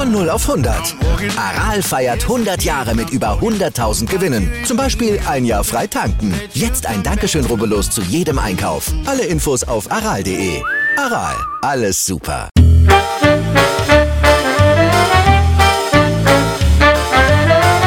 Von 0.00 0.12
0 0.12 0.30
auf 0.30 0.48
100. 0.48 0.96
Aral 1.36 1.82
feiert 1.82 2.22
100 2.22 2.62
Jahre 2.62 2.94
mit 2.94 3.10
über 3.10 3.38
100.000 3.38 4.06
Gewinnen. 4.06 4.50
Zum 4.64 4.78
Beispiel 4.78 5.20
ein 5.28 5.44
Jahr 5.44 5.62
frei 5.62 5.86
tanken. 5.86 6.32
Jetzt 6.54 6.86
ein 6.86 7.02
Dankeschön, 7.02 7.44
rubbellos 7.44 7.90
zu 7.90 8.00
jedem 8.00 8.38
Einkauf. 8.38 8.90
Alle 9.04 9.24
Infos 9.24 9.62
auf 9.62 9.92
aral.de. 9.92 10.62
Aral, 10.96 11.34
alles 11.60 12.02
super. 12.06 12.48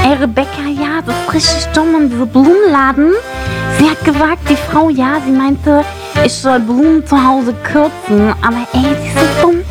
Ey, 0.04 0.14
Rebecca, 0.20 0.68
ja, 0.68 1.02
das 1.04 1.16
ist 1.16 1.34
richtig 1.34 1.66
dumm 1.74 1.96
in 2.00 2.10
diesem 2.12 2.28
Blumenladen. 2.28 3.14
Sie 3.80 3.90
hat 3.90 4.06
gesagt, 4.06 4.48
die 4.48 4.58
Frau, 4.72 4.90
ja, 4.90 5.20
sie 5.26 5.32
meinte, 5.32 5.84
ich 6.24 6.34
soll 6.34 6.60
Blumen 6.60 7.04
zu 7.08 7.16
Hause 7.18 7.56
kürzen. 7.64 8.36
Aber 8.44 8.68
ey, 8.74 8.84
die 8.84 9.08
ist 9.08 9.16
so 9.18 9.48
dumm. 9.48 9.64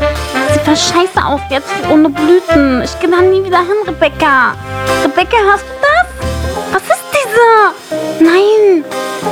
Voll 0.65 0.77
scheiße 0.77 1.25
aus 1.25 1.41
jetzt 1.51 1.69
ohne 1.91 2.09
Blüten. 2.09 2.83
Ich 2.83 2.99
geh 3.01 3.09
da 3.09 3.21
nie 3.21 3.43
wieder 3.45 3.59
hin, 3.59 3.77
Rebecca. 3.87 4.55
Rebecca, 5.03 5.37
hörst 5.45 5.65
du 5.65 5.75
das? 5.83 6.73
Was 6.73 6.83
ist 6.83 7.05
diese? 7.13 8.25
Nein, 8.25 8.85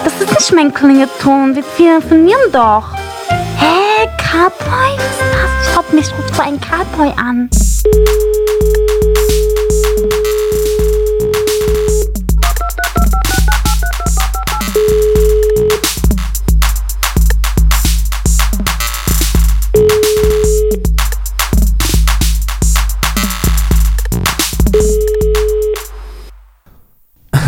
das 0.05 0.20
ist 0.20 0.33
nicht 0.33 0.53
mein 0.55 0.75
Klingelton. 0.75 1.55
Wir 1.55 1.64
telefonieren 1.77 2.53
doch. 2.53 2.84
Hä, 3.58 4.08
Cowboy? 4.19 4.97
Was 4.97 5.05
ist 5.05 5.20
das? 5.33 5.67
Ich 5.67 5.73
glaub, 5.73 5.92
mich 5.92 6.12
ruft 6.19 6.34
so 6.34 6.42
ein 6.42 6.58
Cowboy 6.61 7.12
an. 7.17 7.48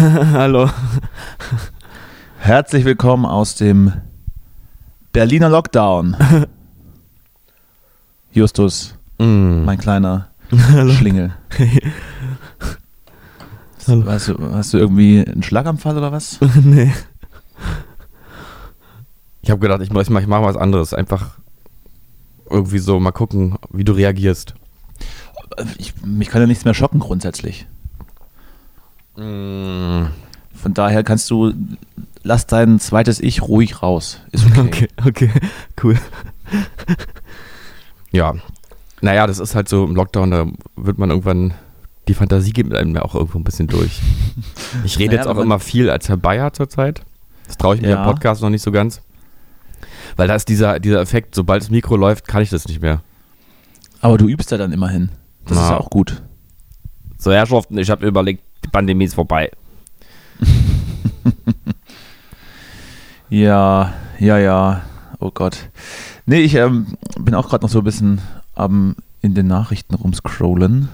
Hallo. 0.32 0.68
Herzlich 2.38 2.84
willkommen 2.84 3.24
aus 3.24 3.54
dem 3.54 3.92
Berliner 5.12 5.48
Lockdown. 5.48 6.16
Justus, 8.32 8.96
Mm. 9.18 9.64
mein 9.64 9.78
kleiner 9.78 10.28
Schlingel. 10.96 11.32
Hallo. 13.86 14.06
Hast 14.06 14.26
du, 14.28 14.52
hast 14.52 14.74
du 14.74 14.78
irgendwie 14.78 15.24
einen 15.24 15.42
Schlaganfall 15.44 15.96
oder 15.96 16.10
was? 16.10 16.40
nee. 16.64 16.92
Ich 19.42 19.50
habe 19.50 19.60
gedacht, 19.60 19.82
ich, 19.82 19.92
mach- 19.92 20.00
ich 20.02 20.10
mache 20.10 20.26
mach 20.26 20.42
was 20.42 20.56
anderes. 20.56 20.94
Einfach 20.94 21.38
irgendwie 22.50 22.78
so 22.78 22.98
mal 22.98 23.12
gucken, 23.12 23.56
wie 23.70 23.84
du 23.84 23.92
reagierst. 23.92 24.54
Ich, 25.78 25.94
mich 26.04 26.28
kann 26.28 26.40
ja 26.40 26.46
nichts 26.48 26.64
mehr 26.64 26.74
schocken 26.74 26.98
grundsätzlich. 26.98 27.68
Mm. 29.16 30.06
Von 30.54 30.74
daher 30.74 31.02
kannst 31.02 31.30
du, 31.30 31.52
lass 32.22 32.46
dein 32.46 32.78
zweites 32.78 33.18
Ich 33.20 33.42
ruhig 33.42 33.82
raus. 33.82 34.20
Ist 34.30 34.46
okay. 34.58 34.88
okay, 35.04 35.30
cool. 35.82 35.98
ja. 38.10 38.34
Naja, 39.00 39.26
das 39.26 39.38
ist 39.40 39.54
halt 39.54 39.68
so 39.68 39.84
im 39.84 39.96
Lockdown, 39.96 40.30
da 40.30 40.46
wird 40.76 40.98
man 40.98 41.10
irgendwann, 41.10 41.54
die 42.06 42.14
Fantasie 42.14 42.52
geht 42.52 42.68
mit 42.68 42.76
einem 42.78 42.94
ja 42.94 43.02
auch 43.02 43.14
irgendwo 43.16 43.38
ein 43.38 43.44
bisschen 43.44 43.66
durch. 43.66 44.00
Ich 44.84 44.98
rede 44.98 45.16
Naja, 45.16 45.22
jetzt 45.28 45.28
auch 45.36 45.42
immer 45.42 45.58
viel 45.58 45.90
als 45.90 46.08
Herr 46.08 46.16
Bayer 46.16 46.52
zurzeit. 46.54 47.02
Das 47.46 47.58
traue 47.58 47.74
ich 47.76 47.82
mir 47.82 47.90
Ja. 47.90 48.04
im 48.04 48.10
Podcast 48.10 48.40
noch 48.40 48.48
nicht 48.48 48.62
so 48.62 48.72
ganz. 48.72 49.02
Weil 50.16 50.28
da 50.28 50.34
ist 50.34 50.48
dieser, 50.48 50.80
dieser 50.80 51.00
Effekt, 51.00 51.34
sobald 51.34 51.62
das 51.62 51.70
Mikro 51.70 51.96
läuft, 51.96 52.26
kann 52.26 52.42
ich 52.42 52.48
das 52.50 52.66
nicht 52.68 52.80
mehr. 52.80 53.02
Aber 54.00 54.16
du 54.16 54.28
übst 54.28 54.50
ja 54.50 54.56
dann 54.56 54.72
immerhin. 54.72 55.10
Das 55.44 55.58
ist 55.58 55.62
Na. 55.64 55.70
ja 55.72 55.76
auch 55.78 55.90
gut. 55.90 56.22
So, 57.18 57.32
Herrschaften, 57.32 57.76
ich 57.78 57.90
habe 57.90 58.06
überlegt, 58.06 58.42
Pandemie 58.72 59.04
ist 59.04 59.14
vorbei. 59.14 59.50
Ja, 63.28 63.92
ja, 64.18 64.38
ja. 64.38 64.82
Oh 65.18 65.30
Gott. 65.32 65.70
Nee, 66.26 66.40
ich 66.40 66.54
ähm, 66.54 66.86
bin 67.18 67.34
auch 67.34 67.48
gerade 67.48 67.64
noch 67.64 67.70
so 67.70 67.78
ein 67.78 67.84
bisschen 67.84 68.20
am 68.54 68.94
in 69.22 69.34
den 69.34 69.46
Nachrichten 69.46 69.94
rumscrollen, 69.94 70.88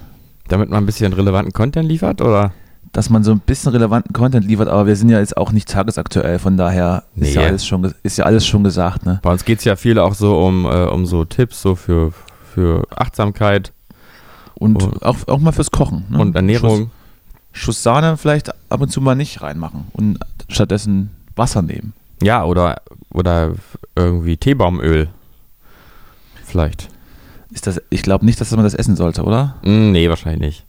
Damit 0.48 0.68
man 0.70 0.82
ein 0.82 0.86
bisschen 0.86 1.12
relevanten 1.12 1.52
Content 1.52 1.88
liefert, 1.88 2.20
oder? 2.20 2.52
dass 2.92 3.10
man 3.10 3.22
so 3.22 3.32
ein 3.32 3.40
bisschen 3.40 3.72
relevanten 3.72 4.12
Content 4.14 4.46
liefert, 4.46 4.68
aber 4.68 4.86
wir 4.86 4.96
sind 4.96 5.08
ja 5.10 5.18
jetzt 5.18 5.36
auch 5.36 5.52
nicht 5.52 5.68
tagesaktuell, 5.68 6.38
von 6.38 6.56
daher 6.56 7.04
ist, 7.16 7.34
ja 7.34 7.42
Nee. 7.42 7.46
alles 7.48 7.66
schon, 7.66 7.92
ist 8.02 8.16
ja 8.18 8.24
alles 8.24 8.46
schon 8.46 8.64
gesagt, 8.64 9.04
ne? 9.04 9.20
Bei 9.22 9.30
uns 9.30 9.44
geht 9.44 9.58
es 9.58 9.64
ja 9.64 9.76
viel 9.76 9.98
auch 9.98 10.14
so 10.14 10.38
um, 10.38 10.64
äh, 10.64 10.84
um 10.86 11.04
so 11.06 11.24
Tipps, 11.26 11.60
so 11.60 11.74
für, 11.74 12.12
für 12.54 12.84
Achtsamkeit 12.94 13.72
Und 14.54 14.82
Oh. 14.82 14.92
auch, 15.02 15.16
auch 15.28 15.38
mal 15.38 15.52
fürs 15.52 15.70
Kochen. 15.70 16.06
Ne? 16.08 16.18
und 16.18 16.34
Ernährung. 16.36 16.90
Schuss, 17.52 17.82
Sahne 17.82 18.16
vielleicht 18.16 18.50
ab 18.70 18.80
und 18.80 18.90
zu 18.90 19.00
mal 19.00 19.14
nicht 19.14 19.42
reinmachen 19.42 19.86
und 19.92 20.18
stattdessen 20.48 21.10
Wasser 21.36 21.62
nehmen. 21.62 21.92
Ja, 22.22 22.44
oder, 22.44 22.82
oder 23.12 23.54
irgendwie 23.94 24.36
Teebaumöl. 24.36 25.08
Vielleicht. 26.44 26.88
Ist 27.50 27.66
das, 27.66 27.80
ich 27.90 28.02
glaube 28.02 28.24
nicht, 28.24 28.40
dass 28.40 28.50
man 28.50 28.64
das 28.64 28.74
essen 28.74 28.96
sollte, 28.96 29.22
oder? 29.22 29.56
Hm, 29.62 29.92
nee, 29.92 30.08
wahrscheinlich 30.08 30.40
nicht. 30.40 30.64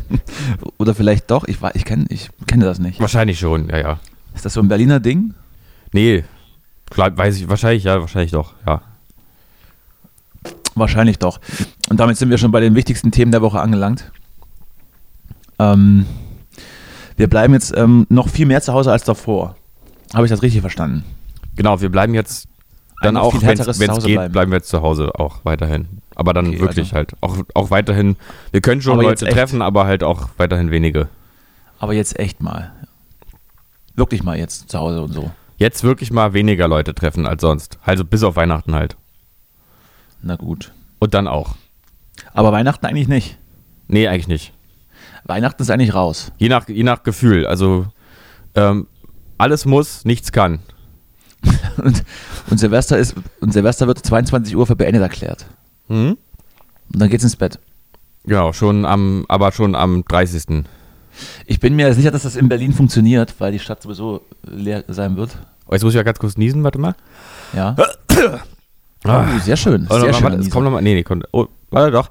Oder 0.78 0.94
vielleicht 0.94 1.30
doch, 1.30 1.44
ich, 1.44 1.58
ich, 1.74 1.84
kenn, 1.84 2.06
ich 2.08 2.30
kenne 2.46 2.64
das 2.64 2.78
nicht. 2.78 2.98
Wahrscheinlich 3.00 3.38
schon, 3.38 3.68
ja, 3.68 3.78
ja. 3.78 4.00
Ist 4.34 4.44
das 4.44 4.54
so 4.54 4.60
ein 4.60 4.68
Berliner 4.68 5.00
Ding? 5.00 5.34
Nee, 5.92 6.24
glaub, 6.88 7.16
weiß 7.16 7.36
ich, 7.36 7.48
wahrscheinlich, 7.48 7.84
ja, 7.84 8.00
wahrscheinlich 8.00 8.30
doch, 8.30 8.54
ja. 8.66 8.80
Wahrscheinlich 10.74 11.18
doch. 11.18 11.40
Und 11.90 12.00
damit 12.00 12.16
sind 12.16 12.30
wir 12.30 12.38
schon 12.38 12.50
bei 12.50 12.60
den 12.60 12.74
wichtigsten 12.74 13.10
Themen 13.10 13.30
der 13.30 13.42
Woche 13.42 13.60
angelangt. 13.60 14.10
Ähm, 15.62 16.06
wir 17.16 17.28
bleiben 17.28 17.52
jetzt 17.54 17.76
ähm, 17.76 18.06
noch 18.08 18.28
viel 18.28 18.46
mehr 18.46 18.60
zu 18.62 18.72
Hause 18.72 18.90
als 18.92 19.04
davor. 19.04 19.56
Habe 20.14 20.26
ich 20.26 20.30
das 20.30 20.42
richtig 20.42 20.60
verstanden? 20.60 21.04
Genau, 21.56 21.80
wir 21.80 21.90
bleiben 21.90 22.14
jetzt 22.14 22.48
dann 23.02 23.16
auch, 23.16 23.34
wenn 23.42 23.58
es 23.58 23.66
zu 23.66 23.78
geht, 23.80 23.90
Hause 23.90 24.08
bleiben. 24.08 24.32
bleiben. 24.32 24.50
wir 24.52 24.58
jetzt 24.58 24.68
zu 24.68 24.82
Hause 24.82 25.10
auch 25.18 25.40
weiterhin. 25.44 25.88
Aber 26.14 26.32
dann 26.34 26.48
Okay, 26.48 26.60
wirklich 26.60 26.86
also- 26.86 26.96
halt. 26.96 27.12
Auch, 27.20 27.36
auch 27.54 27.70
weiterhin, 27.70 28.16
wir 28.50 28.60
können 28.60 28.80
schon 28.82 28.94
Aber 28.94 29.02
Leute 29.02 29.26
treffen, 29.26 29.62
aber 29.62 29.86
halt 29.86 30.02
auch 30.04 30.28
weiterhin 30.36 30.70
wenige. 30.70 31.08
Aber 31.78 31.94
jetzt 31.94 32.18
echt 32.18 32.40
mal. 32.42 32.72
Wirklich 33.94 34.22
mal 34.22 34.38
jetzt 34.38 34.70
zu 34.70 34.78
Hause 34.78 35.02
und 35.02 35.12
so. 35.12 35.30
Jetzt 35.56 35.84
wirklich 35.84 36.10
mal 36.10 36.32
weniger 36.32 36.68
Leute 36.68 36.94
treffen 36.94 37.26
als 37.26 37.40
sonst. 37.42 37.78
Also 37.84 38.04
bis 38.04 38.22
auf 38.22 38.36
Weihnachten 38.36 38.74
halt. 38.74 38.96
Na 40.22 40.36
gut. 40.36 40.72
Und 40.98 41.14
dann 41.14 41.26
auch. 41.28 41.56
Aber 42.34 42.52
Weihnachten 42.52 42.86
eigentlich 42.86 43.08
nicht. 43.08 43.38
Nee, 43.88 44.08
eigentlich 44.08 44.28
nicht. 44.28 44.52
Weihnachten 45.24 45.62
ist 45.62 45.70
eigentlich 45.70 45.94
raus. 45.94 46.32
Je 46.38 46.48
nach, 46.48 46.68
je 46.68 46.82
nach 46.82 47.02
Gefühl. 47.02 47.46
Also 47.46 47.86
ähm, 48.54 48.86
alles 49.38 49.64
muss, 49.64 50.04
nichts 50.04 50.32
kann. 50.32 50.60
Und, 51.76 52.04
und, 52.50 52.58
Silvester 52.58 52.98
ist, 52.98 53.14
und 53.40 53.52
Silvester 53.52 53.86
wird 53.86 53.98
22 53.98 54.54
Uhr 54.54 54.66
für 54.66 54.76
beendet 54.76 55.02
erklärt. 55.02 55.46
Mhm. 55.88 56.18
Und 56.92 57.00
dann 57.00 57.08
geht's 57.08 57.24
ins 57.24 57.34
Bett. 57.34 57.58
Genau, 58.24 58.52
schon 58.52 58.84
am, 58.84 59.24
aber 59.28 59.50
schon 59.50 59.74
am 59.74 60.04
30. 60.04 60.64
Ich 61.46 61.58
bin 61.58 61.74
mir 61.74 61.92
sicher, 61.94 62.10
dass 62.10 62.22
das 62.22 62.36
in 62.36 62.48
Berlin 62.48 62.72
funktioniert, 62.72 63.34
weil 63.38 63.52
die 63.52 63.58
Stadt 63.58 63.82
sowieso 63.82 64.20
leer 64.42 64.84
sein 64.88 65.16
wird. 65.16 65.36
Oh, 65.66 65.72
jetzt 65.72 65.82
muss 65.82 65.94
ich 65.94 65.96
ja 65.96 66.02
ganz 66.02 66.18
kurz 66.18 66.36
niesen, 66.36 66.62
warte 66.62 66.78
mal. 66.78 66.94
Ja. 67.52 67.74
Ah. 69.04 69.24
Oh, 69.34 69.38
sehr 69.40 69.56
schön. 69.56 69.86
Oh, 69.90 69.94
Sehr 69.94 70.02
warte, 70.02 70.14
schöner 70.14 70.30
warte, 70.30 70.42
es 70.42 70.50
kommt 70.50 70.64
noch 70.64 70.70
mal, 70.70 70.80
nee, 70.80 70.94
nee, 70.94 71.02
kommt, 71.02 71.26
oh, 71.32 71.48
warte 71.70 71.90
doch. 71.90 72.08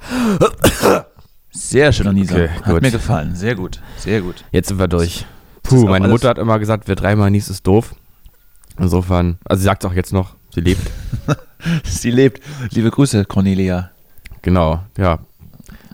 Sehr 1.52 1.92
schöner 1.92 2.14
Nieser. 2.14 2.36
Okay, 2.46 2.50
Hat 2.50 2.66
gut. 2.74 2.82
mir 2.82 2.92
gefallen. 2.92 3.36
Sehr 3.36 3.56
gut. 3.56 3.82
Sehr 3.98 4.22
gut. 4.22 4.44
Jetzt 4.52 4.70
sind 4.70 4.80
wir 4.80 4.88
durch. 4.88 5.26
Puh, 5.64 5.86
meine 5.88 6.08
Mutter 6.08 6.30
hat 6.30 6.38
immer 6.38 6.58
gesagt, 6.60 6.88
wer 6.88 6.96
dreimal 6.96 7.30
niest, 7.30 7.50
ist 7.50 7.68
doof. 7.68 7.94
Insofern, 8.80 9.38
also 9.46 9.60
sie 9.60 9.66
sagt 9.66 9.84
es 9.84 9.90
auch 9.90 9.94
jetzt 9.94 10.14
noch, 10.14 10.36
sie 10.54 10.62
lebt. 10.62 10.90
Sie 11.84 12.10
lebt. 12.10 12.42
Liebe 12.72 12.90
Grüße, 12.90 13.24
Cornelia. 13.26 13.92
Genau, 14.42 14.82
ja. 14.98 15.20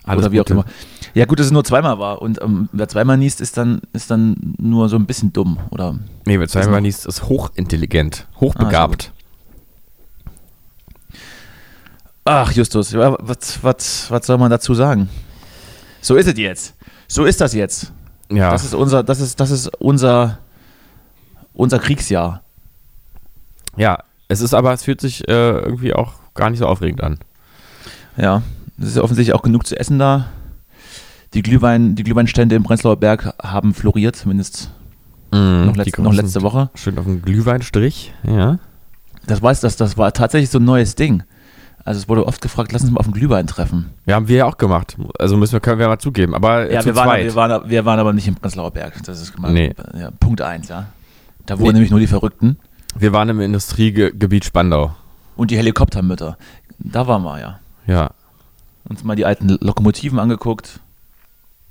Alles 0.06 0.24
Oder 0.24 0.31
wie 0.31 0.38
Gute. 0.38 0.54
auch 0.54 0.57
immer. 0.63 0.65
Ja, 1.13 1.25
gut, 1.25 1.39
dass 1.39 1.48
es 1.48 1.51
nur 1.51 1.65
zweimal 1.65 2.00
war. 2.00 2.21
Und 2.21 2.42
ähm, 2.42 2.69
wer 2.71 2.88
zweimal 2.88 3.18
niest, 3.18 3.42
ist 3.42 3.57
dann, 3.57 3.81
ist 3.92 4.10
dann 4.10 4.56
nur 4.57 4.88
so 4.88 4.95
ein 4.95 5.06
bisschen 5.06 5.33
dumm. 5.33 5.57
Oder 5.71 6.00
Nee, 6.25 6.39
wer 6.39 6.48
zweimal 6.48 6.80
niest, 6.80 7.06
ist 7.06 7.24
hochintelligent, 7.24 8.27
hochbegabt. 8.39 9.12
Ach, 12.24 12.51
Justus, 12.53 12.94
was, 12.94 13.62
was, 13.62 14.10
was 14.12 14.25
soll 14.25 14.38
man 14.38 14.50
dazu 14.50 14.74
sagen? 14.74 15.10
So 16.01 16.15
ist 16.15 16.27
es 16.27 16.38
jetzt. 16.38 16.75
So 17.07 17.25
ist 17.25 17.41
das 17.41 17.53
jetzt. 17.53 17.94
Ja. 18.31 18.51
Das 18.51 18.63
ist 18.63 18.73
unser, 18.73 19.03
das 19.03 19.19
ist, 19.21 19.39
das 19.39 19.51
ist 19.51 19.67
unser, 19.79 20.39
unser 21.53 21.79
Kriegsjahr. 21.79 22.44
ja, 23.77 23.99
es 24.27 24.41
ist 24.41 24.53
aber, 24.53 24.73
es 24.73 24.83
fühlt 24.83 24.99
sich 24.99 25.27
äh, 25.29 25.31
irgendwie 25.59 25.94
auch 25.94 26.13
gar 26.33 26.49
nicht 26.49 26.59
so 26.59 26.67
aufregend 26.67 27.01
an. 27.01 27.19
Ja, 28.17 28.41
es 28.79 28.89
ist 28.89 28.97
offensichtlich 28.97 29.33
auch 29.33 29.41
genug 29.41 29.65
zu 29.65 29.79
essen 29.79 29.99
da. 29.99 30.25
Die, 31.33 31.41
Glühwein, 31.41 31.95
die 31.95 32.03
Glühweinstände 32.03 32.55
im 32.55 32.63
Prenzlauer 32.63 32.97
Berg 32.97 33.33
haben 33.41 33.73
floriert, 33.73 34.15
zumindest 34.15 34.71
noch, 35.31 35.73
Die 35.73 35.79
letzt, 35.79 35.97
noch 35.97 36.13
letzte 36.13 36.41
Woche. 36.41 36.69
Schön 36.75 36.97
auf 36.97 37.05
dem 37.05 37.21
Glühweinstrich, 37.21 38.13
ja. 38.23 38.59
Das, 39.25 39.41
weiß, 39.41 39.59
das, 39.59 39.75
das 39.75 39.97
war 39.97 40.13
tatsächlich 40.13 40.50
so 40.50 40.59
ein 40.59 40.65
neues 40.65 40.95
Ding. 40.95 41.23
Also 41.88 42.00
es 42.01 42.10
wurde 42.10 42.28
oft 42.28 42.42
gefragt, 42.42 42.74
lass 42.74 42.81
uns 42.81 42.92
mal 42.92 43.00
auf 43.00 43.06
den 43.06 43.13
Glühwein 43.13 43.48
treffen. 43.48 43.92
Ja, 44.06 44.16
haben 44.16 44.28
wir 44.28 44.36
ja 44.38 44.45
auch 44.45 44.57
gemacht. 44.57 44.98
Also 45.19 45.38
müssen 45.38 45.54
wir, 45.54 45.62
können 45.62 45.80
wir 45.80 45.88
mal 45.88 46.00
zugeben. 46.00 46.36
Aber 46.36 46.69
äh, 46.69 46.74
Ja, 46.74 46.81
zu 46.81 46.88
wir 46.88 46.95
waren, 46.98 47.06
zweit. 47.07 47.24
wir, 47.25 47.36
waren, 47.36 47.69
wir 47.69 47.86
waren 47.86 48.00
aber 48.00 48.12
nicht 48.12 48.28
im 48.28 48.36
Prenzlauer 48.36 48.72
Berg. 48.72 49.01
Das 49.06 49.22
ist 49.22 49.39
mal, 49.39 49.54
Nee. 49.54 49.74
ja, 49.98 50.12
Punkt 50.19 50.42
eins, 50.42 50.68
ja. 50.68 50.88
Da 51.45 51.57
wohnen 51.57 51.68
Nee. 51.69 51.74
nämlich 51.75 51.92
nur 51.92 52.00
die 52.01 52.07
Verrückten 52.07 52.57
wir 53.00 53.13
waren 53.13 53.30
im 53.30 53.39
Industriegebiet 53.42 54.44
Spandau. 54.44 54.95
und 55.36 55.51
die 55.51 55.57
Helikoptermütter. 55.57 56.36
Da 56.80 57.06
waren 57.07 57.22
wir, 57.24 57.39
ja. 57.39 57.60
Ja. 57.86 58.10
Uns 58.89 59.04
mal 59.04 59.16
die 59.16 59.25
alten 59.25 59.50
Lokomotiven 59.62 60.18
angeguckt. 60.19 60.80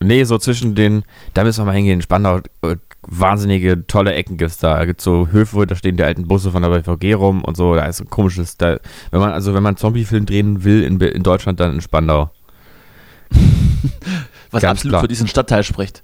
Nee, 0.01 0.23
so 0.25 0.39
zwischen 0.39 0.75
den, 0.77 1.03
da 1.35 1.43
müssen 1.43 1.61
wir 1.63 1.65
mal 1.67 1.75
hingehen. 1.75 1.95
In 1.99 2.03
Spandau, 2.03 2.39
äh, 2.63 2.77
wahnsinnige, 3.07 3.87
tolle 3.87 4.15
Ecken 4.15 4.37
gibt's 4.37 4.59
da. 4.59 4.79
Da 4.79 4.85
gibt's 4.85 5.05
so 5.05 5.29
Höfe, 5.31 5.67
da 5.67 5.75
stehen 5.75 5.97
die 5.97 6.03
alten 6.03 6.27
Busse 6.27 6.51
von 6.51 6.63
der 6.63 6.71
BVG 6.71 7.15
rum 7.15 7.43
und 7.45 7.57
so. 7.57 7.75
Da 7.75 7.85
ist 7.87 8.01
ein 8.01 8.11
komisches, 8.11 8.57
da, 8.57 8.79
wenn 9.11 9.21
man, 9.21 9.31
also 9.31 9.55
wenn 9.55 9.63
man 9.63 9.71
einen 9.71 9.77
Zombie-Film 9.79 10.27
drehen 10.27 10.65
will 10.65 10.83
in, 10.83 11.01
in 11.01 11.23
Deutschland, 11.23 11.61
dann 11.61 11.75
in 11.75 11.81
Spandau. 11.81 12.31
Was 14.51 14.63
Ganz 14.63 14.79
absolut 14.79 14.93
klar. 14.93 15.01
für 15.03 15.09
diesen 15.09 15.29
Stadtteil 15.29 15.63
spricht. 15.63 16.03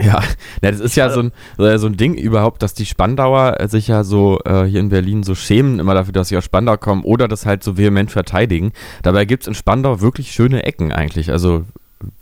Ja, 0.00 0.22
na, 0.62 0.70
das 0.70 0.80
ist 0.80 0.96
ja 0.96 1.10
so 1.10 1.20
ein, 1.20 1.32
so 1.56 1.86
ein 1.86 1.96
Ding 1.96 2.14
überhaupt, 2.14 2.62
dass 2.62 2.74
die 2.74 2.86
Spandauer 2.86 3.60
äh, 3.60 3.68
sich 3.68 3.88
ja 3.88 4.04
so 4.04 4.40
äh, 4.44 4.64
hier 4.64 4.80
in 4.80 4.88
Berlin 4.88 5.22
so 5.22 5.34
schämen 5.34 5.78
immer 5.78 5.94
dafür, 5.94 6.12
dass 6.12 6.28
sie 6.28 6.36
aus 6.36 6.44
Spandau 6.44 6.76
kommen 6.76 7.02
oder 7.04 7.28
das 7.28 7.46
halt 7.46 7.62
so 7.62 7.76
vehement 7.76 8.10
verteidigen. 8.10 8.72
Dabei 9.02 9.24
gibt's 9.24 9.46
in 9.46 9.54
Spandau 9.54 10.00
wirklich 10.00 10.32
schöne 10.32 10.64
Ecken 10.64 10.92
eigentlich. 10.92 11.30
Also 11.30 11.64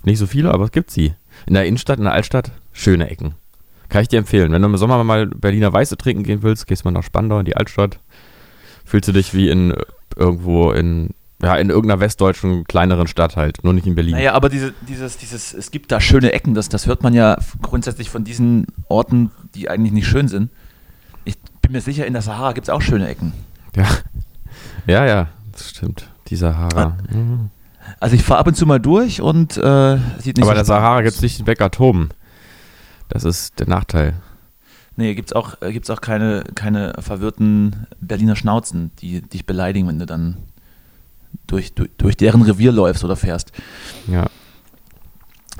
nicht 0.05 0.19
so 0.19 0.27
viele, 0.27 0.53
aber 0.53 0.65
es 0.65 0.73
gibt 0.73 0.91
sie. 0.91 1.15
In 1.47 1.55
der 1.55 1.67
Innenstadt, 1.67 1.99
in 1.99 2.05
der 2.05 2.15
Altstadt, 2.15 2.53
schöne 2.73 3.11
Ecken. 3.11 3.35
Kann 3.89 4.03
ich 4.03 4.09
dir 4.09 4.19
empfehlen. 4.19 4.53
Wenn 4.53 4.63
du 4.63 4.69
im 4.69 4.77
Sommer 4.77 5.03
mal 5.05 5.27
Berliner 5.27 5.73
Weiße 5.73 5.97
trinken 5.97 6.23
gehen 6.23 6.43
willst, 6.43 6.67
gehst 6.67 6.85
mal 6.85 6.91
nach 6.91 7.03
Spandau 7.03 7.39
in 7.39 7.45
die 7.45 7.57
Altstadt. 7.57 8.01
Fühlst 8.85 9.09
du 9.09 9.13
dich 9.13 9.35
wie 9.35 9.49
in 9.49 9.73
äh, 9.73 9.83
irgendwo 10.17 10.73
in, 10.73 11.11
ja, 11.43 11.57
in 11.57 11.71
irgendeiner 11.71 12.01
westdeutschen 12.01 12.65
kleineren 12.65 13.07
Stadt 13.07 13.37
halt, 13.37 13.63
nur 13.65 13.73
nicht 13.73 13.87
in 13.87 13.95
Berlin. 13.95 14.15
Naja, 14.15 14.33
aber 14.33 14.49
diese, 14.49 14.73
dieses, 14.89 15.19
dieses, 15.19 15.55
es 15.55 15.71
gibt 15.71 15.93
da 15.93 16.01
schöne 16.01 16.33
Ecken, 16.33 16.55
das, 16.55 16.69
das 16.69 16.87
hört 16.87 17.03
man 17.03 17.15
ja 17.15 17.37
grundsätzlich 17.63 18.11
von 18.11 18.25
diesen 18.25 18.67
Orten, 18.89 19.31
die 19.55 19.69
eigentlich 19.69 19.93
nicht 19.93 20.07
schön 20.07 20.29
sind. 20.29 20.51
Ich 21.25 21.37
bin 21.63 21.73
mir 21.73 21.81
sicher, 21.81 22.07
in 22.07 22.13
der 22.13 22.23
Sahara 22.23 22.53
gibt 22.53 22.69
es 22.69 22.71
auch 22.71 22.83
schöne 22.83 23.09
Ecken. 23.09 23.33
Ja. 23.75 23.87
Ja, 24.87 25.05
ja, 25.05 25.29
das 25.51 25.71
stimmt. 25.71 26.09
Die 26.29 26.37
Sahara. 26.37 26.97
Mhm. 27.11 27.51
Also 27.99 28.15
ich 28.15 28.23
fahre 28.23 28.41
ab 28.41 28.47
und 28.47 28.55
zu 28.55 28.67
mal 28.67 28.79
durch 28.79 29.21
und 29.21 29.57
äh, 29.57 29.97
sieht 30.19 30.37
nicht 30.37 30.43
Aber 30.43 30.47
so 30.47 30.51
in 30.51 30.57
der 30.57 30.65
Sahara 30.65 31.03
gibt 31.03 31.17
es 31.17 31.23
nicht 31.23 31.41
den 31.41 31.45
Bäcker 31.45 31.71
Toben. 31.73 32.11
Das 33.09 33.25
ist 33.25 33.59
der 33.59 33.69
Nachteil. 33.69 34.15
Nee, 34.97 35.15
gibt's 35.15 35.33
auch, 35.33 35.61
äh, 35.61 35.73
gibt's 35.73 35.91
auch 35.91 36.01
keine, 36.01 36.45
keine 36.55 36.95
verwirrten 36.99 37.87
Berliner 38.01 38.37
Schnauzen, 38.37 38.91
die 39.01 39.21
dich 39.21 39.45
beleidigen, 39.45 39.89
wenn 39.89 39.99
du 39.99 40.07
dann 40.07 40.39
durch, 41.47 41.75
durch, 41.75 41.91
durch 41.99 42.17
deren 42.17 42.43
Revier 42.43 42.73
läufst 42.73 43.05
oder 43.05 43.17
fährst. 43.17 43.53
Ja. 44.07 44.27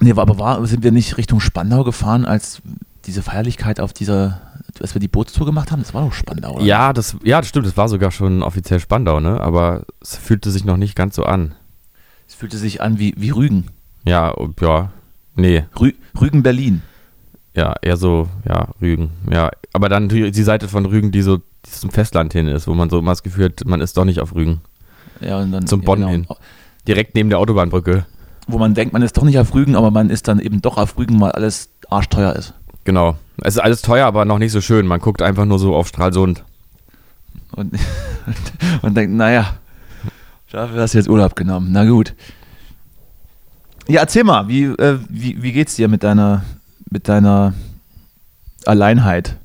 Nee, 0.01 0.13
aber 0.13 0.39
war, 0.39 0.67
sind 0.67 0.83
wir 0.83 0.93
nicht 0.93 1.17
Richtung 1.19 1.41
Spandau 1.41 1.85
gefahren, 1.85 2.25
als 2.25 2.63
diese 3.05 3.23
Feierlichkeit 3.23 3.79
auf 3.79 3.93
dieser, 3.93 4.41
als 4.81 4.95
wir 4.95 5.01
die 5.01 5.09
Bootstour 5.09 5.47
gemacht 5.47 5.71
haben? 5.71 5.81
Das 5.83 5.95
war 5.95 6.05
doch 6.05 6.13
Spandau, 6.13 6.57
oder? 6.57 6.65
Ja, 6.65 6.93
das, 6.93 7.17
ja, 7.23 7.41
das 7.41 7.49
stimmt. 7.49 7.67
Das 7.67 7.77
war 7.77 7.89
sogar 7.89 8.11
schon 8.11 8.43
offiziell 8.43 8.81
Spandau, 8.81 9.21
ne? 9.21 9.41
Aber 9.41 9.85
es 10.01 10.17
fühlte 10.17 10.51
sich 10.51 10.65
noch 10.65 10.77
nicht 10.77 10.97
ganz 10.97 11.15
so 11.15 11.25
an. 11.25 11.55
Es 12.29 12.35
fühlte 12.35 12.57
sich 12.59 12.83
an 12.83 12.99
wie, 12.99 13.15
wie 13.17 13.31
Rügen. 13.31 13.69
Ja, 14.05 14.35
ja. 14.61 14.91
Nee, 15.35 15.65
Rü 15.79 15.93
Rügen 16.19 16.43
Berlin. 16.43 16.83
Ja, 17.57 17.75
eher 17.83 17.97
so, 17.97 18.29
ja, 18.49 18.69
Rügen. 18.81 19.11
Ja, 19.31 19.51
aber 19.73 19.89
dann 19.89 20.09
die, 20.09 20.31
die 20.31 20.43
Seite 20.43 20.69
von 20.69 20.85
Rügen, 20.87 21.11
die 21.11 21.23
so 21.23 21.39
die 21.39 21.71
zum 21.71 21.91
Festland 21.91 22.33
hin 22.33 22.47
ist, 22.47 22.69
wo 22.69 22.75
man 22.75 22.91
so 22.91 22.99
immer 22.99 23.13
das 23.13 23.23
Gefühl 23.23 23.47
hat, 23.47 23.65
man 23.65 23.81
ist 23.81 23.97
doch 23.97 24.05
nicht 24.05 24.21
auf 24.21 24.35
Rügen. 24.35 24.61
Ja, 25.21 25.39
und 25.39 25.51
dann, 25.53 25.67
Zum 25.67 25.81
ja, 25.81 25.87
Bonn 25.87 26.01
genau. 26.01 26.11
hin. 26.11 26.27
Direkt 26.87 27.15
neben 27.15 27.31
der 27.31 27.39
Autobahnbrücke. 27.39 28.07
Wo 28.47 28.59
man 28.59 28.75
denkt, 28.75 28.93
man 28.93 29.03
ist 29.03 29.17
doch 29.17 29.25
nicht 29.25 29.39
auf 29.39 29.55
Rügen, 29.55 29.75
aber 29.75 29.91
man 29.91 30.11
ist 30.11 30.29
dann 30.29 30.39
eben 30.39 30.63
doch 30.63 30.77
auf 30.77 30.99
Rügen, 30.99 31.21
weil 31.21 31.33
alles 31.33 31.71
arschteuer 31.91 32.35
ist. 32.35 32.55
Genau. 32.85 33.17
Es 33.43 33.57
ist 33.57 33.61
alles 33.61 33.83
teuer, 33.83 34.07
aber 34.07 34.25
noch 34.25 34.39
nicht 34.39 34.53
so 34.53 34.61
schön. 34.61 34.87
Man 34.87 35.01
guckt 35.01 35.23
einfach 35.23 35.45
nur 35.45 35.59
so 35.59 35.75
auf 35.75 35.89
Stralsund. 35.89 36.45
Und, 37.53 37.75
und 38.83 38.97
denkt, 38.97 39.17
naja, 39.17 39.55
dafür 40.53 40.83
hast 40.83 40.95
du 40.95 40.99
jetzt 40.99 41.09
Urlaub 41.09 41.35
genommen. 41.35 41.69
Na 41.73 41.85
gut. 41.85 42.15
Ja, 43.89 44.01
erzähl 44.01 44.25
mal, 44.25 44.47
wie, 44.49 44.65
äh, 44.65 44.99
wie, 45.09 45.43
wie 45.43 45.53
geht's 45.53 45.77
dir 45.77 45.89
mit 45.89 46.03
deiner, 46.03 46.45
mit 46.97 47.09
deiner 47.09 47.53
Alleinheit? 48.65 49.37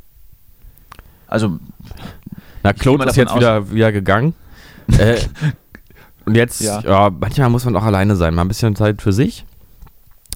Also, 1.28 1.60
Na, 2.64 2.72
Claude 2.72 3.04
ist 3.04 3.18
jetzt 3.18 3.36
wieder, 3.36 3.70
wieder 3.72 3.92
gegangen. 3.92 4.36
äh, 4.98 5.20
und 6.26 6.36
jetzt, 6.36 6.62
Ja. 6.62 6.80
ja. 6.80 7.10
manchmal 7.10 7.50
muss 7.50 7.66
man 7.66 7.76
auch 7.76 7.84
alleine 7.84 8.16
sein. 8.16 8.36
Mal 8.36 8.44
ein 8.44 8.48
bisschen 8.48 8.74
Zeit 8.78 9.02
für 9.02 9.12
sich. 9.12 9.46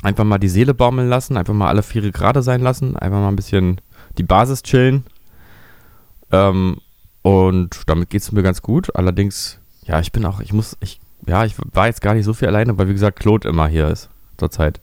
Einfach 0.03 0.25
mal 0.25 0.39
die 0.39 0.49
Seele 0.49 0.73
baumeln 0.73 1.07
lassen. 1.07 1.37
Einfach 1.37 1.53
mal 1.53 1.69
alle 1.69 1.83
Viere 1.83 2.11
gerade 2.11 2.43
sein 2.43 2.59
lassen. 2.59 2.97
Einfach 2.97 3.19
mal 3.19 3.29
ein 3.29 3.37
bisschen 3.37 3.79
die 4.17 4.23
Basis 4.23 4.61
chillen. 4.61 5.05
Ähm, 6.33 6.81
und 7.21 7.81
damit 7.85 8.09
geht 8.09 8.23
es 8.23 8.33
mir 8.33 8.43
ganz 8.43 8.61
gut. 8.61 8.93
Allerdings, 8.93 9.59
ja, 9.83 10.01
ich 10.01 10.11
bin 10.11 10.25
auch, 10.25 10.41
ich 10.41 10.51
muss, 10.51 10.75
ich, 10.81 10.99
ja, 11.25 11.45
ich 11.45 11.55
war 11.71 11.87
jetzt 11.87 12.01
gar 12.01 12.13
nicht 12.13 12.25
so 12.25 12.33
viel 12.33 12.49
alleine, 12.49 12.77
weil 12.77 12.89
wie 12.89 12.93
gesagt, 12.93 13.21
Claude 13.21 13.47
immer 13.47 13.67
hier 13.69 13.87
ist 13.87 14.09
zurzeit. 14.37 14.81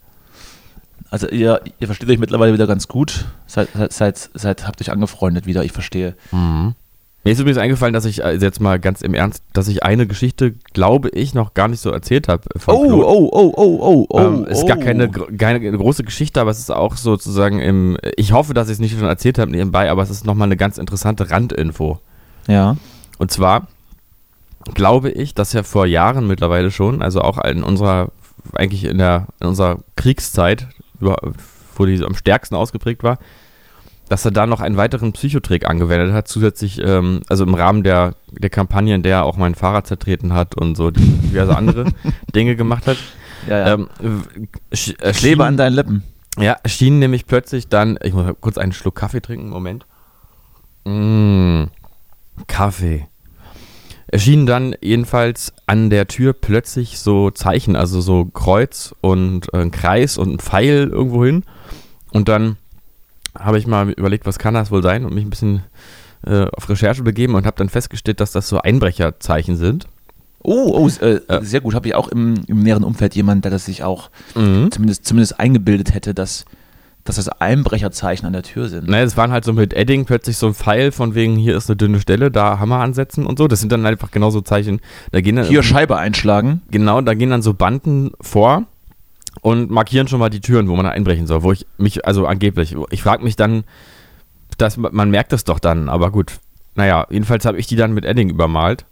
Also 1.12 1.28
ihr, 1.28 1.60
ihr 1.78 1.86
versteht 1.86 2.08
euch 2.10 2.18
mittlerweile 2.18 2.52
wieder 2.54 2.66
ganz 2.66 2.88
gut. 2.88 3.26
Seid, 3.46 3.68
seid, 3.90 4.30
seid, 4.34 4.66
habt 4.66 4.80
euch 4.80 4.90
angefreundet 4.90 5.46
wieder, 5.46 5.62
ich 5.62 5.72
verstehe. 5.72 6.16
Mhm. 6.32 6.74
Mir 7.24 7.30
ist 7.32 7.38
übrigens 7.38 7.58
eingefallen, 7.58 7.92
dass 7.92 8.04
ich, 8.04 8.24
also 8.24 8.44
jetzt 8.44 8.60
mal 8.60 8.80
ganz 8.80 9.00
im 9.02 9.14
Ernst, 9.14 9.44
dass 9.52 9.68
ich 9.68 9.84
eine 9.84 10.08
Geschichte, 10.08 10.54
glaube 10.72 11.08
ich, 11.10 11.34
noch 11.34 11.54
gar 11.54 11.68
nicht 11.68 11.80
so 11.80 11.90
erzählt 11.90 12.26
habe. 12.26 12.42
von 12.56 12.74
Claude. 12.88 13.06
oh, 13.06 13.28
oh, 13.30 13.52
oh, 13.56 14.06
oh, 14.10 14.18
ähm, 14.18 14.46
ist 14.46 14.66
gar 14.66 14.76
keine, 14.78 15.08
gro- 15.08 15.28
keine 15.38 15.60
große 15.70 16.02
Geschichte, 16.02 16.40
aber 16.40 16.50
es 16.50 16.58
ist 16.58 16.70
auch 16.72 16.96
sozusagen 16.96 17.60
im. 17.60 17.96
Ich 18.16 18.32
hoffe, 18.32 18.54
dass 18.54 18.68
ich 18.68 18.72
es 18.72 18.78
nicht 18.80 18.98
schon 18.98 19.06
erzählt 19.06 19.38
habe 19.38 19.52
nebenbei, 19.52 19.88
aber 19.88 20.02
es 20.02 20.10
ist 20.10 20.26
nochmal 20.26 20.48
eine 20.48 20.56
ganz 20.56 20.78
interessante 20.78 21.30
Randinfo. 21.30 22.00
Ja. 22.48 22.76
Und 23.18 23.30
zwar 23.30 23.68
glaube 24.74 25.10
ich, 25.10 25.34
dass 25.34 25.52
ja 25.52 25.62
vor 25.62 25.86
Jahren 25.86 26.26
mittlerweile 26.26 26.70
schon, 26.72 27.02
also 27.02 27.20
auch 27.20 27.38
in 27.44 27.62
unserer, 27.62 28.08
eigentlich 28.54 28.84
in 28.84 28.98
der, 28.98 29.26
in 29.40 29.46
unserer 29.48 29.78
Kriegszeit, 29.94 30.66
über- 31.02 31.18
wo 31.76 31.84
die 31.86 31.96
so 31.96 32.06
am 32.06 32.14
stärksten 32.14 32.54
ausgeprägt 32.54 33.02
war, 33.02 33.18
dass 34.08 34.24
er 34.24 34.30
da 34.30 34.46
noch 34.46 34.60
einen 34.60 34.76
weiteren 34.76 35.12
Psychotrick 35.12 35.66
angewendet 35.68 36.12
hat, 36.12 36.28
zusätzlich, 36.28 36.78
ähm, 36.84 37.22
also 37.28 37.44
im 37.44 37.54
Rahmen 37.54 37.82
der, 37.82 38.14
der 38.30 38.50
Kampagne, 38.50 38.94
in 38.94 39.02
der 39.02 39.18
er 39.18 39.24
auch 39.24 39.36
mein 39.38 39.54
Fahrrad 39.54 39.86
zertreten 39.86 40.34
hat 40.34 40.54
und 40.54 40.76
so 40.76 40.90
diverse 40.90 41.56
andere 41.56 41.86
Dinge 42.34 42.54
gemacht 42.56 42.86
hat. 42.86 42.98
Ja, 43.48 43.58
ja. 43.58 43.74
Ähm, 43.74 43.88
sch- 44.72 45.00
äh, 45.02 45.12
Klebe 45.12 45.44
an 45.46 45.56
deinen 45.56 45.74
Lippen. 45.74 46.02
ja, 46.38 46.56
schien 46.66 46.98
nämlich 46.98 47.26
plötzlich 47.26 47.68
dann, 47.68 47.98
ich 48.02 48.12
muss 48.12 48.30
kurz 48.40 48.58
einen 48.58 48.72
Schluck 48.72 48.96
Kaffee 48.96 49.20
trinken, 49.22 49.48
Moment. 49.48 49.86
Mmh, 50.84 51.68
Kaffee. 52.46 53.06
Erschienen 54.12 54.46
dann 54.46 54.76
jedenfalls 54.80 55.52
an 55.66 55.90
der 55.90 56.06
Tür 56.06 56.32
plötzlich 56.34 56.98
so 56.98 57.30
Zeichen, 57.30 57.74
also 57.76 58.00
so 58.00 58.26
Kreuz 58.26 58.94
und 59.00 59.52
äh, 59.52 59.58
ein 59.58 59.70
Kreis 59.72 60.18
und 60.18 60.34
ein 60.34 60.38
Pfeil 60.38 60.88
irgendwo 60.92 61.24
hin. 61.24 61.44
Und 62.12 62.28
dann 62.28 62.56
habe 63.38 63.58
ich 63.58 63.66
mal 63.66 63.90
überlegt, 63.90 64.26
was 64.26 64.38
kann 64.38 64.52
das 64.54 64.70
wohl 64.70 64.82
sein 64.82 65.04
und 65.06 65.14
mich 65.14 65.24
ein 65.24 65.30
bisschen 65.30 65.62
äh, 66.26 66.44
auf 66.52 66.68
Recherche 66.68 67.02
begeben 67.02 67.34
und 67.34 67.46
habe 67.46 67.56
dann 67.56 67.70
festgestellt, 67.70 68.20
dass 68.20 68.32
das 68.32 68.48
so 68.48 68.60
Einbrecherzeichen 68.60 69.56
sind. 69.56 69.86
Oh, 70.42 70.72
oh 70.76 70.88
äh, 71.04 71.20
sehr 71.40 71.60
gut. 71.62 71.74
Habe 71.74 71.88
ich 71.88 71.94
auch 71.94 72.08
im, 72.08 72.34
im 72.48 72.62
näheren 72.62 72.84
Umfeld 72.84 73.14
jemand, 73.14 73.44
der 73.44 73.50
das 73.50 73.64
sich 73.64 73.82
auch 73.82 74.10
Mhm. 74.34 74.70
zumindest, 74.70 75.06
zumindest 75.06 75.40
eingebildet 75.40 75.94
hätte, 75.94 76.12
dass, 76.14 76.44
dass 77.04 77.16
das 77.16 77.28
Einbrecherzeichen 77.28 78.26
an 78.26 78.32
der 78.32 78.42
Tür 78.42 78.68
sind. 78.68 78.88
Ne, 78.88 79.02
es 79.02 79.16
waren 79.16 79.32
halt 79.32 79.44
so 79.44 79.52
mit 79.52 79.74
Edding 79.74 80.04
plötzlich 80.04 80.36
so 80.36 80.46
ein 80.46 80.54
Pfeil 80.54 80.92
von 80.92 81.14
wegen, 81.14 81.36
hier 81.36 81.56
ist 81.56 81.68
eine 81.68 81.76
dünne 81.76 82.00
Stelle, 82.00 82.30
da 82.30 82.58
Hammer 82.58 82.78
ansetzen 82.78 83.26
und 83.26 83.38
so. 83.38 83.48
Das 83.48 83.60
sind 83.60 83.72
dann 83.72 83.84
einfach 83.86 84.10
genauso 84.10 84.40
Zeichen. 84.40 84.80
Da 85.10 85.20
gehen 85.20 85.36
dann 85.36 85.46
Hier 85.46 85.62
Scheibe 85.62 85.96
einschlagen. 85.96 86.62
genau, 86.70 87.00
da 87.00 87.14
gehen 87.14 87.30
dann 87.30 87.42
so 87.42 87.54
Banden 87.54 88.12
vor 88.20 88.64
und 89.40 89.70
markieren 89.70 90.06
schon 90.06 90.20
mal 90.20 90.30
die 90.30 90.40
Türen, 90.40 90.68
wo 90.68 90.76
man 90.76 90.86
einbrechen 90.86 91.26
soll. 91.26 91.42
Wo 91.42 91.52
ich 91.52 91.66
mich, 91.76 92.06
also 92.06 92.26
angeblich, 92.26 92.76
ich 92.90 93.02
frage 93.02 93.24
mich 93.24 93.34
dann, 93.34 93.64
dass 94.58 94.76
man 94.76 95.10
merkt 95.10 95.32
das 95.32 95.44
doch 95.44 95.58
dann, 95.58 95.88
aber 95.88 96.10
gut. 96.12 96.34
Naja, 96.74 97.06
jedenfalls 97.10 97.44
habe 97.44 97.58
ich 97.58 97.66
die 97.66 97.76
dann 97.76 97.92
mit 97.92 98.04
Edding 98.04 98.30
übermalt. 98.30 98.86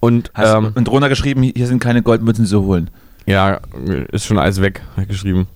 Und 0.00 0.30
Hast 0.34 0.54
ähm, 0.54 0.72
und 0.74 0.88
drunter 0.88 1.08
geschrieben, 1.08 1.42
hier 1.42 1.66
sind 1.66 1.78
keine 1.78 2.02
Goldmünzen 2.02 2.44
zu 2.44 2.62
holen. 2.64 2.90
Ja, 3.26 3.60
ist 4.10 4.26
schon 4.26 4.38
alles 4.38 4.60
weg, 4.60 4.82
geschrieben. 5.08 5.46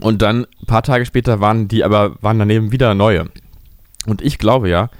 Und 0.00 0.22
dann, 0.22 0.46
ein 0.60 0.66
paar 0.66 0.82
Tage 0.82 1.06
später, 1.06 1.40
waren 1.40 1.68
die 1.68 1.84
aber, 1.84 2.16
waren 2.20 2.38
daneben 2.38 2.72
wieder 2.72 2.94
neue. 2.94 3.26
Und 4.06 4.22
ich 4.22 4.38
glaube 4.38 4.68
ja, 4.68 4.90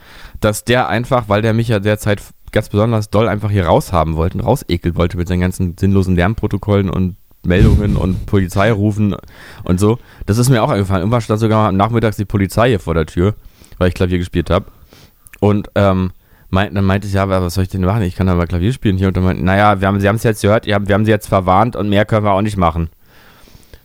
dass 0.41 0.65
der 0.65 0.89
einfach, 0.89 1.29
weil 1.29 1.43
der 1.43 1.53
mich 1.53 1.69
ja 1.69 1.81
derzeit 1.81 2.23
ganz 2.53 2.69
besonders 2.69 3.11
doll 3.11 3.29
einfach 3.29 3.51
hier 3.51 3.67
raushaben 3.67 4.17
wollte 4.17 4.39
und 4.39 4.45
rausekelt 4.45 4.97
wollte 4.97 5.17
mit 5.17 5.29
seinen 5.29 5.41
ganzen 5.41 5.77
sinnlosen 5.77 6.15
Lärmprotokollen 6.17 6.89
und 6.89 7.17
Meldungen 7.45 7.97
und 7.97 8.27
Polizeirufen 8.27 9.17
und 9.65 9.81
so. 9.81 9.99
Das 10.27 10.39
ist 10.39 10.49
mir 10.49 10.63
auch 10.63 10.71
eingefallen. 10.71 11.03
Irgendwann 11.03 11.21
stand 11.21 11.41
sogar 11.41 11.73
nachmittags 11.73 12.17
die 12.17 12.25
Polizei 12.25 12.69
hier 12.71 12.81
vor 12.81 12.95
der 12.95 13.07
Tür, 13.07 13.35
weil 13.79 13.89
ich 13.89 13.95
Klavier 13.95 14.19
gespielt 14.19 14.51
habe. 14.51 14.67
Und 15.41 15.71
ähm, 15.75 16.13
mein, 16.49 16.75
dann 16.75 16.85
meinte 16.85 17.07
ich, 17.07 17.15
ja, 17.15 17.29
was 17.29 17.55
soll 17.55 17.65
ich 17.65 17.71
denn 17.71 17.83
machen? 17.83 18.03
Ich 18.03 18.17
kann 18.17 18.29
aber 18.29 18.47
Klavier 18.47 18.73
spielen 18.73 18.97
hier. 18.97 19.09
Und 19.09 19.17
dann 19.17 19.25
meinte, 19.25 19.45
naja, 19.45 19.81
wir 19.81 19.89
haben, 19.89 20.01
sie 20.01 20.09
haben 20.09 20.17
es 20.17 20.23
jetzt 20.23 20.43
gehört, 20.43 20.67
wir 20.67 20.75
haben 20.75 21.05
sie 21.05 21.11
jetzt 21.11 21.29
verwarnt 21.29 21.77
und 21.77 21.89
mehr 21.89 22.05
können 22.05 22.25
wir 22.25 22.33
auch 22.33 22.43
nicht 22.43 22.57
machen. 22.57 22.89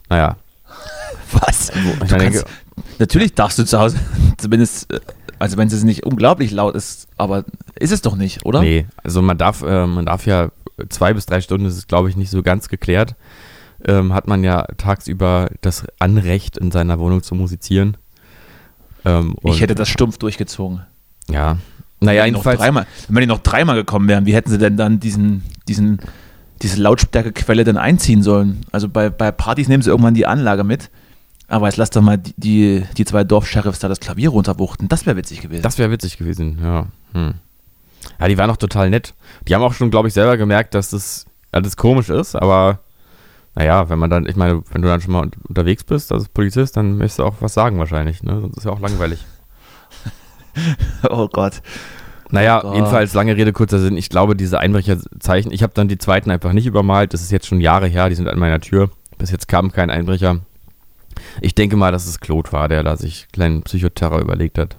Naja. 0.07 0.37
Was? 1.33 1.71
Ich 2.03 2.11
denke, 2.11 2.43
natürlich 2.97 3.33
darfst 3.33 3.59
du 3.59 3.65
zu 3.65 3.79
Hause, 3.79 3.97
zumindest, 4.37 4.91
äh, 4.93 4.99
also 5.37 5.57
wenn 5.57 5.67
es 5.67 5.83
nicht 5.83 6.05
unglaublich 6.05 6.51
laut 6.51 6.75
ist, 6.75 7.07
aber 7.17 7.45
ist 7.75 7.91
es 7.91 8.01
doch 8.01 8.15
nicht, 8.15 8.45
oder? 8.45 8.61
Nee, 8.61 8.85
also 9.03 9.21
man 9.21 9.37
darf, 9.37 9.61
äh, 9.61 9.85
man 9.85 10.05
darf 10.05 10.25
ja 10.25 10.49
zwei 10.89 11.13
bis 11.13 11.25
drei 11.25 11.41
Stunden, 11.41 11.65
das 11.65 11.77
ist 11.77 11.87
glaube 11.87 12.09
ich 12.09 12.17
nicht 12.17 12.31
so 12.31 12.41
ganz 12.43 12.69
geklärt, 12.69 13.15
ähm, 13.85 14.13
hat 14.13 14.27
man 14.27 14.43
ja 14.43 14.65
tagsüber 14.77 15.49
das 15.61 15.85
Anrecht 15.99 16.57
in 16.57 16.71
seiner 16.71 16.99
Wohnung 16.99 17.23
zu 17.23 17.35
musizieren. 17.35 17.97
Ähm, 19.05 19.35
ich 19.43 19.61
hätte 19.61 19.75
das 19.75 19.89
stumpf 19.89 20.17
durchgezogen. 20.17 20.81
Ja. 21.29 21.57
Naja, 22.01 22.25
jedenfalls. 22.25 22.59
Dreimal, 22.59 22.87
wenn 23.07 23.21
die 23.21 23.27
noch 23.27 23.39
dreimal 23.39 23.75
gekommen 23.75 24.07
wären, 24.07 24.25
wie 24.25 24.33
hätten 24.33 24.49
sie 24.49 24.57
denn 24.57 24.77
dann 24.77 24.99
diesen, 24.99 25.43
diesen, 25.67 25.99
diese 26.61 26.81
Lautstärkequelle 26.81 27.63
denn 27.63 27.77
einziehen 27.77 28.23
sollen? 28.23 28.65
Also 28.71 28.87
bei, 28.89 29.09
bei 29.09 29.31
Partys 29.31 29.67
nehmen 29.67 29.83
sie 29.83 29.89
irgendwann 29.89 30.13
die 30.13 30.25
Anlage 30.25 30.63
mit. 30.63 30.89
Aber 31.49 31.67
jetzt 31.67 31.77
lass 31.77 31.89
doch 31.89 32.01
mal 32.01 32.17
die, 32.17 32.33
die, 32.37 32.85
die 32.95 33.05
zwei 33.05 33.23
Dorfsheriffs 33.23 33.79
da 33.79 33.87
das 33.87 33.99
Klavier 33.99 34.29
runterwuchten. 34.29 34.87
Das 34.87 35.05
wäre 35.05 35.17
witzig 35.17 35.41
gewesen. 35.41 35.63
Das 35.63 35.79
wäre 35.79 35.89
witzig 35.89 36.17
gewesen, 36.17 36.59
ja. 36.61 36.85
Hm. 37.13 37.33
Ja, 38.19 38.27
die 38.27 38.37
waren 38.37 38.49
auch 38.51 38.57
total 38.57 38.89
nett. 38.89 39.15
Die 39.47 39.55
haben 39.55 39.63
auch 39.63 39.73
schon, 39.73 39.89
glaube 39.89 40.07
ich, 40.07 40.13
selber 40.13 40.37
gemerkt, 40.37 40.75
dass 40.75 40.91
das 40.91 41.25
alles 41.51 41.75
komisch 41.75 42.09
ist, 42.09 42.35
aber 42.35 42.79
naja, 43.55 43.89
wenn 43.89 43.97
man 43.97 44.11
dann, 44.11 44.27
ich 44.27 44.35
meine, 44.35 44.61
wenn 44.71 44.83
du 44.83 44.87
dann 44.87 45.01
schon 45.01 45.11
mal 45.11 45.29
unterwegs 45.47 45.83
bist 45.83 46.11
als 46.11 46.29
Polizist, 46.29 46.77
dann 46.77 46.97
möchtest 46.97 47.19
du 47.19 47.23
auch 47.23 47.35
was 47.39 47.55
sagen 47.55 47.79
wahrscheinlich, 47.79 48.21
ne? 48.21 48.39
Sonst 48.41 48.57
ist 48.57 48.65
ja 48.65 48.71
auch 48.71 48.79
langweilig. 48.79 49.25
oh 51.09 51.27
Gott. 51.27 51.61
Naja, 52.29 52.63
oh 52.63 52.75
jedenfalls 52.75 53.15
lange 53.15 53.35
Rede, 53.35 53.53
kurzer 53.53 53.79
Sinn. 53.79 53.97
Ich 53.97 54.09
glaube, 54.09 54.35
diese 54.35 54.59
Einbrecherzeichen, 54.59 55.51
ich 55.51 55.63
habe 55.63 55.73
dann 55.73 55.87
die 55.87 55.97
zweiten 55.97 56.29
einfach 56.29 56.53
nicht 56.53 56.67
übermalt. 56.67 57.13
Das 57.13 57.21
ist 57.21 57.31
jetzt 57.31 57.47
schon 57.47 57.59
Jahre 57.59 57.87
her, 57.87 58.07
die 58.09 58.15
sind 58.15 58.27
an 58.27 58.37
meiner 58.37 58.59
Tür. 58.59 58.91
Bis 59.17 59.31
jetzt 59.31 59.47
kam 59.47 59.71
kein 59.71 59.89
Einbrecher. 59.89 60.41
Ich 61.41 61.55
denke 61.55 61.75
mal, 61.75 61.91
dass 61.91 62.07
es 62.07 62.19
Claude 62.19 62.51
war, 62.51 62.67
der 62.67 62.83
da 62.83 62.97
sich 62.97 63.27
kleinen 63.31 63.63
Psychoterror 63.63 64.19
überlegt 64.19 64.57
hat. 64.57 64.77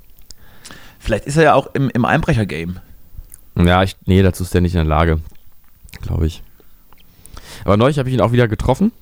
Vielleicht 0.98 1.26
ist 1.26 1.36
er 1.36 1.44
ja 1.44 1.54
auch 1.54 1.74
im, 1.74 1.90
im 1.90 2.04
Einbrecher-Game. 2.04 2.78
Ja, 3.56 3.82
ich, 3.82 3.96
nee, 4.06 4.22
dazu 4.22 4.44
ist 4.44 4.54
er 4.54 4.60
nicht 4.60 4.74
in 4.74 4.78
der 4.78 4.84
Lage. 4.84 5.20
Glaube 6.02 6.26
ich. 6.26 6.42
Aber 7.64 7.76
neulich 7.76 7.98
habe 7.98 8.08
ich 8.08 8.14
ihn 8.14 8.20
auch 8.20 8.32
wieder 8.32 8.48
getroffen. 8.48 8.92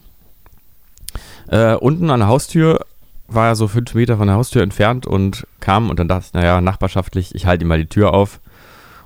Äh, 1.49 1.75
unten 1.75 2.11
an 2.11 2.21
der 2.21 2.29
Haustür 2.29 2.85
war 3.27 3.49
er 3.49 3.57
so 3.57 3.69
fünf 3.69 3.95
Meter 3.95 4.17
von 4.17 4.27
der 4.27 4.37
Haustür 4.37 4.63
entfernt 4.63 5.07
und 5.07 5.47
kam 5.61 5.91
und 5.91 5.99
dann 5.99 6.09
dachte 6.09 6.27
ich, 6.29 6.33
naja, 6.33 6.61
nachbarschaftlich, 6.61 7.35
ich 7.35 7.47
halte 7.47 7.65
ihm 7.65 7.69
mal 7.69 7.79
die 7.79 7.89
Tür 7.89 8.15
auf. 8.15 8.41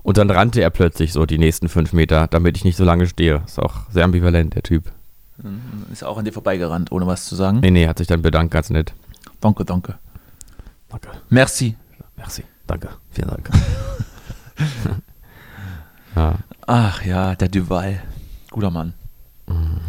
Und 0.02 0.16
dann 0.16 0.30
rannte 0.30 0.60
er 0.60 0.70
plötzlich 0.70 1.12
so 1.12 1.26
die 1.26 1.38
nächsten 1.38 1.68
fünf 1.68 1.92
Meter, 1.92 2.26
damit 2.26 2.56
ich 2.56 2.64
nicht 2.64 2.76
so 2.76 2.84
lange 2.84 3.06
stehe. 3.06 3.42
Ist 3.46 3.60
auch 3.60 3.88
sehr 3.90 4.04
ambivalent, 4.04 4.54
der 4.54 4.62
Typ. 4.62 4.92
Ist 5.92 6.04
auch 6.04 6.18
an 6.18 6.24
dir 6.24 6.32
vorbeigerannt, 6.32 6.92
ohne 6.92 7.06
was 7.06 7.26
zu 7.26 7.34
sagen? 7.34 7.60
Nee, 7.60 7.70
nee, 7.70 7.88
hat 7.88 7.98
sich 7.98 8.06
dann 8.06 8.22
bedankt, 8.22 8.52
ganz 8.52 8.70
nett. 8.70 8.92
Danke, 9.40 9.64
danke. 9.64 9.96
Danke. 10.88 11.08
Merci. 11.30 11.76
Merci. 12.16 12.44
Danke. 12.66 12.90
Vielen 13.10 13.28
Dank. 13.28 13.50
ja. 16.16 16.34
Ach 16.66 17.04
ja, 17.04 17.34
der 17.34 17.48
Duval. 17.48 18.02
Guter 18.50 18.70
Mann. 18.70 18.94
Mhm. 19.46 19.80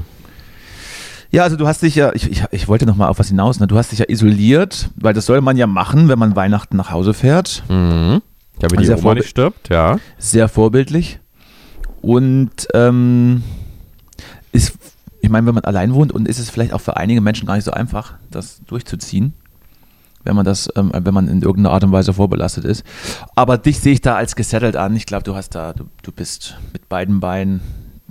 Ja, 1.30 1.44
also 1.44 1.56
du 1.56 1.68
hast 1.68 1.82
dich 1.82 1.96
ja, 1.96 2.14
ich, 2.14 2.30
ich, 2.30 2.44
ich 2.52 2.68
wollte 2.68 2.86
noch 2.86 2.96
mal 2.96 3.08
auf 3.08 3.18
was 3.18 3.30
hinaus, 3.30 3.60
ne? 3.60 3.66
du 3.66 3.76
hast 3.76 3.92
dich 3.92 4.00
ja 4.00 4.06
isoliert, 4.08 4.90
weil 4.96 5.16
das 5.16 5.26
soll 5.26 5.42
man 5.42 5.58
ja 5.58 5.66
machen, 5.66 6.08
wenn 6.08 6.20
man 6.20 6.36
Weihnachten 6.36 6.78
nach 6.78 6.92
Hause 6.92 7.16
fährt. 7.16 7.64
Mhm. 7.70 8.22
Damit 8.60 8.78
also 8.78 8.94
die 8.94 9.02
Oma 9.02 9.16
nicht 9.16 9.30
stirbt, 9.30 9.70
ja. 9.70 9.98
Sehr 10.20 10.48
vorbildlich. 10.48 11.20
Und 12.02 12.68
ähm, 12.74 13.42
ist 14.52 14.78
ich 15.24 15.30
meine, 15.30 15.48
wenn 15.48 15.56
man 15.56 15.64
allein 15.64 15.94
wohnt 15.94 16.12
und 16.12 16.28
ist 16.28 16.38
es 16.38 16.50
vielleicht 16.50 16.74
auch 16.74 16.82
für 16.82 16.98
einige 16.98 17.22
Menschen 17.22 17.48
gar 17.48 17.56
nicht 17.56 17.64
so 17.64 17.72
einfach, 17.72 18.16
das 18.30 18.62
durchzuziehen, 18.68 19.32
wenn 20.26 20.36
man 20.36 20.44
das, 20.44 20.68
ähm, 20.76 20.92
wenn 20.94 21.14
man 21.14 21.30
in 21.30 21.42
irgendeiner 21.42 21.74
Art 21.74 21.86
und 21.86 21.94
Weise 21.94 22.14
vorbelastet 22.14 22.66
ist. 22.66 22.84
Aber 23.34 23.58
dich 23.58 23.80
sehe 23.80 23.94
ich 23.94 24.02
da 24.02 24.16
als 24.16 24.36
gesettelt 24.36 24.76
an. 24.76 24.98
Ich 24.98 25.06
glaube, 25.06 25.24
du 25.24 25.34
hast 25.34 25.56
da, 25.56 25.72
du, 25.72 25.86
du 26.02 26.12
bist 26.12 26.58
mit 26.74 26.90
beiden 26.90 27.22
Beinen 27.22 27.62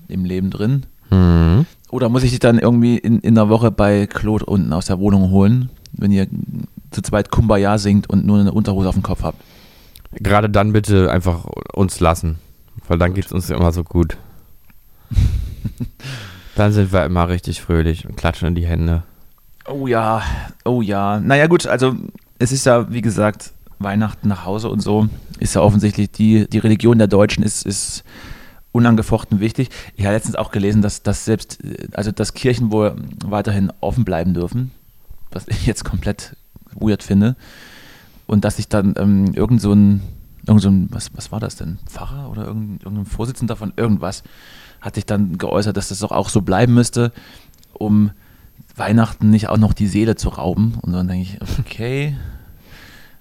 im 0.08 0.24
Leben 0.24 0.48
drin. 0.48 0.86
Mhm. 1.10 1.66
Oder 1.90 2.08
muss 2.08 2.22
ich 2.22 2.30
dich 2.30 2.38
dann 2.38 2.58
irgendwie 2.58 2.96
in, 2.96 3.18
in 3.18 3.34
der 3.34 3.50
Woche 3.50 3.70
bei 3.70 4.06
Claude 4.06 4.46
unten 4.46 4.72
aus 4.72 4.86
der 4.86 4.98
Wohnung 4.98 5.28
holen, 5.28 5.68
wenn 5.92 6.12
ihr 6.12 6.26
zu 6.92 7.02
zweit 7.02 7.30
Kumbaya 7.30 7.76
singt 7.76 8.08
und 8.08 8.24
nur 8.24 8.40
eine 8.40 8.52
Unterhose 8.52 8.88
auf 8.88 8.94
dem 8.94 9.02
Kopf 9.02 9.22
habt? 9.22 9.38
Gerade 10.12 10.48
dann 10.48 10.72
bitte 10.72 11.12
einfach 11.12 11.44
uns 11.74 12.00
lassen, 12.00 12.38
weil 12.88 12.96
dann 12.96 13.12
geht 13.12 13.26
es 13.26 13.32
uns 13.32 13.50
immer 13.50 13.70
so 13.70 13.84
gut. 13.84 14.16
Dann 16.54 16.72
sind 16.72 16.92
wir 16.92 17.04
immer 17.04 17.28
richtig 17.28 17.62
fröhlich 17.62 18.06
und 18.06 18.16
klatschen 18.16 18.48
in 18.48 18.54
die 18.54 18.66
Hände. 18.66 19.02
Oh 19.66 19.86
ja, 19.86 20.22
oh 20.64 20.82
ja. 20.82 21.20
Naja 21.20 21.46
gut, 21.46 21.66
also 21.66 21.94
es 22.38 22.52
ist 22.52 22.66
ja, 22.66 22.92
wie 22.92 23.00
gesagt, 23.00 23.52
Weihnachten 23.78 24.28
nach 24.28 24.44
Hause 24.44 24.68
und 24.68 24.80
so 24.80 25.08
ist 25.38 25.54
ja 25.54 25.60
offensichtlich 25.60 26.10
die, 26.10 26.46
die 26.48 26.58
Religion 26.58 26.98
der 26.98 27.08
Deutschen 27.08 27.42
ist, 27.42 27.66
ist 27.66 28.04
unangefochten 28.72 29.40
wichtig. 29.40 29.68
Ich 29.96 30.04
habe 30.04 30.14
letztens 30.14 30.36
auch 30.36 30.50
gelesen, 30.50 30.82
dass, 30.82 31.02
dass 31.02 31.24
selbst, 31.24 31.58
also 31.92 32.10
dass 32.10 32.34
Kirchen 32.34 32.72
wohl 32.72 32.96
weiterhin 33.24 33.72
offen 33.80 34.04
bleiben 34.04 34.34
dürfen, 34.34 34.70
was 35.30 35.46
ich 35.48 35.66
jetzt 35.66 35.84
komplett 35.84 36.36
weird 36.74 37.02
finde. 37.02 37.36
Und 38.26 38.44
dass 38.44 38.56
sich 38.56 38.68
dann 38.68 38.94
ähm, 38.96 39.34
irgend 39.34 39.60
so 39.60 39.72
ein, 39.72 40.02
irgend 40.46 40.62
so 40.62 40.70
ein 40.70 40.88
was, 40.90 41.10
was 41.14 41.32
war 41.32 41.40
das 41.40 41.56
denn? 41.56 41.78
Pfarrer 41.86 42.30
oder 42.30 42.46
irgendein, 42.46 42.78
irgendein 42.82 43.06
Vorsitzender 43.06 43.56
von 43.56 43.72
irgendwas 43.76 44.22
hat 44.82 44.96
sich 44.96 45.06
dann 45.06 45.38
geäußert, 45.38 45.76
dass 45.76 45.88
das 45.88 46.00
doch 46.00 46.10
auch 46.12 46.28
so 46.28 46.42
bleiben 46.42 46.74
müsste, 46.74 47.12
um 47.72 48.10
Weihnachten 48.76 49.30
nicht 49.30 49.48
auch 49.48 49.56
noch 49.56 49.72
die 49.72 49.86
Seele 49.86 50.16
zu 50.16 50.28
rauben. 50.28 50.74
Und 50.82 50.92
dann 50.92 51.08
denke 51.08 51.22
ich, 51.22 51.38
okay, 51.60 52.16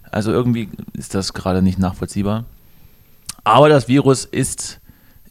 also 0.10 0.32
irgendwie 0.32 0.70
ist 0.94 1.16
das 1.16 1.34
gerade 1.34 1.62
nicht 1.62 1.80
nachvollziehbar. 1.80 2.46
Aber 3.44 3.70
das 3.70 3.88
Virus 3.88 4.26
ist, 4.26 4.82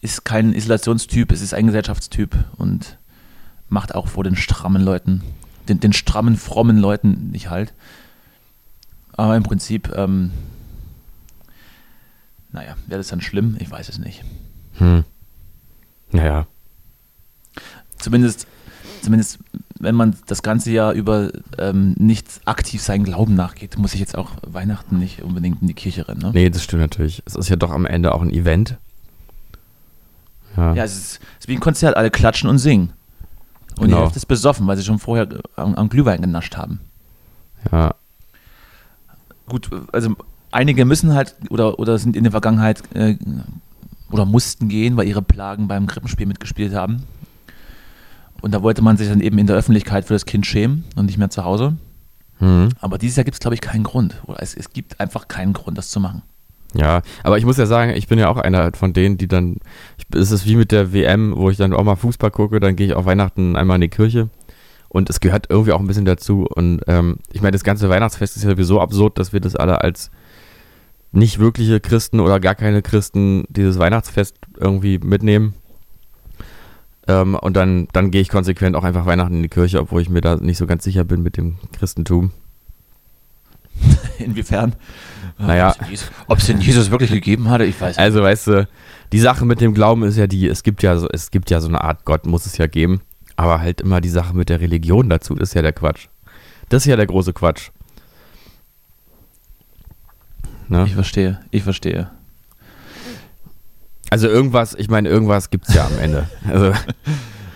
ist 0.00 0.24
kein 0.24 0.54
Isolationstyp, 0.54 1.32
es 1.32 1.42
ist 1.42 1.52
ein 1.52 1.66
Gesellschaftstyp 1.66 2.36
und 2.56 2.96
macht 3.68 3.94
auch 3.94 4.08
vor 4.08 4.24
den 4.24 4.36
strammen 4.36 4.82
Leuten, 4.82 5.22
den, 5.68 5.80
den 5.80 5.92
strammen, 5.92 6.36
frommen 6.36 6.78
Leuten 6.78 7.30
nicht 7.30 7.50
halt. 7.50 7.74
Aber 9.12 9.36
im 9.36 9.42
Prinzip, 9.42 9.92
ähm, 9.96 10.30
naja, 12.52 12.76
wäre 12.86 12.98
das 12.98 13.08
dann 13.08 13.20
schlimm? 13.20 13.56
Ich 13.60 13.70
weiß 13.70 13.88
es 13.88 13.98
nicht. 13.98 14.24
Hm. 14.78 15.04
Naja. 16.12 16.46
Zumindest, 17.98 18.46
zumindest, 19.02 19.38
wenn 19.78 19.94
man 19.94 20.16
das 20.26 20.42
ganze 20.42 20.70
Jahr 20.70 20.92
über 20.92 21.30
ähm, 21.58 21.94
nicht 21.98 22.26
aktiv 22.44 22.82
seinen 22.82 23.04
Glauben 23.04 23.34
nachgeht, 23.34 23.78
muss 23.78 23.94
ich 23.94 24.00
jetzt 24.00 24.16
auch 24.16 24.32
Weihnachten 24.46 24.98
nicht 24.98 25.22
unbedingt 25.22 25.62
in 25.62 25.68
die 25.68 25.74
Kirche 25.74 26.08
rennen. 26.08 26.20
Ne? 26.20 26.30
Nee, 26.32 26.50
das 26.50 26.62
stimmt 26.62 26.82
natürlich. 26.82 27.22
Es 27.26 27.34
ist 27.34 27.48
ja 27.48 27.56
doch 27.56 27.70
am 27.70 27.86
Ende 27.86 28.14
auch 28.14 28.22
ein 28.22 28.30
Event. 28.30 28.78
Ja, 30.56 30.74
ja 30.74 30.84
es, 30.84 30.92
ist, 30.92 31.20
es 31.38 31.40
ist 31.40 31.48
wie 31.48 31.54
ein 31.54 31.60
Konzert, 31.60 31.96
alle 31.96 32.10
klatschen 32.10 32.48
und 32.48 32.58
singen. 32.58 32.92
Und 33.76 33.86
genau. 33.86 33.96
die 33.96 34.02
Hälfte 34.02 34.18
ist 34.18 34.26
besoffen, 34.26 34.66
weil 34.66 34.76
sie 34.76 34.84
schon 34.84 34.98
vorher 34.98 35.28
am, 35.56 35.74
am 35.74 35.88
Glühwein 35.88 36.20
genascht 36.20 36.56
haben. 36.56 36.80
Ja. 37.70 37.94
Gut, 39.48 39.70
also 39.92 40.14
einige 40.50 40.84
müssen 40.84 41.14
halt 41.14 41.34
oder, 41.50 41.78
oder 41.78 41.98
sind 41.98 42.16
in 42.16 42.24
der 42.24 42.30
Vergangenheit 42.30 42.82
äh, 42.94 43.16
oder 44.10 44.24
mussten 44.24 44.68
gehen, 44.68 44.96
weil 44.96 45.08
ihre 45.08 45.22
Plagen 45.22 45.68
beim 45.68 45.86
Krippenspiel 45.86 46.26
mitgespielt 46.26 46.74
haben. 46.74 47.04
Und 48.42 48.52
da 48.52 48.62
wollte 48.62 48.82
man 48.82 48.96
sich 48.96 49.08
dann 49.08 49.20
eben 49.20 49.38
in 49.38 49.46
der 49.46 49.56
Öffentlichkeit 49.56 50.06
für 50.06 50.14
das 50.14 50.24
Kind 50.24 50.46
schämen 50.46 50.84
und 50.96 51.06
nicht 51.06 51.18
mehr 51.18 51.30
zu 51.30 51.44
Hause. 51.44 51.76
Mhm. 52.38 52.70
Aber 52.80 52.98
dieses 52.98 53.16
Jahr 53.16 53.24
gibt 53.24 53.34
es, 53.34 53.40
glaube 53.40 53.54
ich, 53.54 53.60
keinen 53.60 53.84
Grund. 53.84 54.22
Es, 54.38 54.54
es 54.54 54.72
gibt 54.72 54.98
einfach 54.98 55.28
keinen 55.28 55.52
Grund, 55.52 55.76
das 55.76 55.90
zu 55.90 56.00
machen. 56.00 56.22
Ja, 56.74 57.02
aber 57.24 57.38
ich 57.38 57.44
muss 57.44 57.56
ja 57.56 57.66
sagen, 57.66 57.92
ich 57.92 58.06
bin 58.06 58.18
ja 58.18 58.28
auch 58.28 58.36
einer 58.36 58.72
von 58.72 58.92
denen, 58.92 59.18
die 59.18 59.28
dann, 59.28 59.56
ich, 59.98 60.06
es 60.14 60.30
ist 60.30 60.46
wie 60.46 60.56
mit 60.56 60.70
der 60.70 60.92
WM, 60.92 61.34
wo 61.36 61.50
ich 61.50 61.56
dann 61.56 61.72
auch 61.72 61.82
mal 61.82 61.96
Fußball 61.96 62.30
gucke, 62.30 62.60
dann 62.60 62.76
gehe 62.76 62.86
ich 62.86 62.94
auch 62.94 63.06
Weihnachten 63.06 63.56
einmal 63.56 63.76
in 63.76 63.80
die 63.82 63.88
Kirche 63.88 64.28
und 64.88 65.10
es 65.10 65.18
gehört 65.20 65.46
irgendwie 65.48 65.72
auch 65.72 65.80
ein 65.80 65.86
bisschen 65.88 66.04
dazu 66.04 66.46
und 66.46 66.82
ähm, 66.86 67.16
ich 67.32 67.42
meine, 67.42 67.52
das 67.52 67.64
ganze 67.64 67.88
Weihnachtsfest 67.88 68.36
ist 68.36 68.44
ja 68.44 68.50
sowieso 68.50 68.80
absurd, 68.80 69.18
dass 69.18 69.32
wir 69.32 69.40
das 69.40 69.56
alle 69.56 69.80
als 69.80 70.12
nicht 71.12 71.38
wirkliche 71.38 71.80
Christen 71.80 72.20
oder 72.20 72.40
gar 72.40 72.54
keine 72.54 72.82
Christen 72.82 73.44
dieses 73.48 73.78
Weihnachtsfest 73.78 74.36
irgendwie 74.58 74.98
mitnehmen. 74.98 75.54
Ähm, 77.08 77.34
und 77.34 77.56
dann, 77.56 77.88
dann 77.92 78.10
gehe 78.10 78.20
ich 78.20 78.28
konsequent 78.28 78.76
auch 78.76 78.84
einfach 78.84 79.06
Weihnachten 79.06 79.36
in 79.36 79.42
die 79.42 79.48
Kirche, 79.48 79.80
obwohl 79.80 80.02
ich 80.02 80.08
mir 80.08 80.20
da 80.20 80.36
nicht 80.36 80.58
so 80.58 80.66
ganz 80.66 80.84
sicher 80.84 81.04
bin 81.04 81.22
mit 81.22 81.36
dem 81.36 81.56
Christentum. 81.72 82.30
Inwiefern? 84.18 84.76
Naja. 85.38 85.74
Ob 86.26 86.38
es 86.38 86.46
den 86.46 86.60
Jesus 86.60 86.90
wirklich 86.90 87.10
gegeben 87.10 87.48
hatte, 87.48 87.64
ich 87.64 87.80
weiß 87.80 87.96
nicht. 87.96 87.98
Also, 87.98 88.22
weißt 88.22 88.46
du, 88.48 88.68
die 89.12 89.20
Sache 89.20 89.46
mit 89.46 89.60
dem 89.60 89.74
Glauben 89.74 90.02
ist 90.02 90.16
ja 90.16 90.26
die, 90.26 90.46
es 90.46 90.62
gibt 90.62 90.82
ja 90.82 90.98
so, 90.98 91.08
es 91.08 91.30
gibt 91.30 91.50
ja 91.50 91.60
so 91.60 91.68
eine 91.68 91.82
Art 91.82 92.04
Gott, 92.04 92.26
muss 92.26 92.46
es 92.46 92.58
ja 92.58 92.66
geben. 92.66 93.00
Aber 93.36 93.60
halt 93.60 93.80
immer 93.80 94.02
die 94.02 94.10
Sache 94.10 94.36
mit 94.36 94.50
der 94.50 94.60
Religion 94.60 95.08
dazu, 95.08 95.34
das 95.34 95.50
ist 95.50 95.54
ja 95.54 95.62
der 95.62 95.72
Quatsch. 95.72 96.08
Das 96.68 96.82
ist 96.82 96.86
ja 96.86 96.96
der 96.96 97.06
große 97.06 97.32
Quatsch. 97.32 97.70
Ne? 100.70 100.84
Ich 100.86 100.94
verstehe, 100.94 101.40
ich 101.50 101.62
verstehe. 101.62 102.08
Also 104.10 104.28
irgendwas, 104.28 104.74
ich 104.74 104.88
meine, 104.88 105.08
irgendwas 105.08 105.50
gibt 105.50 105.68
es 105.68 105.74
ja 105.74 105.86
am 105.86 105.98
Ende. 105.98 106.26
Also, 106.48 106.72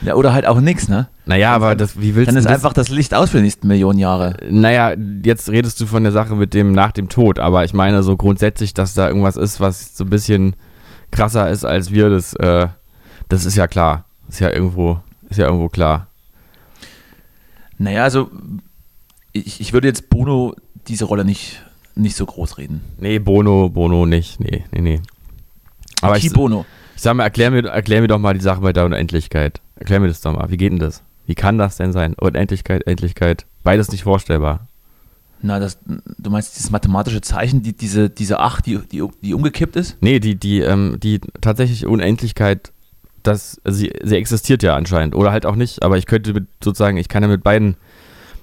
Ja, 0.03 0.15
oder 0.17 0.35
halt 0.35 0.47
auch 0.47 0.61
nichts, 0.61 0.89
ne? 0.89 1.09
naja, 1.25 1.55
aber 1.55 1.75
das, 1.75 1.99
wie 1.99 2.15
willst 2.15 2.29
Dann 2.29 2.35
du 2.35 2.41
ist 2.41 2.45
das? 2.45 2.53
einfach 2.53 2.75
das 2.75 2.91
Licht 2.91 3.15
aus 3.15 3.31
für 3.31 3.39
die 3.39 3.45
nächsten 3.45 3.67
Millionen 3.69 3.99
Jahre. 3.99 4.37
Naja, 4.51 4.95
jetzt 5.25 5.49
redest 5.49 5.81
du 5.81 5.87
von 5.87 6.03
der 6.03 6.13
Sache 6.13 6.35
mit 6.37 6.53
dem 6.53 6.73
nach 6.73 6.93
dem 6.93 7.09
Tod, 7.09 7.39
aber 7.39 7.65
ich 7.65 7.73
meine 7.73 8.03
so 8.03 8.15
grundsätzlich, 8.17 8.75
dass 8.75 8.93
da 8.93 9.09
irgendwas 9.09 9.37
ist, 9.37 9.61
was 9.61 9.97
so 9.97 10.05
ein 10.05 10.11
bisschen 10.11 10.57
krasser 11.11 11.49
ist 11.51 11.65
als 11.65 11.91
wir, 11.91 12.11
das, 12.11 12.35
äh, 12.35 12.69
das 13.31 13.47
ist 13.47 13.57
ja 13.57 13.67
klar. 13.67 14.05
Ist 14.29 14.41
ja 14.41 14.51
irgendwo, 14.51 15.01
ist 15.31 15.39
ja 15.39 15.47
irgendwo 15.47 15.69
klar. 15.69 16.09
Naja, 17.79 18.05
also 18.05 18.31
ich, 19.33 19.61
ich 19.61 19.73
würde 19.73 19.89
jetzt 19.89 20.11
Bono 20.11 20.55
diese 20.87 21.07
Rolle 21.07 21.25
nicht, 21.25 21.65
nicht 21.97 22.17
so 22.17 22.27
groß 22.27 22.59
reden. 22.59 22.81
Nee, 22.99 23.19
Bono, 23.19 23.69
Bono 23.69 24.07
nicht. 24.07 24.41
Nee, 24.41 24.65
nee, 24.73 24.81
nee. 24.81 25.01
Aber 26.01 26.17
ich, 26.17 26.33
Bono. 26.33 26.67
ich 26.97 27.03
sag 27.03 27.15
mal, 27.15 27.25
erklär 27.25 27.51
mir, 27.51 27.65
erklär 27.67 28.01
mir 28.01 28.09
doch 28.09 28.19
mal 28.19 28.35
die 28.35 28.41
Sache 28.41 28.61
bei 28.61 28.73
der 28.73 28.85
Unendlichkeit. 28.85 29.61
Erklär 29.77 30.01
mir 30.01 30.09
das 30.09 30.21
doch 30.21 30.33
mal. 30.33 30.51
Wie 30.51 30.57
geht 30.57 30.73
denn 30.73 30.79
das? 30.79 31.03
Wie 31.27 31.35
kann 31.35 31.59
das 31.59 31.77
denn 31.77 31.93
sein? 31.93 32.15
Unendlichkeit, 32.15 32.87
Endlichkeit, 32.87 33.47
beides 33.63 33.91
nicht 33.91 34.03
vorstellbar. 34.03 34.67
Na, 35.41 35.59
das, 35.59 35.79
du 35.85 36.31
meinst 36.31 36.57
dieses 36.57 36.71
mathematische 36.71 37.21
Zeichen, 37.21 37.63
die, 37.63 37.75
diese, 37.75 38.09
diese 38.09 38.41
8, 38.41 38.65
die, 38.67 38.79
die, 38.79 39.03
die 39.23 39.35
umgekippt 39.35 39.77
ist? 39.77 39.97
Nee, 40.01 40.19
die, 40.21 40.37
die, 40.37 40.61
ähm, 40.61 40.99
die 41.03 41.21
tatsächliche 41.41 41.89
Unendlichkeit, 41.89 42.73
das, 43.23 43.61
also 43.65 43.79
sie, 43.79 43.93
sie 44.03 44.17
existiert 44.17 44.63
ja 44.63 44.75
anscheinend. 44.75 45.15
Oder 45.15 45.33
halt 45.33 45.45
auch 45.45 45.57
nicht, 45.57 45.83
aber 45.83 45.99
ich 45.99 46.07
könnte 46.07 46.33
mit, 46.33 46.47
sozusagen, 46.63 46.97
ich 46.97 47.09
kann 47.09 47.23
ja 47.23 47.29
mit 47.29 47.43
beiden, 47.43 47.77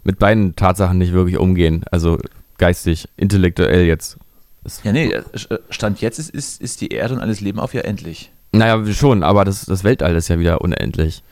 mit 0.03 0.19
beiden 0.19 0.55
Tatsachen 0.55 0.97
nicht 0.97 1.13
wirklich 1.13 1.37
umgehen. 1.37 1.83
Also 1.91 2.19
geistig, 2.61 3.09
intellektuell 3.17 3.85
jetzt. 3.85 4.17
Ja, 4.83 4.91
nee, 4.93 5.11
äh, 5.11 5.23
Stand 5.71 5.99
jetzt 6.01 6.19
ist, 6.19 6.29
ist, 6.29 6.61
ist 6.61 6.79
die 6.81 6.89
Erde 6.89 7.15
und 7.15 7.19
alles 7.19 7.41
Leben 7.41 7.59
auf 7.59 7.73
ja 7.73 7.81
endlich. 7.81 8.31
Naja, 8.53 8.85
schon, 8.93 9.23
aber 9.23 9.43
das, 9.43 9.65
das 9.65 9.83
Weltall 9.83 10.15
ist 10.15 10.27
ja 10.27 10.37
wieder 10.39 10.61
unendlich. 10.61 11.23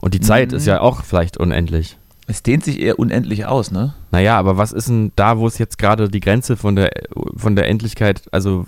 Und 0.00 0.14
die 0.14 0.20
Zeit 0.20 0.52
Mhm. 0.52 0.56
ist 0.58 0.66
ja 0.66 0.80
auch 0.80 1.02
vielleicht 1.02 1.36
unendlich. 1.38 1.96
Es 2.26 2.42
dehnt 2.42 2.64
sich 2.64 2.78
eher 2.80 2.98
unendlich 2.98 3.44
aus, 3.46 3.70
ne? 3.70 3.94
Naja, 4.12 4.38
aber 4.38 4.56
was 4.56 4.72
ist 4.72 4.88
denn 4.88 5.10
da, 5.16 5.38
wo 5.38 5.46
es 5.48 5.58
jetzt 5.58 5.76
gerade 5.78 6.08
die 6.08 6.20
Grenze 6.20 6.56
von 6.56 6.76
der, 6.76 6.90
von 7.36 7.56
der 7.56 7.68
Endlichkeit, 7.68 8.22
also 8.30 8.66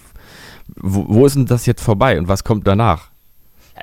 wo, 0.74 1.06
wo 1.08 1.24
ist 1.26 1.36
denn 1.36 1.46
das 1.46 1.64
jetzt 1.66 1.82
vorbei 1.82 2.18
und 2.18 2.26
was 2.28 2.42
kommt 2.42 2.66
danach? 2.66 3.10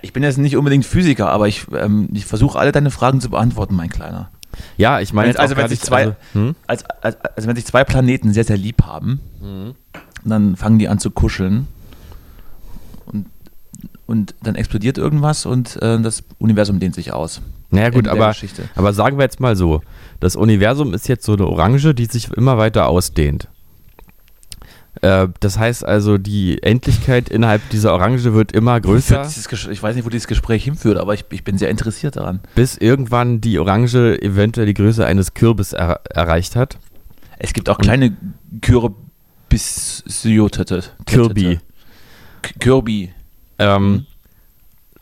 Ich 0.02 0.12
bin 0.12 0.24
jetzt 0.24 0.38
nicht 0.38 0.58
unbedingt 0.58 0.86
Physiker, 0.86 1.30
aber 1.30 1.48
ich, 1.48 1.66
ähm, 1.74 2.10
ich 2.14 2.26
versuche 2.26 2.60
alle 2.60 2.72
deine 2.74 2.92
Fragen 2.92 3.22
zu 3.22 3.30
beantworten, 3.30 3.76
mein 3.76 3.90
Kleiner. 3.90 4.30
Ja, 4.78 5.00
ich 5.00 5.14
meine 5.14 5.38
also 5.40 5.56
wenn 5.58 5.68
sich 5.68 5.82
zwei- 5.82 6.04
also, 6.06 6.16
hm? 6.34 6.56
Als, 6.68 6.84
als, 7.02 7.18
also 7.36 7.48
wenn 7.48 7.56
sich 7.56 7.66
zwei 7.66 7.84
Planeten 7.84 8.34
sehr, 8.34 8.44
sehr 8.44 8.58
lieb 8.58 8.84
haben, 8.86 9.20
dann 10.24 10.56
fangen 10.56 10.80
die 10.80 10.88
an 10.88 11.00
zu 11.00 11.12
kuscheln 11.12 11.68
und, 13.06 13.26
und 14.06 14.36
dann 14.44 14.56
explodiert 14.56 14.98
irgendwas 14.98 15.46
und 15.46 15.82
äh, 15.82 16.00
das 16.02 16.24
Universum 16.40 16.80
dehnt 16.80 16.96
sich 16.96 17.12
aus. 17.14 17.42
Naja 17.72 17.90
gut, 17.90 18.08
aber, 18.08 18.36
aber 18.76 18.94
sagen 18.94 19.18
wir 19.18 19.24
jetzt 19.24 19.40
mal 19.40 19.56
so, 19.56 19.82
das 20.20 20.36
Universum 20.36 20.94
ist 20.94 21.08
jetzt 21.08 21.26
so 21.26 21.34
eine 21.34 21.48
Orange, 21.48 21.96
die 21.96 22.06
sich 22.06 22.32
immer 22.32 22.58
weiter 22.60 22.88
ausdehnt. 22.88 23.48
Äh, 25.04 25.28
das 25.42 25.60
heißt 25.60 25.84
also, 25.84 26.18
die 26.18 26.63
Endlichkeit 26.63 27.28
innerhalb 27.28 27.70
dieser 27.72 27.92
Orange 27.92 28.34
wird 28.34 28.54
immer 28.54 28.80
größer, 28.80 29.30
Ich 29.70 29.84
weiß 29.84 29.98
nicht, 29.98 30.06
wo 30.06 30.10
dieses 30.10 30.28
Gespräch 30.28 30.63
hinführt, 30.63 30.98
aber 30.98 31.13
ich, 31.13 31.26
ich 31.30 31.44
bin 31.44 31.58
sehr 31.58 31.70
interessiert 31.70 32.16
daran. 32.16 32.39
bis 32.56 32.78
irgendwann 32.78 33.42
die 33.42 33.60
Orange 33.60 34.18
eventuell 34.22 34.66
die 34.66 34.74
Größe 34.74 35.06
eines 35.06 35.34
Kürbis 35.34 35.74
er 35.74 36.00
erreicht 36.10 36.56
hat. 36.56 36.78
Es 37.38 37.52
gibt 37.52 37.68
auch 37.68 37.80
kleine 37.80 38.16
Kürbissyotete. 38.62 40.86
Kirby. 41.06 41.60
Kirby. 42.60 43.12
Ähm, 43.60 44.06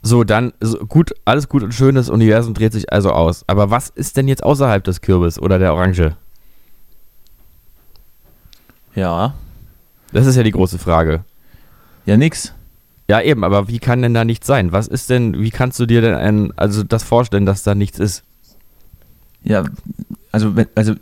so, 0.02 0.24
dann, 0.24 0.52
so, 0.62 0.80
gut, 0.80 1.14
alles 1.26 1.48
gut 1.48 1.62
und 1.62 1.76
schön, 1.76 1.94
das 1.94 2.10
Universum 2.10 2.56
dreht 2.56 2.74
sich 2.74 2.92
also 2.92 3.12
aus. 3.12 3.44
Aber 3.46 3.70
was 3.70 3.90
ist 3.90 4.18
denn 4.18 4.28
jetzt 4.28 4.42
außerhalb 4.42 4.84
des 4.84 5.02
Kürbis 5.02 5.38
oder 5.38 5.60
der 5.60 5.76
Orange? 5.76 6.18
Ja. 8.96 9.36
Das 10.12 10.26
ist 10.26 10.36
ja 10.36 10.43
die 10.43 10.52
große 10.52 10.80
Frage. 10.80 11.24
Ja, 12.06 12.17
nix. 12.17 12.54
Ja, 13.08 13.21
eben, 13.21 13.43
aber 13.43 13.67
wie 13.67 13.80
kann 13.80 14.02
denn 14.02 14.13
da 14.13 14.24
nichts 14.24 14.47
sein? 14.47 14.71
Was 14.71 14.88
ist 14.88 15.10
denn, 15.10 15.39
wie 15.39 15.52
kannst 15.52 15.80
du 15.80 15.86
dir 15.86 16.02
denn 16.02 16.15
ein, 16.15 16.54
also 16.58 16.84
das 16.84 17.04
vorstellen, 17.04 17.45
dass 17.45 17.63
da 17.63 17.76
nichts 17.76 18.00
ist? 18.00 18.24
Ja, 19.43 19.65
also, 20.32 20.56
wenn, 20.56 20.67
also 20.76 20.95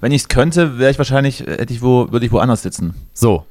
wenn 0.00 0.12
ich 0.12 0.22
es 0.22 0.28
könnte, 0.28 0.78
wäre 0.78 0.90
ich 0.90 0.98
wahrscheinlich, 0.98 1.46
äh, 1.46 1.58
hätte 1.58 1.72
ich 1.72 1.82
wo, 1.82 2.10
würde 2.10 2.26
ich 2.26 2.32
woanders 2.32 2.62
sitzen. 2.62 2.94
So. 3.14 3.46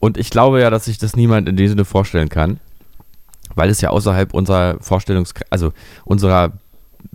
Und 0.00 0.18
ich 0.18 0.30
glaube 0.30 0.60
ja, 0.60 0.70
dass 0.70 0.86
sich 0.86 0.98
das 0.98 1.14
niemand 1.14 1.48
in 1.48 1.56
dem 1.56 1.68
Sinne 1.68 1.84
vorstellen 1.84 2.28
kann, 2.28 2.58
weil 3.54 3.70
es 3.70 3.80
ja 3.80 3.90
außerhalb 3.90 4.34
unserer 4.34 4.78
Vorstellungs-, 4.80 5.34
also 5.50 5.72
unserer 6.04 6.52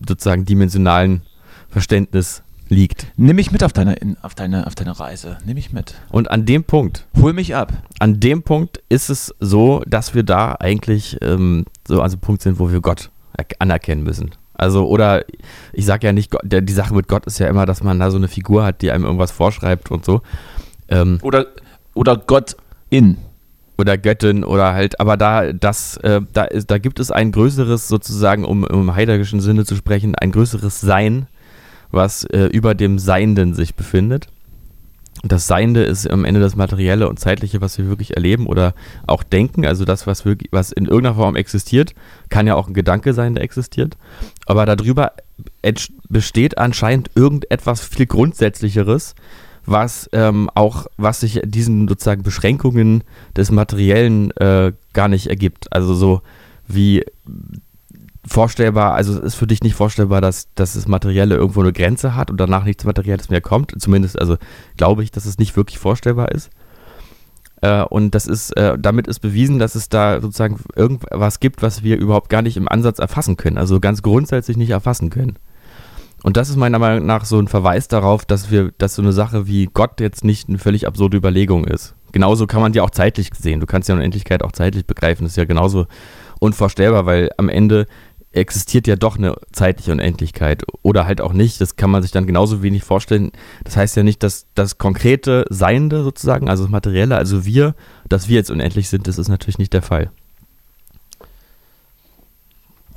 sozusagen 0.08 0.46
dimensionalen 0.46 1.24
Verständnis 1.70 2.42
liegt. 2.70 3.08
Nimm 3.18 3.36
mich 3.36 3.52
mit 3.52 3.64
auf 3.64 3.74
deine, 3.74 3.94
in, 3.96 4.18
auf 4.22 4.36
deine, 4.36 4.68
auf 4.68 4.76
deine 4.76 4.98
Reise. 5.00 5.38
Nimm 5.46 5.56
mich 5.56 5.74
mit. 5.74 5.96
Und 6.10 6.32
an 6.32 6.46
dem 6.46 6.64
Punkt, 6.64 7.06
Hol 7.20 7.34
mich 7.34 7.56
ab. 7.56 7.74
an 8.00 8.20
dem 8.20 8.44
Punkt 8.44 8.82
ist 8.90 9.10
es 9.10 9.34
so, 9.40 9.82
dass 9.88 10.14
wir 10.16 10.24
da 10.24 10.56
eigentlich 10.60 11.18
ähm, 11.22 11.66
so 11.88 12.02
an 12.02 12.10
so 12.10 12.16
einem 12.16 12.22
Punkt 12.22 12.42
sind, 12.42 12.60
wo 12.60 12.72
wir 12.72 12.80
Gott 12.82 13.10
er- 13.38 13.46
anerkennen 13.60 14.04
müssen. 14.04 14.32
Also, 14.54 14.88
oder 14.88 15.24
ich 15.74 15.86
sage 15.86 16.06
ja 16.08 16.14
nicht, 16.14 16.32
Gott, 16.32 16.42
der, 16.44 16.62
die 16.62 16.74
Sache 16.74 16.94
mit 16.94 17.08
Gott 17.08 17.26
ist 17.26 17.40
ja 17.40 17.48
immer, 17.48 17.66
dass 17.66 17.82
man 17.84 17.98
da 18.00 18.12
so 18.12 18.18
eine 18.18 18.28
Figur 18.28 18.64
hat, 18.66 18.82
die 18.82 18.92
einem 18.92 19.06
irgendwas 19.06 19.32
vorschreibt 19.32 19.90
und 19.90 20.04
so. 20.06 20.22
Ähm, 20.90 21.20
Oder, 21.22 21.48
oder 21.94 22.18
Gott 22.18 22.58
in. 22.90 23.18
oder 23.78 23.98
Göttin 23.98 24.44
oder 24.44 24.74
halt, 24.74 25.00
aber 25.00 25.16
da, 25.16 25.54
das, 25.54 25.96
äh, 25.98 26.20
da, 26.34 26.44
ist, 26.44 26.70
da 26.70 26.78
gibt 26.78 27.00
es 27.00 27.12
ein 27.12 27.32
größeres, 27.32 27.88
sozusagen, 27.88 28.44
um, 28.44 28.66
im 28.66 28.94
heideggerischen 28.94 29.40
Sinne 29.40 29.64
zu 29.64 29.76
sprechen, 29.78 30.16
ein 30.16 30.34
größeres 30.34 30.82
Sein, 30.82 31.28
was 31.92 32.24
äh, 32.26 32.46
über 32.46 32.76
dem 32.76 33.00
Seienden 33.00 33.54
sich 33.54 33.76
befindet. 33.76 34.28
Das 35.24 35.48
Seiende 35.48 35.84
ist 35.84 36.10
am 36.10 36.24
Ende 36.24 36.40
das 36.40 36.56
Materielle 36.56 37.10
und 37.10 37.20
Zeitliche, 37.20 37.60
was 37.60 37.78
wir 37.78 37.88
wirklich 37.88 38.16
erleben 38.16 38.48
oder 38.48 38.74
auch 39.06 39.24
denken, 39.24 39.66
also 39.66 39.84
das, 39.84 40.08
was, 40.08 40.24
wirklich, 40.24 40.50
was 40.54 40.72
in 40.72 40.86
irgendeiner 40.86 41.16
Form 41.16 41.36
existiert, 41.36 41.94
kann 42.30 42.48
ja 42.48 42.56
auch 42.56 42.68
ein 42.68 42.74
Gedanke 42.74 43.14
sein, 43.14 43.36
der 43.36 43.44
existiert. 43.44 43.98
Aber 44.46 44.66
darüber 44.66 45.12
besteht 46.08 46.58
anscheinend 46.58 47.12
irgendetwas 47.16 47.82
viel 47.82 48.06
Grundsätzlicheres, 48.06 49.14
was 49.66 50.10
ähm, 50.14 50.50
auch, 50.56 50.88
was 50.96 51.20
sich 51.20 51.42
diesen 51.44 51.90
sozusagen 51.90 52.24
Beschränkungen 52.24 53.04
des 53.36 53.52
Materiellen 53.52 54.32
äh, 54.38 54.72
gar 54.94 55.10
nicht 55.10 55.28
ergibt. 55.28 55.74
Also 55.74 55.96
so 55.96 56.22
wie 56.68 57.04
vorstellbar, 58.26 58.94
also 58.94 59.14
es 59.14 59.20
ist 59.20 59.36
für 59.36 59.48
dich 59.48 59.62
nicht 59.62 59.76
vorstellbar, 59.76 60.22
dass, 60.22 60.54
dass 60.56 60.74
das 60.74 60.88
Materielle 60.88 61.36
irgendwo 61.36 61.62
eine 61.62 61.74
Grenze 61.74 62.16
hat 62.16 62.30
und 62.30 62.38
danach 62.38 62.64
nichts 62.64 62.84
Materielles 62.84 63.30
mehr 63.30 63.42
kommt. 63.42 63.74
Zumindest, 63.80 64.20
also 64.20 64.38
glaube 64.78 65.04
ich, 65.04 65.12
dass 65.12 65.26
es 65.26 65.38
nicht 65.38 65.56
wirklich 65.56 65.80
vorstellbar 65.80 66.32
ist. 66.32 66.50
Äh, 67.62 67.84
und 67.84 68.16
das 68.16 68.28
ist, 68.28 68.56
äh, 68.58 68.78
damit 68.80 69.08
ist 69.08 69.20
bewiesen, 69.20 69.60
dass 69.60 69.76
es 69.76 69.90
da 69.90 70.22
sozusagen 70.22 70.60
irgendwas 70.76 71.40
gibt, 71.40 71.62
was 71.62 71.84
wir 71.84 71.98
überhaupt 71.98 72.30
gar 72.30 72.42
nicht 72.42 72.58
im 72.58 72.70
Ansatz 72.70 73.00
erfassen 73.00 73.38
können, 73.38 73.58
also 73.58 73.80
ganz 73.80 74.02
grundsätzlich 74.02 74.58
nicht 74.58 74.72
erfassen 74.72 75.10
können. 75.10 75.38
Und 76.22 76.36
das 76.36 76.50
ist 76.50 76.58
meiner 76.58 76.80
Meinung 76.80 77.06
nach 77.06 77.24
so 77.24 77.40
ein 77.40 77.48
Verweis 77.48 77.88
darauf, 77.88 78.26
dass 78.26 78.52
wir, 78.52 78.72
dass 78.78 78.96
so 78.96 79.02
eine 79.02 79.14
Sache 79.14 79.48
wie 79.48 79.70
Gott 79.74 80.02
jetzt 80.02 80.26
nicht 80.26 80.50
eine 80.50 80.58
völlig 80.58 80.86
absurde 80.86 81.18
Überlegung 81.18 81.66
ist. 81.66 81.96
Genauso 82.12 82.46
kann 82.46 82.62
man 82.62 82.74
die 82.74 82.82
auch 82.82 82.90
zeitlich 82.90 83.30
sehen. 83.38 83.60
Du 83.60 83.66
kannst 83.66 83.88
ja 83.88 83.96
Unendlichkeit 83.96 84.44
auch 84.44 84.52
zeitlich 84.52 84.86
begreifen. 84.86 85.24
Das 85.24 85.34
ist 85.34 85.38
ja 85.38 85.46
genauso 85.46 85.86
unvorstellbar, 86.40 87.06
weil 87.06 87.30
am 87.38 87.48
Ende 87.48 87.86
existiert 88.40 88.88
ja 88.88 88.96
doch 88.96 89.18
eine 89.18 89.36
zeitliche 89.52 89.92
Unendlichkeit 89.92 90.64
oder 90.82 91.06
halt 91.06 91.22
auch 91.22 91.34
nicht. 91.34 91.62
Das 91.62 91.76
kann 91.76 91.92
man 91.92 92.02
sich 92.02 92.12
dann 92.12 92.26
genauso 92.28 92.64
wenig 92.64 92.84
vorstellen. 92.84 93.32
Das 93.64 93.78
heißt 93.78 93.96
ja 93.96 94.04
nicht, 94.04 94.24
dass 94.24 94.48
das 94.56 94.78
konkrete 94.78 95.46
Seiende 95.50 96.04
sozusagen, 96.04 96.50
also 96.50 96.64
das 96.64 96.72
Materielle, 96.72 97.16
also 97.16 97.46
wir, 97.46 97.76
dass 98.08 98.28
wir 98.28 98.36
jetzt 98.36 98.52
unendlich 98.52 98.90
sind, 98.90 99.08
das 99.08 99.18
ist 99.18 99.28
natürlich 99.28 99.60
nicht 99.60 99.74
der 99.74 99.82
Fall. 99.82 100.12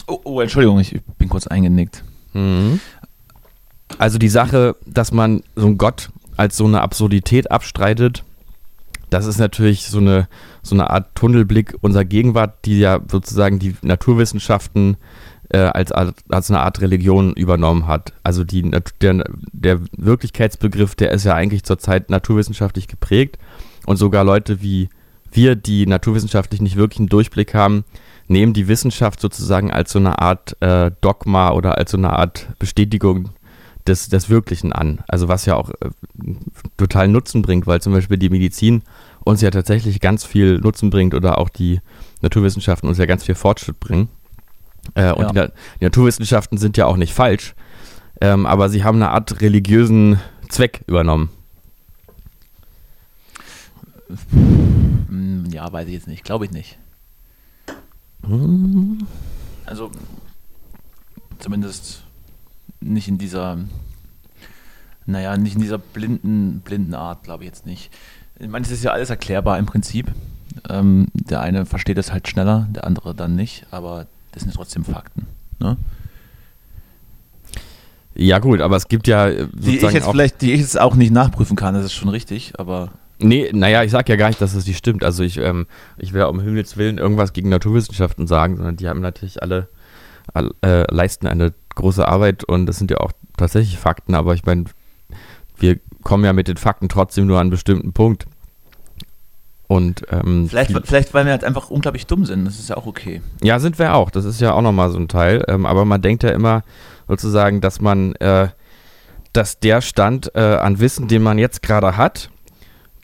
Oh, 0.06 0.20
oh, 0.24 0.40
Entschuldigung, 0.40 0.80
ich 0.80 1.00
bin 1.18 1.28
kurz 1.28 1.46
eingenickt. 1.46 2.04
Also 3.98 4.18
die 4.18 4.28
Sache, 4.28 4.76
dass 4.86 5.12
man 5.12 5.42
so 5.54 5.66
einen 5.66 5.78
Gott 5.78 6.10
als 6.36 6.56
so 6.56 6.64
eine 6.64 6.80
Absurdität 6.80 7.50
abstreitet, 7.50 8.24
das 9.12 9.26
ist 9.26 9.38
natürlich 9.38 9.86
so 9.86 9.98
eine, 9.98 10.26
so 10.62 10.74
eine 10.74 10.88
Art 10.88 11.14
Tunnelblick 11.14 11.76
unserer 11.82 12.04
Gegenwart, 12.04 12.64
die 12.64 12.78
ja 12.78 13.00
sozusagen 13.10 13.58
die 13.58 13.74
Naturwissenschaften 13.82 14.96
äh, 15.50 15.58
als, 15.58 15.92
als 15.92 16.50
eine 16.50 16.60
Art 16.60 16.80
Religion 16.80 17.34
übernommen 17.34 17.86
hat. 17.86 18.14
Also 18.22 18.42
die, 18.42 18.70
der, 19.02 19.24
der 19.52 19.80
Wirklichkeitsbegriff, 19.96 20.94
der 20.94 21.10
ist 21.10 21.24
ja 21.24 21.34
eigentlich 21.34 21.64
zurzeit 21.64 22.08
naturwissenschaftlich 22.08 22.88
geprägt 22.88 23.38
und 23.84 23.98
sogar 23.98 24.24
Leute 24.24 24.62
wie 24.62 24.88
wir, 25.30 25.56
die 25.56 25.86
naturwissenschaftlich 25.86 26.60
nicht 26.60 26.76
wirklich 26.76 27.00
einen 27.00 27.08
Durchblick 27.08 27.54
haben, 27.54 27.84
nehmen 28.28 28.54
die 28.54 28.68
Wissenschaft 28.68 29.20
sozusagen 29.20 29.70
als 29.70 29.92
so 29.92 29.98
eine 29.98 30.18
Art 30.20 30.56
äh, 30.60 30.90
Dogma 31.02 31.52
oder 31.52 31.76
als 31.76 31.90
so 31.90 31.98
eine 31.98 32.14
Art 32.14 32.48
Bestätigung 32.58 33.30
des, 33.86 34.08
des 34.08 34.28
Wirklichen 34.28 34.72
an. 34.72 35.02
Also 35.08 35.28
was 35.28 35.46
ja 35.46 35.56
auch 35.56 35.70
äh, 35.70 35.90
total 36.76 37.08
Nutzen 37.08 37.42
bringt, 37.42 37.66
weil 37.66 37.80
zum 37.80 37.92
Beispiel 37.92 38.18
die 38.18 38.30
Medizin 38.30 38.82
uns 39.24 39.40
ja 39.40 39.50
tatsächlich 39.50 40.00
ganz 40.00 40.24
viel 40.24 40.58
Nutzen 40.58 40.90
bringt 40.90 41.14
oder 41.14 41.38
auch 41.38 41.48
die 41.48 41.80
Naturwissenschaften 42.20 42.88
uns 42.88 42.98
ja 42.98 43.06
ganz 43.06 43.24
viel 43.24 43.34
Fortschritt 43.34 43.80
bringen. 43.80 44.08
Äh, 44.94 45.12
und 45.12 45.34
ja. 45.34 45.46
die, 45.46 45.52
die, 45.80 45.84
Naturwissenschaften 45.84 46.58
sind 46.58 46.76
ja 46.76 46.86
auch 46.86 46.96
nicht 46.96 47.14
falsch, 47.14 47.54
ähm, 48.20 48.46
aber 48.46 48.68
sie 48.68 48.84
haben 48.84 48.96
eine 48.96 49.10
Art 49.10 49.40
religiösen 49.40 50.18
Zweck 50.48 50.82
übernommen. 50.86 51.30
Hm, 54.30 55.46
ja, 55.52 55.72
weiß 55.72 55.86
ich 55.86 55.94
jetzt 55.94 56.08
nicht. 56.08 56.24
Glaube 56.24 56.44
ich 56.44 56.50
nicht. 56.50 56.78
Hm. 58.26 59.06
Also, 59.66 59.90
zumindest 61.38 62.01
nicht 62.82 63.08
in 63.08 63.18
dieser, 63.18 63.58
naja, 65.06 65.36
nicht 65.36 65.54
in 65.54 65.62
dieser 65.62 65.78
blinden, 65.78 66.60
blinden 66.60 66.94
Art, 66.94 67.24
glaube 67.24 67.44
ich 67.44 67.48
jetzt 67.48 67.66
nicht. 67.66 67.90
Ich 68.38 68.48
meine, 68.48 68.64
es 68.64 68.72
ist 68.72 68.84
ja 68.84 68.92
alles 68.92 69.10
erklärbar 69.10 69.58
im 69.58 69.66
Prinzip. 69.66 70.12
Ähm, 70.68 71.06
der 71.14 71.40
eine 71.40 71.64
versteht 71.64 71.98
es 71.98 72.12
halt 72.12 72.28
schneller, 72.28 72.68
der 72.70 72.84
andere 72.84 73.14
dann 73.14 73.34
nicht, 73.34 73.66
aber 73.70 74.06
das 74.32 74.42
sind 74.42 74.54
trotzdem 74.54 74.84
Fakten. 74.84 75.26
Ne? 75.58 75.76
Ja, 78.14 78.38
gut, 78.38 78.60
aber 78.60 78.76
es 78.76 78.88
gibt 78.88 79.08
ja. 79.08 79.30
Die 79.30 79.76
ich 79.76 79.82
jetzt 79.82 80.08
vielleicht, 80.08 80.42
die 80.42 80.52
ich 80.52 80.60
jetzt 80.60 80.78
auch 80.78 80.94
nicht 80.94 81.12
nachprüfen 81.12 81.56
kann, 81.56 81.74
das 81.74 81.86
ist 81.86 81.94
schon 81.94 82.08
richtig, 82.08 82.52
aber. 82.58 82.90
Nee, 83.18 83.50
naja, 83.52 83.84
ich 83.84 83.92
sag 83.92 84.08
ja 84.08 84.16
gar 84.16 84.28
nicht, 84.28 84.40
dass 84.40 84.54
es 84.54 84.66
nicht 84.66 84.76
stimmt. 84.76 85.04
Also 85.04 85.22
ich, 85.22 85.38
ähm, 85.38 85.66
ich 85.96 86.12
will 86.12 86.22
um 86.24 86.40
Himmels 86.40 86.76
Willen 86.76 86.98
irgendwas 86.98 87.32
gegen 87.32 87.50
Naturwissenschaften 87.50 88.26
sagen, 88.26 88.56
sondern 88.56 88.76
die 88.76 88.88
haben 88.88 89.00
natürlich 89.00 89.42
alle, 89.42 89.68
alle, 90.34 90.50
äh, 90.62 90.92
leisten 90.92 91.28
eine 91.28 91.54
große 91.74 92.06
Arbeit 92.06 92.44
und 92.44 92.66
das 92.66 92.78
sind 92.78 92.90
ja 92.90 92.98
auch 92.98 93.12
tatsächlich 93.36 93.78
Fakten, 93.78 94.14
aber 94.14 94.34
ich 94.34 94.44
meine, 94.44 94.64
wir 95.56 95.78
kommen 96.02 96.24
ja 96.24 96.32
mit 96.32 96.48
den 96.48 96.56
Fakten 96.56 96.88
trotzdem 96.88 97.26
nur 97.26 97.38
an 97.38 97.42
einen 97.42 97.50
bestimmten 97.50 97.92
Punkt. 97.92 98.26
Und, 99.68 100.02
ähm, 100.10 100.48
vielleicht, 100.50 100.72
vielleicht, 100.84 101.14
weil 101.14 101.24
wir 101.24 101.32
halt 101.32 101.44
einfach 101.44 101.70
unglaublich 101.70 102.06
dumm 102.06 102.26
sind, 102.26 102.44
das 102.44 102.58
ist 102.58 102.68
ja 102.68 102.76
auch 102.76 102.84
okay. 102.84 103.22
Ja, 103.42 103.58
sind 103.58 103.78
wir 103.78 103.94
auch, 103.94 104.10
das 104.10 104.26
ist 104.26 104.40
ja 104.40 104.52
auch 104.52 104.60
nochmal 104.60 104.90
so 104.90 104.98
ein 104.98 105.08
Teil. 105.08 105.42
Ähm, 105.48 105.64
aber 105.64 105.86
man 105.86 106.02
denkt 106.02 106.24
ja 106.24 106.30
immer 106.30 106.62
sozusagen, 107.08 107.62
dass 107.62 107.80
man, 107.80 108.14
äh, 108.16 108.48
dass 109.32 109.60
der 109.60 109.80
Stand 109.80 110.30
äh, 110.34 110.40
an 110.40 110.78
Wissen, 110.78 111.08
den 111.08 111.22
man 111.22 111.38
jetzt 111.38 111.62
gerade 111.62 111.96
hat, 111.96 112.28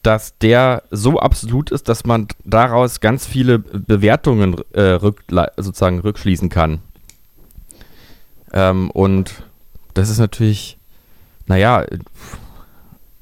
dass 0.03 0.37
der 0.39 0.83
so 0.91 1.19
absolut 1.19 1.71
ist, 1.71 1.89
dass 1.89 2.05
man 2.05 2.29
daraus 2.45 3.01
ganz 3.01 3.27
viele 3.27 3.59
Bewertungen 3.59 4.57
äh, 4.73 4.83
rück, 4.83 5.23
sozusagen 5.57 6.01
rückschließen 6.01 6.51
kann. 6.51 6.81
Ähm, 8.53 8.91
und 8.91 9.43
das 9.95 10.11
ist 10.11 10.19
natürlich, 10.19 10.79
naja, 11.47 11.85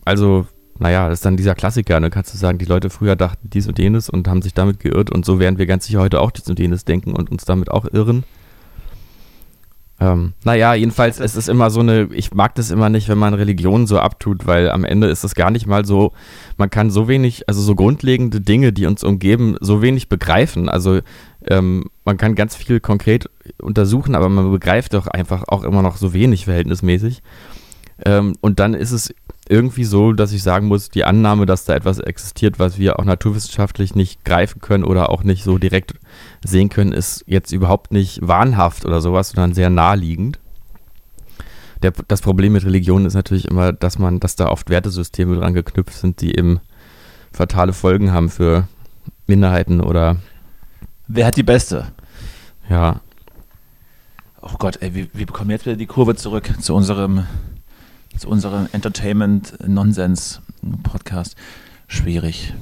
also, 0.04 0.46
naja, 0.78 1.08
das 1.08 1.20
ist 1.20 1.24
dann 1.24 1.36
dieser 1.36 1.54
Klassiker. 1.54 2.00
Ne? 2.00 2.10
Kannst 2.10 2.34
du 2.34 2.38
sagen, 2.38 2.58
die 2.58 2.64
Leute 2.64 2.90
früher 2.90 3.16
dachten 3.16 3.50
dies 3.50 3.66
und 3.66 3.78
jenes 3.78 4.08
und 4.08 4.28
haben 4.28 4.42
sich 4.42 4.54
damit 4.54 4.80
geirrt 4.80 5.10
und 5.10 5.24
so 5.24 5.38
werden 5.38 5.58
wir 5.58 5.66
ganz 5.66 5.86
sicher 5.86 6.00
heute 6.00 6.20
auch 6.20 6.30
dies 6.30 6.48
und 6.48 6.58
jenes 6.58 6.84
denken 6.84 7.14
und 7.14 7.30
uns 7.30 7.44
damit 7.44 7.70
auch 7.70 7.86
irren. 7.92 8.24
Ähm, 9.98 10.34
naja, 10.44 10.74
jedenfalls, 10.74 11.20
es 11.20 11.36
ist 11.36 11.48
immer 11.48 11.70
so 11.70 11.80
eine, 11.80 12.08
ich 12.12 12.34
mag 12.34 12.54
das 12.54 12.70
immer 12.70 12.90
nicht, 12.90 13.08
wenn 13.08 13.16
man 13.16 13.32
Religion 13.32 13.86
so 13.86 13.98
abtut, 13.98 14.46
weil 14.46 14.70
am 14.70 14.84
Ende 14.84 15.06
ist 15.06 15.24
es 15.24 15.34
gar 15.34 15.50
nicht 15.50 15.66
mal 15.66 15.86
so, 15.86 16.12
man 16.58 16.68
kann 16.68 16.90
so 16.90 17.08
wenig, 17.08 17.48
also 17.48 17.62
so 17.62 17.74
grundlegende 17.74 18.42
Dinge, 18.42 18.72
die 18.72 18.84
uns 18.86 19.02
umgeben, 19.02 19.56
so 19.60 19.80
wenig 19.80 20.10
begreifen. 20.10 20.68
Also 20.68 21.00
ähm, 21.46 21.86
man 22.04 22.18
kann 22.18 22.34
ganz 22.34 22.54
viel 22.54 22.78
konkret 22.80 23.30
untersuchen, 23.58 24.14
aber 24.14 24.28
man 24.28 24.50
begreift 24.50 24.92
doch 24.92 25.06
einfach 25.06 25.44
auch 25.48 25.64
immer 25.64 25.80
noch 25.80 25.96
so 25.96 26.12
wenig 26.12 26.44
verhältnismäßig. 26.44 27.22
Ähm, 28.04 28.34
und 28.42 28.60
dann 28.60 28.74
ist 28.74 28.92
es 28.92 29.14
irgendwie 29.48 29.84
so, 29.84 30.12
dass 30.12 30.32
ich 30.32 30.42
sagen 30.42 30.66
muss, 30.66 30.88
die 30.90 31.04
Annahme, 31.04 31.46
dass 31.46 31.64
da 31.64 31.74
etwas 31.74 31.98
existiert, 31.98 32.58
was 32.58 32.78
wir 32.78 32.98
auch 32.98 33.04
naturwissenschaftlich 33.04 33.94
nicht 33.94 34.24
greifen 34.24 34.60
können 34.60 34.84
oder 34.84 35.10
auch 35.10 35.22
nicht 35.22 35.44
so 35.44 35.58
direkt 35.58 35.94
sehen 36.44 36.68
können, 36.68 36.92
ist 36.92 37.24
jetzt 37.26 37.52
überhaupt 37.52 37.92
nicht 37.92 38.26
wahnhaft 38.26 38.84
oder 38.84 39.00
sowas, 39.00 39.30
sondern 39.30 39.54
sehr 39.54 39.70
naheliegend. 39.70 40.38
Der, 41.82 41.92
das 42.08 42.22
Problem 42.22 42.54
mit 42.54 42.64
Religion 42.64 43.04
ist 43.04 43.14
natürlich 43.14 43.46
immer, 43.46 43.72
dass 43.72 43.98
man, 43.98 44.18
dass 44.20 44.36
da 44.36 44.48
oft 44.48 44.70
Wertesysteme 44.70 45.36
dran 45.36 45.54
geknüpft 45.54 45.94
sind, 45.94 46.20
die 46.20 46.36
eben 46.36 46.60
fatale 47.32 47.72
Folgen 47.72 48.12
haben 48.12 48.30
für 48.30 48.66
Minderheiten 49.26 49.80
oder. 49.80 50.16
Wer 51.06 51.26
hat 51.26 51.36
die 51.36 51.42
beste? 51.42 51.92
Ja. 52.68 53.00
Oh 54.40 54.54
Gott, 54.58 54.78
ey, 54.80 54.94
wir, 54.94 55.08
wir 55.12 55.26
bekommen 55.26 55.50
jetzt 55.50 55.66
wieder 55.66 55.76
die 55.76 55.86
Kurve 55.86 56.16
zurück 56.16 56.50
zu 56.60 56.74
unserem 56.74 57.26
zu 58.18 58.28
unserem 58.28 58.66
Entertainment-Nonsens-Podcast. 58.72 61.36
Schwierig. 61.86 62.52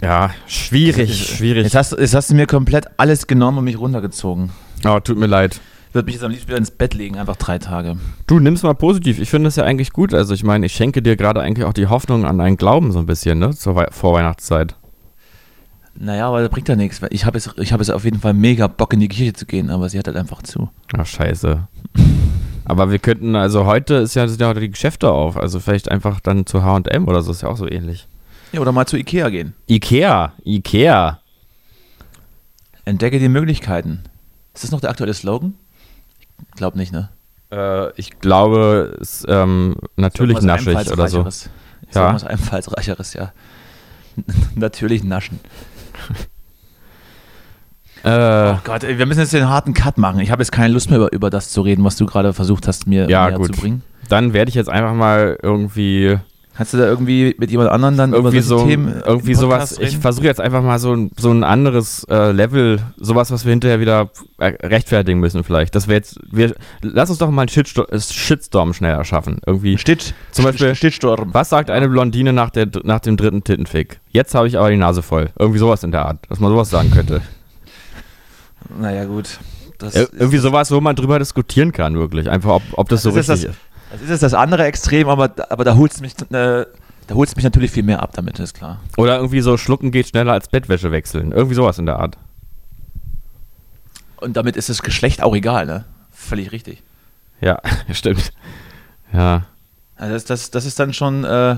Ja, 0.00 0.30
schwierig, 0.46 1.28
schwierig. 1.28 1.64
Jetzt 1.64 1.74
hast, 1.74 1.92
jetzt 1.92 2.14
hast 2.14 2.30
du 2.30 2.34
mir 2.34 2.46
komplett 2.46 2.86
alles 2.96 3.26
genommen 3.26 3.58
und 3.58 3.64
mich 3.64 3.78
runtergezogen. 3.78 4.48
Oh, 4.84 4.98
tut 5.00 5.18
mir 5.18 5.26
leid. 5.26 5.60
Ich 5.88 5.94
würde 5.94 6.06
mich 6.06 6.14
jetzt 6.14 6.24
am 6.24 6.30
liebsten 6.30 6.48
wieder 6.48 6.58
ins 6.58 6.70
Bett 6.70 6.94
legen, 6.94 7.18
einfach 7.18 7.36
drei 7.36 7.58
Tage. 7.58 7.96
Du 8.26 8.38
nimmst 8.38 8.62
mal 8.62 8.74
positiv. 8.74 9.18
Ich 9.18 9.28
finde 9.28 9.48
das 9.48 9.56
ja 9.56 9.64
eigentlich 9.64 9.92
gut. 9.92 10.14
Also 10.14 10.32
ich 10.34 10.44
meine, 10.44 10.66
ich 10.66 10.72
schenke 10.72 11.02
dir 11.02 11.16
gerade 11.16 11.40
eigentlich 11.40 11.66
auch 11.66 11.72
die 11.72 11.88
Hoffnung 11.88 12.24
an 12.24 12.38
deinen 12.38 12.56
Glauben 12.56 12.92
so 12.92 13.00
ein 13.00 13.06
bisschen, 13.06 13.40
ne? 13.40 13.50
Zur 13.50 13.88
Vorweihnachtszeit. 13.90 14.76
Naja, 15.96 16.28
aber 16.28 16.40
das 16.40 16.50
bringt 16.50 16.68
ja 16.68 16.76
nichts. 16.76 17.00
Ich 17.10 17.26
habe 17.26 17.36
jetzt, 17.36 17.48
hab 17.48 17.80
jetzt 17.80 17.90
auf 17.90 18.04
jeden 18.04 18.20
Fall 18.20 18.32
mega 18.32 18.68
Bock 18.68 18.92
in 18.92 19.00
die 19.00 19.08
Kirche 19.08 19.32
zu 19.32 19.44
gehen, 19.44 19.68
aber 19.68 19.88
sie 19.88 19.98
hat 19.98 20.06
halt 20.06 20.16
einfach 20.16 20.42
zu. 20.42 20.70
Ach, 20.96 21.04
scheiße. 21.04 21.66
Aber 22.70 22.92
wir 22.92 23.00
könnten, 23.00 23.34
also 23.34 23.66
heute 23.66 23.96
ist 23.96 24.14
ja, 24.14 24.28
sind 24.28 24.40
ja 24.40 24.46
heute 24.46 24.60
die 24.60 24.70
Geschäfte 24.70 25.10
auf. 25.10 25.36
Also 25.36 25.58
vielleicht 25.58 25.90
einfach 25.90 26.20
dann 26.20 26.46
zu 26.46 26.62
HM 26.62 27.08
oder 27.08 27.20
so, 27.20 27.32
ist 27.32 27.42
ja 27.42 27.48
auch 27.48 27.56
so 27.56 27.68
ähnlich. 27.68 28.06
Ja, 28.52 28.60
oder 28.60 28.70
mal 28.70 28.86
zu 28.86 28.96
Ikea 28.96 29.28
gehen. 29.28 29.54
Ikea, 29.66 30.32
Ikea. 30.44 31.18
Entdecke 32.84 33.18
die 33.18 33.28
Möglichkeiten. 33.28 34.04
Ist 34.54 34.62
das 34.62 34.70
noch 34.70 34.80
der 34.80 34.90
aktuelle 34.90 35.14
Slogan? 35.14 35.54
Ich 36.38 36.56
glaube 36.56 36.78
nicht, 36.78 36.92
ne? 36.92 37.08
Äh, 37.50 37.90
ich 37.98 38.20
glaube, 38.20 38.96
es 39.00 39.26
ähm, 39.28 39.74
natürlich 39.96 40.40
naschig 40.40 40.92
oder 40.92 41.08
so. 41.08 41.26
Ja. 41.92 42.14
Was 42.14 42.24
einfallsreicheres, 42.24 43.14
ja. 43.14 43.32
natürlich 44.54 45.02
naschen. 45.02 45.40
Äh, 48.02 48.52
oh 48.54 48.58
Gott, 48.64 48.84
ey, 48.84 48.98
wir 48.98 49.06
müssen 49.06 49.20
jetzt 49.20 49.32
den 49.32 49.48
harten 49.48 49.74
Cut 49.74 49.98
machen. 49.98 50.20
Ich 50.20 50.30
habe 50.30 50.42
jetzt 50.42 50.52
keine 50.52 50.72
Lust 50.72 50.90
mehr 50.90 50.98
über, 50.98 51.12
über 51.12 51.30
das 51.30 51.50
zu 51.50 51.60
reden, 51.60 51.84
was 51.84 51.96
du 51.96 52.06
gerade 52.06 52.32
versucht 52.32 52.66
hast, 52.66 52.86
mir 52.86 53.08
ja, 53.08 53.26
näher 53.28 53.38
gut. 53.38 53.54
zu 53.54 53.60
bringen. 53.60 53.82
Dann 54.08 54.32
werde 54.32 54.48
ich 54.48 54.54
jetzt 54.54 54.68
einfach 54.68 54.94
mal 54.94 55.38
irgendwie. 55.42 56.18
Kannst 56.56 56.74
du 56.74 56.78
da 56.78 56.84
irgendwie 56.84 57.34
mit 57.38 57.50
jemand 57.50 57.70
anderem 57.70 57.96
dann 57.96 58.12
irgendwie 58.12 58.40
so 58.40 58.66
Themen 58.66 59.00
irgendwie 59.06 59.34
sowas? 59.34 59.78
Reden? 59.78 59.88
Ich 59.88 59.98
versuche 59.98 60.26
jetzt 60.26 60.40
einfach 60.40 60.62
mal 60.62 60.78
so 60.78 60.92
ein, 60.92 61.10
so 61.16 61.30
ein 61.30 61.42
anderes 61.42 62.04
äh, 62.10 62.32
Level, 62.32 62.80
sowas, 62.98 63.30
was 63.30 63.46
wir 63.46 63.50
hinterher 63.50 63.80
wieder 63.80 64.10
äh, 64.36 64.52
rechtfertigen 64.66 65.20
müssen 65.20 65.42
vielleicht. 65.42 65.74
Das 65.74 65.88
wäre 65.88 65.98
jetzt, 65.98 66.18
wir, 66.30 66.54
lass 66.82 67.08
uns 67.08 67.18
doch 67.18 67.30
mal 67.30 67.42
einen 67.42 67.48
Shitstorm, 67.48 67.86
äh, 67.90 67.98
Shitstorm 67.98 68.74
schnell 68.74 68.94
erschaffen. 68.94 69.38
Irgendwie. 69.46 69.78
Stitch, 69.78 70.12
zum 70.32 70.44
Beispiel. 70.44 70.74
Shitstorm. 70.74 71.32
Was 71.32 71.48
sagt 71.48 71.70
eine 71.70 71.88
Blondine 71.88 72.34
nach, 72.34 72.50
der, 72.50 72.66
nach 72.82 73.00
dem 73.00 73.16
dritten 73.16 73.42
Tittenfick? 73.42 74.00
Jetzt 74.10 74.34
habe 74.34 74.46
ich 74.46 74.58
aber 74.58 74.70
die 74.70 74.76
Nase 74.76 75.00
voll. 75.00 75.30
Irgendwie 75.38 75.60
sowas 75.60 75.82
in 75.82 75.92
der 75.92 76.04
Art, 76.04 76.18
dass 76.28 76.40
man 76.40 76.50
sowas 76.50 76.68
sagen 76.68 76.90
könnte. 76.90 77.22
Naja, 78.78 79.04
gut. 79.04 79.38
Das 79.78 79.94
Ir 79.94 80.08
irgendwie 80.12 80.38
sowas, 80.38 80.70
wo 80.70 80.80
man 80.80 80.94
drüber 80.94 81.18
diskutieren 81.18 81.72
kann, 81.72 81.94
wirklich. 81.96 82.28
Einfach, 82.28 82.50
ob, 82.50 82.62
ob 82.72 82.88
das, 82.88 83.02
das 83.02 83.14
so 83.14 83.18
ist 83.18 83.28
richtig 83.30 83.46
das, 83.46 83.56
ist. 83.56 83.60
Das 83.92 84.02
ist 84.02 84.10
jetzt 84.10 84.22
das 84.22 84.34
andere 84.34 84.64
Extrem, 84.64 85.08
aber, 85.08 85.32
aber 85.48 85.64
da 85.64 85.74
holst 85.74 85.98
du 85.98 86.02
mich, 86.02 86.12
äh, 86.30 86.66
da 87.06 87.14
holst 87.14 87.34
mich 87.34 87.44
natürlich 87.44 87.70
viel 87.70 87.82
mehr 87.82 88.02
ab 88.02 88.12
damit, 88.14 88.38
ist 88.38 88.54
klar. 88.54 88.80
Oder 88.96 89.16
irgendwie 89.16 89.40
so 89.40 89.56
schlucken 89.56 89.90
geht 89.90 90.08
schneller 90.08 90.32
als 90.32 90.48
Bettwäsche 90.48 90.92
wechseln. 90.92 91.32
Irgendwie 91.32 91.54
sowas 91.54 91.78
in 91.78 91.86
der 91.86 91.98
Art. 91.98 92.16
Und 94.20 94.36
damit 94.36 94.56
ist 94.56 94.68
das 94.68 94.82
Geschlecht 94.82 95.22
auch 95.22 95.34
egal, 95.34 95.66
ne? 95.66 95.86
Völlig 96.12 96.52
richtig. 96.52 96.82
Ja, 97.40 97.60
stimmt. 97.90 98.32
Ja. 99.12 99.46
Also 99.96 100.14
das, 100.14 100.24
das, 100.24 100.50
das 100.50 100.66
ist 100.66 100.78
dann 100.78 100.92
schon, 100.92 101.24
äh, 101.24 101.56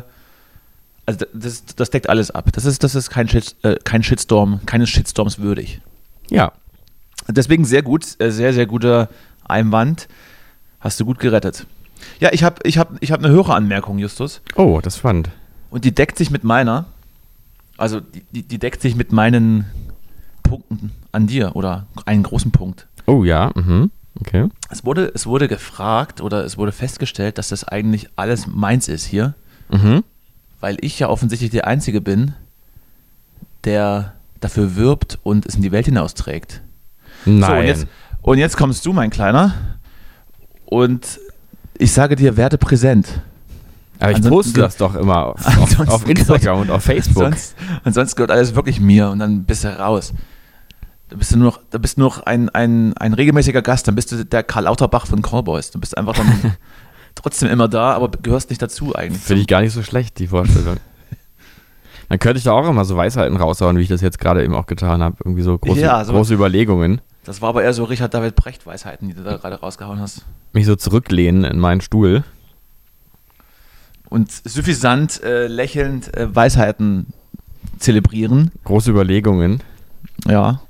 also 1.07 1.27
das, 1.35 1.65
das 1.77 1.91
deckt 1.91 2.09
alles 2.09 2.31
ab. 2.31 2.51
Das 2.53 2.65
ist, 2.65 2.85
das 2.85 2.95
ist 2.95 3.11
kein, 3.11 3.29
Shit, 3.29 3.57
äh, 3.63 3.77
kein 3.83 4.03
Shitstorm, 4.03 4.61
keines 4.65 4.89
Shitstorms 4.89 5.39
würdig. 5.41 5.81
Ja, 6.31 6.53
Deswegen 7.35 7.65
sehr 7.65 7.83
gut, 7.83 8.17
äh, 8.21 8.31
sehr, 8.31 8.53
sehr 8.53 8.67
guter 8.67 9.09
Einwand. 9.45 10.09
Hast 10.81 10.99
du 11.01 11.05
gut 11.05 11.19
gerettet. 11.19 11.67
Ja, 12.19 12.31
ich 12.33 12.43
habe 12.43 12.57
ich 12.65 12.79
hab, 12.79 13.01
ich 13.03 13.13
hab 13.13 13.21
eine 13.21 13.29
höhere 13.29 13.55
Anmerkung, 13.55 13.99
Justus. 13.99 14.41
Oh, 14.57 14.81
das 14.83 14.97
fand. 14.97 15.31
Und 15.71 15.85
die 15.85 15.95
deckt 15.95 16.19
sich 16.19 16.31
mit 16.31 16.43
meiner. 16.45 16.87
Also 17.79 18.01
die, 18.01 18.23
die, 18.33 18.43
die 18.43 18.59
deckt 18.59 18.83
sich 18.83 18.95
mit 18.97 19.13
meinen 19.13 19.65
Punkten 20.43 20.93
an 21.13 21.27
dir 21.27 21.55
oder 21.57 21.87
einen 22.05 22.23
großen 22.25 22.51
Punkt. 22.51 22.87
Oh 23.07 23.25
ja, 23.25 23.51
mhm. 23.55 23.91
Okay. 24.21 24.49
Es 24.71 24.85
wurde, 24.85 25.11
es 25.15 25.27
wurde 25.27 25.49
gefragt 25.49 26.21
oder 26.21 26.45
es 26.45 26.59
wurde 26.59 26.73
festgestellt, 26.73 27.39
dass 27.39 27.49
das 27.49 27.65
eigentlich 27.65 28.09
alles 28.17 28.47
meins 28.47 28.89
ist 28.89 29.05
hier, 29.07 29.35
Mhm. 29.71 30.05
weil 30.61 30.77
ich 30.83 30.99
ja 30.99 31.09
offensichtlich 31.09 31.51
der 31.51 31.67
Einzige 31.67 32.01
bin, 32.03 32.35
der 33.65 34.13
dafür 34.41 34.77
wirbt 34.77 35.19
und 35.23 35.47
es 35.47 35.55
in 35.55 35.63
die 35.63 35.73
Welt 35.73 35.87
hinausträgt. 35.87 36.61
Nein. 37.25 37.41
So, 37.51 37.53
und 37.57 37.65
jetzt, 37.67 37.87
und 38.23 38.39
jetzt 38.39 38.57
kommst 38.57 38.85
du, 38.87 38.93
mein 38.93 39.11
Kleiner, 39.11 39.55
und 40.67 41.21
ich 41.79 41.93
sage 41.93 42.17
dir, 42.17 42.37
werde 42.37 42.59
präsent. 42.59 43.21
Aber 43.99 44.11
ich 44.11 44.17
ansonsten 44.17 44.35
poste 44.55 44.61
das 44.61 44.77
doch 44.77 44.95
immer 44.95 45.27
auf, 45.27 45.47
auf, 45.47 45.47
ansonsten 45.59 45.89
auf 45.89 46.09
Instagram 46.09 46.61
und 46.63 46.71
auf 46.71 46.83
Facebook. 46.83 47.23
Sonst, 47.25 47.55
und 47.85 47.93
sonst 47.95 48.17
gehört 48.17 48.31
alles 48.31 48.55
wirklich 48.55 48.81
mir 48.81 49.11
und 49.11 49.19
dann 49.21 49.45
bist 49.45 49.65
du 49.65 49.69
raus. 49.79 50.13
Da 51.09 51.17
bist 51.17 51.33
du 51.33 51.37
nur 51.37 51.49
noch, 51.49 51.61
da 51.71 51.79
bist 51.79 51.97
du 51.99 52.01
nur 52.01 52.09
noch 52.11 52.23
ein, 52.25 52.49
ein, 52.49 52.97
ein 52.97 53.13
regelmäßiger 53.13 53.61
Gast, 53.63 53.87
dann 53.87 53.95
bist 53.95 54.11
du 54.13 54.25
der 54.25 54.43
Karl 54.43 54.65
Lauterbach 54.65 55.07
von 55.07 55.21
Callboys. 55.23 55.71
Du 55.71 55.79
bist 55.79 55.97
einfach 55.97 56.15
dann 56.15 56.57
trotzdem 57.15 57.49
immer 57.51 57.69
da, 57.69 57.93
aber 57.93 58.09
gehörst 58.09 58.49
nicht 58.51 58.63
dazu 58.63 58.95
eigentlich. 58.95 59.23
Finde 59.23 59.43
ich 59.43 59.47
gar 59.47 59.61
nicht 59.61 59.73
so 59.75 59.83
schlecht, 59.83 60.19
die 60.19 60.29
Vorstellung. 60.29 60.79
Dann 62.09 62.19
könnte 62.19 62.39
ich 62.39 62.45
da 62.45 62.53
auch 62.53 62.69
immer 62.69 62.85
so 62.85 62.97
Weisheiten 62.97 63.37
raushauen, 63.37 63.77
wie 63.79 63.83
ich 63.83 63.89
das 63.89 64.01
jetzt 64.01 64.19
gerade 64.19 64.43
eben 64.45 64.55
auch 64.55 64.67
getan 64.67 65.03
habe. 65.03 65.17
Irgendwie 65.25 65.43
so 65.43 65.57
große, 65.59 65.81
Ja, 65.81 66.05
so- 66.05 66.13
große 66.13 66.35
Überlegungen. 66.35 67.01
Das 67.25 67.41
war 67.41 67.51
aber 67.51 67.63
eher 67.63 67.73
so 67.73 67.85
Richard 67.85 68.13
David 68.15 68.35
Brecht 68.35 68.67
Weisheiten, 68.67 69.09
die 69.09 69.15
du 69.15 69.23
da 69.23 69.37
gerade 69.37 69.61
rausgehauen 69.61 70.01
hast. 70.01 70.25
Mich 70.53 70.67
so 70.67 70.75
zurücklehnen 70.75 71.45
in 71.45 71.59
meinen 71.59 71.81
Stuhl. 71.81 72.25
Und 74.09 74.31
suffisant, 74.31 75.23
äh, 75.23 75.47
lächelnd 75.47 76.15
äh, 76.17 76.35
Weisheiten 76.35 77.07
zelebrieren. 77.79 78.51
Große 78.65 78.91
Überlegungen. 78.91 79.63
Ja. 80.27 80.61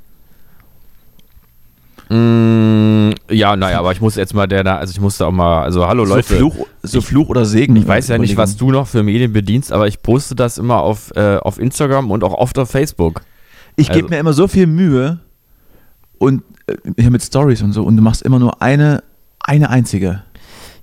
Mm, 2.08 3.12
ja, 3.30 3.56
naja, 3.56 3.78
aber 3.78 3.92
ich 3.92 4.00
muss 4.02 4.16
jetzt 4.16 4.34
mal 4.34 4.46
der 4.46 4.62
da, 4.62 4.76
also 4.76 4.90
ich 4.92 5.00
musste 5.00 5.26
auch 5.26 5.32
mal, 5.32 5.62
also 5.62 5.86
hallo 5.86 6.04
Leute. 6.04 6.28
so, 6.28 6.50
Fluch, 6.50 6.66
so 6.82 7.00
Fluch 7.00 7.28
oder 7.30 7.46
Segen. 7.46 7.74
Ich 7.76 7.88
weiß 7.88 8.08
ja 8.08 8.18
nicht, 8.18 8.36
was 8.36 8.56
du 8.58 8.70
noch 8.70 8.86
für 8.86 9.02
Medien 9.02 9.32
bedienst, 9.32 9.72
aber 9.72 9.88
ich 9.88 10.02
poste 10.02 10.34
das 10.34 10.58
immer 10.58 10.82
auf, 10.82 11.10
äh, 11.16 11.38
auf 11.38 11.58
Instagram 11.58 12.10
und 12.10 12.22
auch 12.22 12.34
oft 12.34 12.58
auf 12.58 12.70
Facebook. 12.70 13.22
Ich 13.76 13.86
gebe 13.88 14.00
Also- 14.04 14.08
mir 14.10 14.18
immer 14.18 14.34
so 14.34 14.46
viel 14.46 14.66
Mühe 14.66 15.20
und 16.18 16.42
äh, 16.66 16.76
hier 16.98 17.10
mit 17.10 17.22
Stories 17.22 17.62
und 17.62 17.72
so 17.72 17.84
und 17.84 17.96
du 17.96 18.02
machst 18.02 18.22
immer 18.22 18.38
nur 18.38 18.62
eine, 18.62 19.02
eine 19.40 19.70
einzige. 19.70 20.22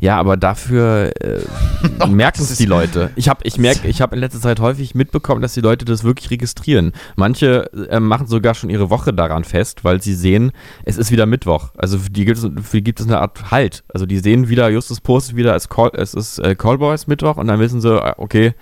Ja, 0.02 0.18
aber 0.18 0.38
dafür 0.38 1.12
äh, 1.20 1.42
merken 2.08 2.42
es 2.42 2.56
die 2.56 2.66
Leute. 2.66 3.12
Ich 3.16 3.28
habe 3.28 3.42
ich 3.44 3.58
merk, 3.58 3.84
ich 3.84 4.02
hab 4.02 4.14
in 4.14 4.20
letzter 4.20 4.40
Zeit 4.40 4.62
häufig 4.62 4.96
mitbekommen, 4.96 5.42
dass 5.42 5.54
die 5.54 5.62
Leute 5.62 5.84
das 5.84 6.06
wirklich 6.06 6.32
registrieren. 6.32 6.94
Manche 7.18 7.70
äh, 7.90 8.00
machen 8.00 8.28
sogar 8.28 8.56
schon 8.56 8.70
ihre 8.70 8.90
Woche 8.90 9.14
daran 9.14 9.44
fest, 9.44 9.84
weil 9.84 10.02
sie 10.02 10.14
sehen, 10.14 10.54
es 10.86 10.98
ist 10.98 11.12
wieder 11.12 11.26
Mittwoch. 11.26 11.72
Also 11.78 12.00
für 12.00 12.10
die 12.10 12.24
gibt 12.24 12.38
es, 12.38 12.44
für 12.44 12.78
die 12.78 12.84
gibt 12.84 13.02
es 13.02 13.08
eine 13.08 13.20
Art 13.20 13.52
Halt. 13.52 13.84
Also 13.94 14.06
die 14.06 14.20
sehen 14.20 14.48
wieder, 14.48 14.70
Justus 14.70 15.02
postet 15.02 15.36
wieder, 15.36 15.54
es, 15.54 15.68
Call, 15.68 15.92
es 15.94 16.14
ist 16.14 16.40
äh, 16.40 16.56
Callboys 16.56 17.08
Mittwoch 17.08 17.36
und 17.36 17.48
dann 17.48 17.60
wissen 17.60 17.82
sie, 17.82 17.94
äh, 17.94 18.14
okay, 18.16 18.54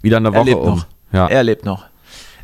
wieder 0.00 0.16
eine 0.16 0.28
Er 0.28 0.34
Woche 0.34 0.44
lebt 0.44 0.60
um. 0.60 0.68
noch. 0.68 0.86
Ja. 1.12 1.26
Er 1.26 1.42
lebt 1.42 1.66
noch. 1.66 1.84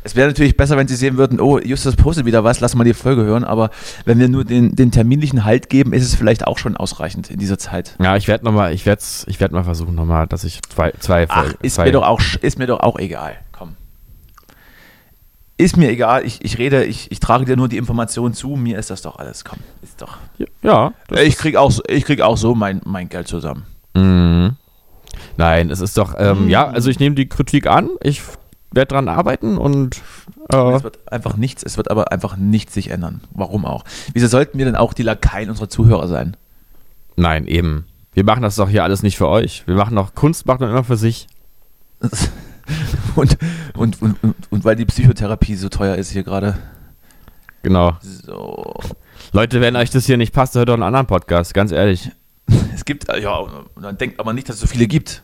Es 0.07 0.15
wäre 0.15 0.27
natürlich 0.27 0.55
besser, 0.55 0.77
wenn 0.77 0.87
sie 0.87 0.95
sehen 0.95 1.17
würden, 1.17 1.39
oh, 1.41 1.57
Justus 1.57 1.95
postet 1.95 2.25
wieder 2.27 2.43
was, 2.43 2.59
lass 2.59 2.75
mal 2.75 2.83
die 2.83 2.93
Folge 2.93 3.23
hören, 3.23 3.43
aber 3.43 3.71
wenn 4.05 4.19
wir 4.19 4.29
nur 4.29 4.45
den, 4.45 4.75
den 4.75 4.91
terminlichen 4.91 5.45
Halt 5.45 5.67
geben, 5.67 5.93
ist 5.93 6.03
es 6.03 6.13
vielleicht 6.13 6.45
auch 6.45 6.59
schon 6.59 6.77
ausreichend 6.77 7.31
in 7.31 7.39
dieser 7.39 7.57
Zeit. 7.57 7.95
Ja, 7.99 8.15
ich 8.15 8.27
werde 8.27 8.45
nochmal, 8.45 8.71
ich 8.73 8.85
werde 8.85 9.01
ich 9.25 9.39
werd 9.39 9.51
mal 9.51 9.63
versuchen 9.63 9.95
nochmal, 9.95 10.27
dass 10.27 10.43
ich 10.43 10.61
zwei, 10.69 10.91
zwei 10.99 11.25
Ach, 11.27 11.41
Folgen- 11.45 11.57
ist 11.63 11.73
zwei, 11.75 11.85
mir 11.85 11.91
doch 11.93 12.05
auch, 12.05 12.21
ist 12.41 12.59
mir 12.59 12.67
doch 12.67 12.81
auch 12.81 12.99
egal. 12.99 13.35
Komm. 13.51 13.75
Ist 15.57 15.77
mir 15.77 15.89
egal, 15.89 16.25
ich, 16.25 16.43
ich 16.43 16.57
rede, 16.57 16.83
ich, 16.83 17.09
ich 17.11 17.19
trage 17.19 17.45
dir 17.45 17.55
nur 17.55 17.69
die 17.69 17.77
Informationen 17.77 18.33
zu, 18.33 18.49
mir 18.57 18.77
ist 18.77 18.89
das 18.91 19.01
doch 19.01 19.17
alles, 19.17 19.43
komm. 19.45 19.59
Ist 19.81 20.01
doch. 20.01 20.17
Ja. 20.61 20.91
Ich 21.09 21.37
krieg 21.37 21.55
auch, 21.55 21.71
so- 21.71 21.81
ich 21.87 22.03
krieg 22.05 22.21
auch 22.21 22.35
so 22.37 22.53
mein, 22.55 22.81
mein 22.85 23.07
Geld 23.09 23.27
zusammen. 23.27 23.65
Mhm. 23.95 24.55
Nein, 25.37 25.69
es 25.71 25.79
ist 25.79 25.97
doch, 25.97 26.13
ähm, 26.17 26.43
Mhm. 26.43 26.49
ja, 26.49 26.67
also 26.67 26.89
ich 26.89 26.99
nehme 26.99 27.15
die 27.15 27.27
Kritik 27.29 27.67
an, 27.67 27.89
ich 28.03 28.21
werde 28.75 28.93
dran 28.93 29.07
arbeiten 29.07 29.57
und 29.57 30.01
äh, 30.51 30.73
Es 30.73 30.83
wird 30.83 31.11
einfach 31.11 31.37
nichts, 31.37 31.63
es 31.63 31.77
wird 31.77 31.89
aber 31.89 32.11
einfach 32.11 32.37
nichts 32.37 32.73
sich 32.73 32.89
ändern. 32.91 33.21
Warum 33.31 33.65
auch? 33.65 33.83
Wieso 34.13 34.27
sollten 34.27 34.57
wir 34.57 34.65
denn 34.65 34.75
auch 34.75 34.93
die 34.93 35.03
Lakaien 35.03 35.49
unserer 35.49 35.69
Zuhörer 35.69 36.07
sein? 36.07 36.37
nein, 37.17 37.47
eben. 37.47 37.85
Wir 38.13 38.23
machen 38.23 38.43
das 38.43 38.55
doch 38.55 38.69
hier 38.69 38.83
alles 38.83 39.03
nicht 39.03 39.17
für 39.17 39.27
euch. 39.27 39.63
Wir 39.67 39.75
machen 39.75 39.95
doch, 39.95 40.15
Kunst 40.15 40.45
macht 40.45 40.59
man 40.61 40.69
immer 40.69 40.83
für 40.85 40.95
sich. 40.97 41.27
Und, 43.15 43.37
und, 43.75 44.01
und, 44.01 44.23
und, 44.23 44.35
und 44.49 44.63
weil 44.65 44.75
die 44.75 44.85
Psychotherapie 44.85 45.55
so 45.55 45.67
teuer 45.69 45.95
ist 45.95 46.11
hier 46.11 46.23
gerade. 46.23 46.57
Genau. 47.61 47.93
So. 48.01 48.73
Leute, 49.33 49.59
wenn 49.59 49.75
euch 49.75 49.89
das 49.89 50.05
hier 50.05 50.17
nicht 50.17 50.33
passt, 50.33 50.55
hört 50.55 50.69
doch 50.69 50.73
einen 50.75 50.83
anderen 50.83 51.07
Podcast, 51.07 51.53
ganz 51.53 51.71
ehrlich. 51.71 52.11
Es 52.73 52.85
gibt, 52.85 53.07
ja, 53.07 53.45
dann 53.81 53.97
denkt 53.97 54.19
aber 54.19 54.33
nicht, 54.33 54.47
dass 54.47 54.55
es 54.55 54.61
so 54.61 54.67
viele 54.67 54.87
gibt. 54.87 55.23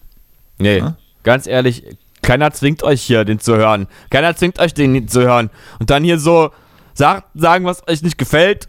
Nee, 0.58 0.80
Ja? 0.80 0.96
ganz 1.24 1.48
ehrlich, 1.48 1.84
keiner 2.22 2.52
zwingt 2.52 2.84
euch 2.84 3.02
hier, 3.02 3.26
den 3.26 3.40
zu 3.40 3.56
hören. 3.56 3.88
Keiner 4.10 4.36
zwingt 4.36 4.60
euch, 4.60 4.74
den 4.74 5.08
zu 5.08 5.22
hören. 5.22 5.50
Und 5.80 5.90
dann 5.90 6.04
hier 6.04 6.20
so 6.20 6.52
sagt, 6.94 7.28
sagen, 7.34 7.66
was 7.66 7.88
euch 7.88 8.04
nicht 8.04 8.18
gefällt. 8.18 8.68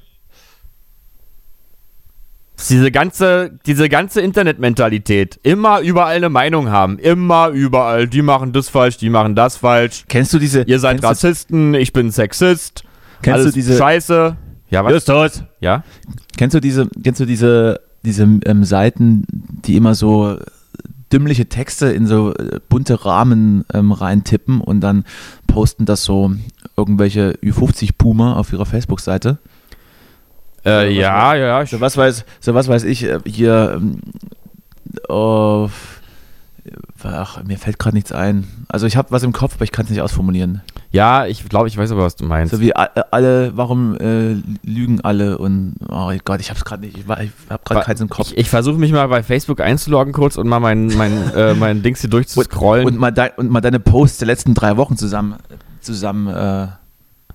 Diese 2.68 2.92
ganze, 2.92 3.58
diese 3.66 3.88
ganze 3.88 4.20
Internetmentalität. 4.20 5.40
Immer 5.42 5.80
überall 5.80 6.16
eine 6.16 6.28
Meinung 6.28 6.70
haben. 6.70 6.98
Immer 6.98 7.48
überall. 7.48 8.06
Die 8.06 8.22
machen 8.22 8.52
das 8.52 8.68
falsch, 8.68 8.98
die 8.98 9.10
machen 9.10 9.34
das 9.34 9.56
falsch. 9.56 10.04
Kennst 10.08 10.32
du 10.32 10.38
diese. 10.38 10.62
Ihr 10.62 10.78
seid 10.78 11.02
Rassisten, 11.02 11.74
ich 11.74 11.92
bin 11.92 12.12
Sexist. 12.12 12.84
Kennst 13.20 13.40
alles 13.40 13.46
du 13.46 13.52
diese. 13.52 13.76
Scheiße. 13.76 14.36
Ja, 14.70 14.84
was? 14.84 14.92
Justus! 14.92 15.44
Ja? 15.60 15.84
Kennst 16.38 16.54
du 16.54 16.60
diese, 16.60 16.88
kennst 17.02 17.20
du 17.20 17.26
diese, 17.26 17.80
diese 18.04 18.22
ähm, 18.22 18.64
Seiten, 18.64 19.24
die 19.28 19.76
immer 19.76 19.94
so 19.94 20.38
dümmliche 21.12 21.46
Texte 21.46 21.86
in 21.92 22.06
so 22.06 22.34
äh, 22.34 22.60
bunte 22.68 23.04
Rahmen 23.04 23.64
ähm, 23.72 23.92
reintippen 23.92 24.60
und 24.60 24.80
dann 24.80 25.04
posten 25.46 25.84
das 25.84 26.04
so 26.04 26.32
irgendwelche 26.76 27.32
Ü50-Boomer 27.42 28.36
auf 28.36 28.52
ihrer 28.52 28.66
Facebook-Seite? 28.66 29.38
Äh, 30.64 30.92
ja, 30.92 31.34
ja, 31.34 31.46
ja. 31.46 31.62
Ich, 31.62 31.70
So 31.70 31.80
was 31.80 31.96
weiß, 31.96 32.24
so 32.40 32.54
was 32.54 32.68
weiß 32.68 32.84
ich, 32.84 33.04
äh, 33.04 33.18
hier, 33.26 33.80
oh, 35.08 35.68
ach, 37.02 37.42
mir 37.44 37.58
fällt 37.58 37.78
gerade 37.78 37.96
nichts 37.96 38.12
ein. 38.12 38.46
Also 38.68 38.86
ich 38.86 38.96
habe 38.96 39.10
was 39.10 39.22
im 39.22 39.32
Kopf, 39.32 39.56
aber 39.56 39.64
ich 39.64 39.72
kann 39.72 39.84
es 39.84 39.90
nicht 39.90 40.00
ausformulieren. 40.00 40.62
Ja, 40.92 41.26
ich 41.26 41.48
glaube, 41.48 41.68
ich 41.68 41.76
weiß 41.76 41.90
aber, 41.90 42.02
was 42.02 42.16
du 42.16 42.24
meinst. 42.24 42.52
So 42.54 42.60
wie 42.60 42.76
a- 42.76 42.90
alle, 43.10 43.56
warum 43.56 43.96
äh, 43.96 44.34
lügen 44.62 45.00
alle 45.00 45.38
und, 45.38 45.74
oh 45.88 46.12
Gott, 46.24 46.40
ich 46.40 46.50
habe 46.50 46.58
es 46.58 46.64
gerade 46.64 46.82
nicht, 46.84 46.96
ich, 46.96 47.04
ich 47.04 47.08
habe 47.50 47.62
gerade 47.64 47.80
keins 47.84 48.00
im 48.00 48.08
Kopf. 48.08 48.28
Ich, 48.32 48.36
ich 48.38 48.50
versuche 48.50 48.76
mich 48.78 48.92
mal 48.92 49.08
bei 49.08 49.22
Facebook 49.22 49.60
einzuloggen 49.60 50.12
kurz 50.12 50.36
und 50.36 50.46
mal 50.48 50.60
mein, 50.60 50.86
mein, 50.96 51.12
äh, 51.34 51.54
mein 51.54 51.82
Dings 51.82 52.00
hier 52.02 52.10
durchzuscrollen. 52.10 52.86
Und 52.86 52.98
mal, 52.98 53.10
dein, 53.10 53.30
und 53.36 53.50
mal 53.50 53.60
deine 53.60 53.80
Posts 53.80 54.18
der 54.18 54.26
letzten 54.26 54.54
drei 54.54 54.76
Wochen 54.76 54.96
zusammen, 54.96 55.36
zusammen 55.80 56.28
äh, 56.28 56.68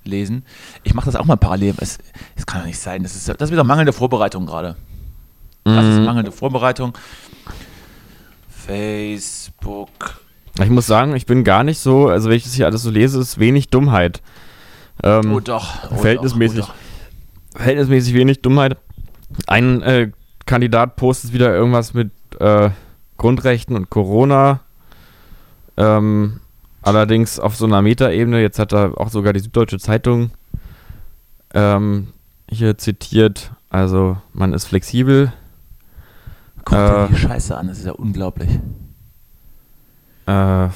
lesen. 0.04 0.44
Ich 0.84 0.94
mache 0.94 1.06
das 1.06 1.16
auch 1.16 1.24
mal 1.26 1.36
parallel. 1.36 1.74
Es, 1.78 1.98
es 2.36 2.46
kann 2.46 2.60
doch 2.60 2.66
nicht 2.66 2.78
sein. 2.78 3.02
Das 3.02 3.14
ist, 3.16 3.28
das 3.28 3.36
ist 3.40 3.50
wieder 3.52 3.64
mangelnde 3.64 3.92
Vorbereitung 3.92 4.46
gerade. 4.46 4.76
Das 5.64 5.84
ist 5.84 5.98
Mhm. 5.98 6.04
mangelnde 6.04 6.32
Vorbereitung. 6.32 6.96
Facebook. 8.48 9.88
Ich 10.60 10.70
muss 10.70 10.86
sagen, 10.86 11.14
ich 11.14 11.26
bin 11.26 11.44
gar 11.44 11.62
nicht 11.62 11.78
so, 11.78 12.08
also 12.08 12.28
wenn 12.28 12.36
ich 12.36 12.44
das 12.44 12.54
hier 12.54 12.66
alles 12.66 12.82
so 12.82 12.90
lese, 12.90 13.20
ist 13.20 13.38
wenig 13.38 13.68
Dummheit. 13.68 14.22
Ähm, 15.02 15.32
Oh 15.32 15.40
doch. 15.40 15.90
Oh 15.90 15.96
verhältnismäßig. 15.96 16.60
Doch, 16.60 16.70
oh 16.70 17.58
verhältnismäßig 17.58 18.14
wenig 18.14 18.42
Dummheit. 18.42 18.76
Ein 19.46 19.82
äh, 19.82 20.10
Kandidat 20.46 20.96
postet 20.96 21.32
wieder 21.32 21.54
irgendwas 21.54 21.94
mit 21.94 22.10
äh, 22.40 22.70
Grundrechten 23.18 23.76
und 23.76 23.90
Corona. 23.90 24.60
Ähm, 25.76 26.40
allerdings 26.82 27.38
auf 27.38 27.54
so 27.56 27.66
einer 27.66 27.82
Metaebene. 27.82 28.40
Jetzt 28.40 28.58
hat 28.58 28.72
er 28.72 28.98
auch 28.98 29.10
sogar 29.10 29.32
die 29.32 29.40
Süddeutsche 29.40 29.78
Zeitung 29.78 30.30
ähm, 31.54 32.08
hier 32.50 32.78
zitiert. 32.78 33.52
Also 33.70 34.16
man 34.32 34.52
ist 34.52 34.64
flexibel. 34.64 35.32
doch. 36.64 36.64
Guck 36.64 36.78
dir 36.78 37.04
äh, 37.04 37.08
die 37.08 37.16
Scheiße 37.16 37.56
an. 37.56 37.68
Das 37.68 37.78
ist 37.78 37.86
ja 37.86 37.92
unglaublich. 37.92 38.48
Äh, 40.28 40.68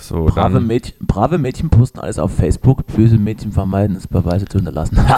so, 0.00 0.24
Brave 0.26 0.52
dann, 0.54 0.66
Mädchen, 0.66 0.94
brave 1.06 1.38
Mädchen 1.38 1.70
posten 1.70 1.98
alles 1.98 2.18
auf 2.18 2.34
Facebook. 2.34 2.86
Böse 2.86 3.18
Mädchen 3.18 3.52
vermeiden 3.52 3.96
es, 3.96 4.06
Beweise 4.06 4.44
zu 4.46 4.58
hinterlassen. 4.58 4.98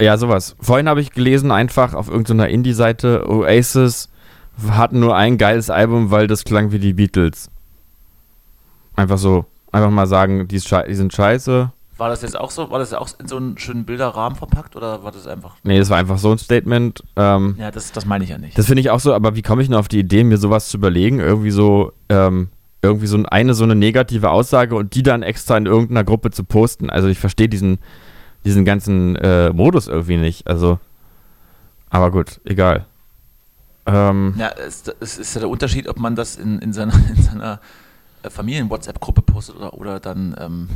Ja, 0.00 0.16
sowas. 0.16 0.54
Vorhin 0.60 0.88
habe 0.88 1.00
ich 1.00 1.10
gelesen, 1.10 1.50
einfach 1.50 1.92
auf 1.94 2.08
irgendeiner 2.08 2.48
Indie-Seite, 2.48 3.28
Oasis 3.28 4.08
hatten 4.70 5.00
nur 5.00 5.16
ein 5.16 5.38
geiles 5.38 5.70
Album, 5.70 6.12
weil 6.12 6.28
das 6.28 6.44
klang 6.44 6.70
wie 6.70 6.78
die 6.78 6.92
Beatles. 6.92 7.50
Einfach 8.94 9.18
so. 9.18 9.44
Einfach 9.72 9.90
mal 9.90 10.06
sagen, 10.06 10.46
die, 10.46 10.54
ist 10.54 10.68
schei- 10.68 10.86
die 10.86 10.94
sind 10.94 11.12
scheiße. 11.12 11.72
War 11.96 12.08
das 12.10 12.22
jetzt 12.22 12.38
auch 12.38 12.52
so? 12.52 12.70
War 12.70 12.78
das 12.78 12.94
auch 12.94 13.08
in 13.18 13.26
so 13.26 13.38
einen 13.38 13.58
schönen 13.58 13.84
Bilderrahmen 13.86 14.38
verpackt 14.38 14.76
oder 14.76 15.02
war 15.02 15.10
das 15.10 15.26
einfach. 15.26 15.56
Nee, 15.64 15.80
das 15.80 15.90
war 15.90 15.98
einfach 15.98 16.18
so 16.18 16.30
ein 16.30 16.38
Statement. 16.38 17.02
Ähm, 17.16 17.56
Ja, 17.58 17.72
das, 17.72 17.90
das 17.90 18.06
meine 18.06 18.22
ich 18.22 18.30
ja 18.30 18.38
nicht. 18.38 18.56
das 18.56 18.66
finde 18.66 18.80
ich 18.82 18.90
auch 18.90 19.00
so, 19.00 19.12
aber 19.14 19.34
wie 19.34 19.42
komme 19.42 19.62
ich 19.62 19.68
denn 19.68 19.76
auf 19.76 19.88
die 19.88 19.98
Idee, 19.98 20.22
mir 20.22 20.38
sowas 20.38 20.68
zu 20.68 20.76
überlegen? 20.76 21.18
Irgendwie 21.18 21.50
so, 21.50 21.90
ähm, 22.08 22.50
irgendwie 22.82 23.06
so 23.06 23.22
eine 23.24 23.54
so 23.54 23.64
eine 23.64 23.74
negative 23.74 24.30
Aussage 24.30 24.76
und 24.76 24.94
die 24.94 25.02
dann 25.02 25.22
extra 25.22 25.56
in 25.56 25.66
irgendeiner 25.66 26.04
Gruppe 26.04 26.30
zu 26.30 26.44
posten. 26.44 26.90
Also 26.90 27.08
ich 27.08 27.18
verstehe 27.18 27.48
diesen, 27.48 27.78
diesen 28.44 28.64
ganzen 28.64 29.16
äh, 29.16 29.50
Modus 29.50 29.88
irgendwie 29.88 30.16
nicht. 30.16 30.46
Also, 30.46 30.78
aber 31.90 32.10
gut, 32.10 32.40
egal. 32.44 32.86
Ähm, 33.86 34.34
ja, 34.36 34.50
es, 34.50 34.84
es, 35.00 35.18
ist 35.18 35.34
ja 35.34 35.40
der 35.40 35.48
Unterschied, 35.48 35.88
ob 35.88 35.98
man 35.98 36.14
das 36.14 36.36
in, 36.36 36.58
in 36.58 36.72
seiner, 36.72 36.92
in 37.16 37.22
seiner 37.22 37.60
äh, 38.22 38.30
Familien-WhatsApp-Gruppe 38.30 39.22
postet 39.22 39.56
oder, 39.56 39.74
oder 39.74 40.00
dann. 40.00 40.36
Ähm, 40.38 40.68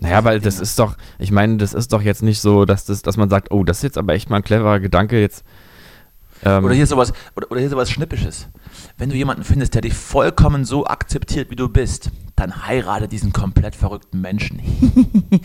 naja, 0.00 0.24
weil 0.24 0.40
das 0.40 0.60
ist 0.60 0.78
doch, 0.78 0.96
ich 1.18 1.30
meine, 1.30 1.56
das 1.56 1.72
ist 1.72 1.92
doch 1.92 2.02
jetzt 2.02 2.22
nicht 2.22 2.40
so, 2.40 2.64
dass, 2.64 2.84
das, 2.84 3.02
dass 3.02 3.16
man 3.16 3.30
sagt, 3.30 3.50
oh, 3.50 3.64
das 3.64 3.78
ist 3.78 3.82
jetzt 3.82 3.98
aber 3.98 4.14
echt 4.14 4.28
mal 4.28 4.36
ein 4.36 4.44
cleverer 4.44 4.80
Gedanke, 4.80 5.20
jetzt 5.20 5.44
ähm 6.44 6.64
oder 6.64 6.74
hier 6.74 6.86
sowas, 6.86 7.12
oder, 7.34 7.50
oder 7.50 7.60
hier 7.60 7.70
sowas 7.70 7.90
Schnippisches. 7.90 8.48
Wenn 8.98 9.10
du 9.10 9.16
jemanden 9.16 9.44
findest, 9.44 9.74
der 9.74 9.82
dich 9.82 9.94
vollkommen 9.94 10.64
so 10.64 10.86
akzeptiert, 10.86 11.50
wie 11.50 11.56
du 11.56 11.68
bist, 11.68 12.10
dann 12.36 12.66
heirate 12.66 13.08
diesen 13.08 13.32
komplett 13.32 13.74
verrückten 13.74 14.20
Menschen. 14.20 14.60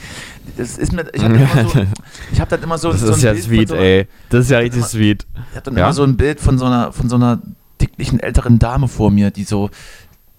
das 0.58 0.78
ist 0.78 0.92
mir, 0.92 1.06
ich 1.14 1.24
habe 1.24 1.40
so, 1.68 2.40
hab 2.40 2.50
dann 2.50 2.62
immer 2.64 2.78
so. 2.78 2.92
Das 2.92 3.02
so 3.02 3.14
ist 3.14 3.24
ja 3.24 3.32
Bild 3.32 3.44
sweet, 3.46 3.70
so, 3.70 3.76
ey. 3.76 4.08
Das 4.30 4.42
ist 4.42 4.52
ja 4.52 4.60
richtig 4.60 4.80
immer, 4.80 4.88
sweet. 4.88 5.26
Ich 5.52 5.56
habe 5.56 5.62
dann 5.64 5.78
ja? 5.78 5.86
immer 5.86 5.94
so 5.94 6.04
ein 6.04 6.18
Bild 6.18 6.42
von 6.42 6.58
so 6.58 6.66
einer, 6.66 6.92
von 6.92 7.10
so 7.10 7.16
einer 7.16 7.42
dicklichen 7.80 8.20
älteren 8.20 8.60
Dame 8.60 8.88
vor 8.90 9.10
mir, 9.10 9.32
die 9.32 9.46
so, 9.46 9.70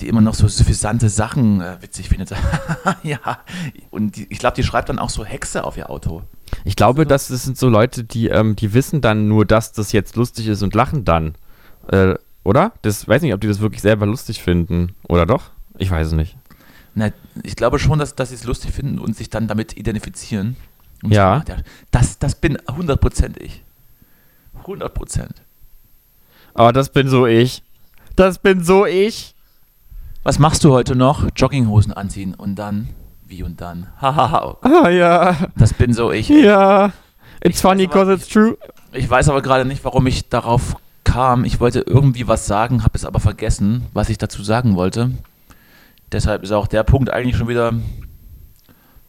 die 0.00 0.08
immer 0.08 0.20
noch 0.20 0.34
so 0.34 0.46
suffisante 0.46 1.08
Sachen 1.08 1.62
äh, 1.62 1.80
witzig 1.80 2.10
findet. 2.10 2.32
ja, 3.02 3.18
und 3.90 4.16
die, 4.16 4.26
ich 4.28 4.38
glaube, 4.38 4.54
die 4.56 4.62
schreibt 4.62 4.90
dann 4.90 4.98
auch 4.98 5.10
so 5.10 5.24
Hexe 5.24 5.64
auf 5.64 5.76
ihr 5.78 5.88
Auto. 5.88 6.22
Ich 6.64 6.76
glaube, 6.76 7.06
das 7.06 7.28
sind 7.28 7.58
so 7.58 7.68
Leute, 7.68 8.04
die, 8.04 8.28
ähm, 8.28 8.56
die 8.56 8.74
wissen 8.74 9.00
dann 9.00 9.28
nur, 9.28 9.44
dass 9.44 9.72
das 9.72 9.92
jetzt 9.92 10.16
lustig 10.16 10.46
ist 10.48 10.62
und 10.62 10.74
lachen 10.74 11.04
dann. 11.04 11.34
Äh, 11.88 12.14
oder? 12.44 12.72
Das 12.82 13.06
weiß 13.06 13.22
nicht, 13.22 13.34
ob 13.34 13.40
die 13.40 13.48
das 13.48 13.60
wirklich 13.60 13.82
selber 13.82 14.06
lustig 14.06 14.42
finden. 14.42 14.94
Oder 15.08 15.26
doch? 15.26 15.50
Ich 15.78 15.90
weiß 15.90 16.08
es 16.08 16.12
nicht. 16.12 16.36
Na, 16.94 17.10
ich 17.42 17.56
glaube 17.56 17.78
schon, 17.78 17.98
dass, 17.98 18.14
dass 18.14 18.28
sie 18.28 18.34
es 18.34 18.44
lustig 18.44 18.72
finden 18.72 18.98
und 18.98 19.16
sich 19.16 19.30
dann 19.30 19.48
damit 19.48 19.76
identifizieren. 19.76 20.56
Und 21.02 21.12
ja. 21.12 21.42
Sagen, 21.46 21.62
das, 21.90 22.18
das 22.18 22.34
bin 22.34 22.58
100% 22.58 23.40
ich. 23.40 23.64
100%. 24.64 25.28
Aber 26.54 26.72
das 26.72 26.90
bin 26.90 27.08
so 27.08 27.26
ich. 27.26 27.62
Das 28.14 28.38
bin 28.38 28.62
so 28.62 28.86
ich. 28.86 29.34
Was 30.22 30.38
machst 30.38 30.62
du 30.64 30.72
heute 30.72 30.94
noch? 30.94 31.28
Jogginghosen 31.34 31.92
anziehen 31.92 32.34
und 32.34 32.56
dann 32.56 32.88
wie 33.32 33.42
und 33.42 33.60
dann. 33.60 33.88
Hahaha. 34.00 34.58
ah 34.60 34.88
ja. 34.88 35.36
Das 35.56 35.74
bin 35.74 35.92
so 35.92 36.12
ich. 36.12 36.28
Ja. 36.28 36.92
It's 37.42 37.56
ich 37.56 37.62
funny 37.62 37.88
because 37.88 38.12
it's 38.12 38.28
true. 38.28 38.56
Ich 38.92 39.10
weiß 39.10 39.28
aber 39.28 39.42
gerade 39.42 39.64
nicht, 39.64 39.84
warum 39.84 40.06
ich 40.06 40.28
darauf 40.28 40.76
kam. 41.02 41.44
Ich 41.44 41.58
wollte 41.58 41.80
irgendwie 41.80 42.28
was 42.28 42.46
sagen, 42.46 42.84
habe 42.84 42.94
es 42.94 43.04
aber 43.04 43.18
vergessen, 43.18 43.86
was 43.92 44.08
ich 44.08 44.18
dazu 44.18 44.44
sagen 44.44 44.76
wollte. 44.76 45.10
Deshalb 46.12 46.44
ist 46.44 46.52
auch 46.52 46.66
der 46.66 46.84
Punkt 46.84 47.10
eigentlich 47.10 47.36
schon 47.36 47.48
wieder 47.48 47.72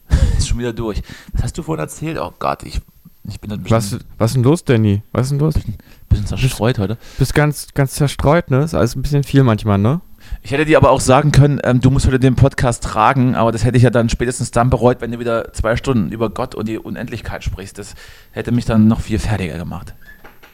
ist 0.37 0.47
schon 0.47 0.59
wieder 0.59 0.73
durch. 0.73 1.01
Was 1.33 1.43
hast 1.43 1.57
du 1.57 1.63
vorhin 1.63 1.81
erzählt? 1.81 2.17
Oh 2.17 2.33
Gott, 2.39 2.63
ich, 2.63 2.81
ich 3.27 3.39
bin 3.39 3.51
ein 3.51 3.61
bisschen. 3.61 3.75
Was, 3.75 3.99
was 4.17 4.31
ist 4.31 4.35
denn 4.35 4.43
los, 4.43 4.63
Danny? 4.63 5.01
Was 5.11 5.27
ist 5.27 5.31
denn 5.31 5.39
los? 5.39 5.53
Bisschen, 5.53 5.77
bisschen 6.09 6.25
zerstreut 6.27 6.79
heute. 6.79 6.97
Bist 7.17 7.35
ganz, 7.35 7.67
ganz 7.73 7.93
zerstreut, 7.93 8.49
ne? 8.49 8.63
Ist 8.63 8.73
alles 8.73 8.95
ein 8.95 9.01
bisschen 9.01 9.23
viel 9.23 9.43
manchmal, 9.43 9.77
ne? 9.77 10.01
Ich 10.41 10.51
hätte 10.51 10.65
dir 10.65 10.77
aber 10.77 10.91
auch 10.91 10.99
sagen 10.99 11.31
können, 11.31 11.59
ähm, 11.63 11.79
du 11.79 11.89
musst 11.89 12.05
heute 12.05 12.19
den 12.19 12.35
Podcast 12.35 12.83
tragen, 12.83 13.35
aber 13.35 13.51
das 13.51 13.63
hätte 13.63 13.77
ich 13.77 13.83
ja 13.83 13.89
dann 13.89 14.09
spätestens 14.09 14.51
dann 14.51 14.69
bereut, 14.69 15.01
wenn 15.01 15.11
du 15.11 15.19
wieder 15.19 15.53
zwei 15.53 15.75
Stunden 15.75 16.11
über 16.11 16.29
Gott 16.29 16.55
und 16.55 16.67
die 16.67 16.77
Unendlichkeit 16.77 17.43
sprichst. 17.43 17.77
Das 17.77 17.95
hätte 18.31 18.51
mich 18.51 18.65
dann 18.65 18.87
noch 18.87 19.01
viel 19.01 19.19
fertiger 19.19 19.57
gemacht. 19.57 19.93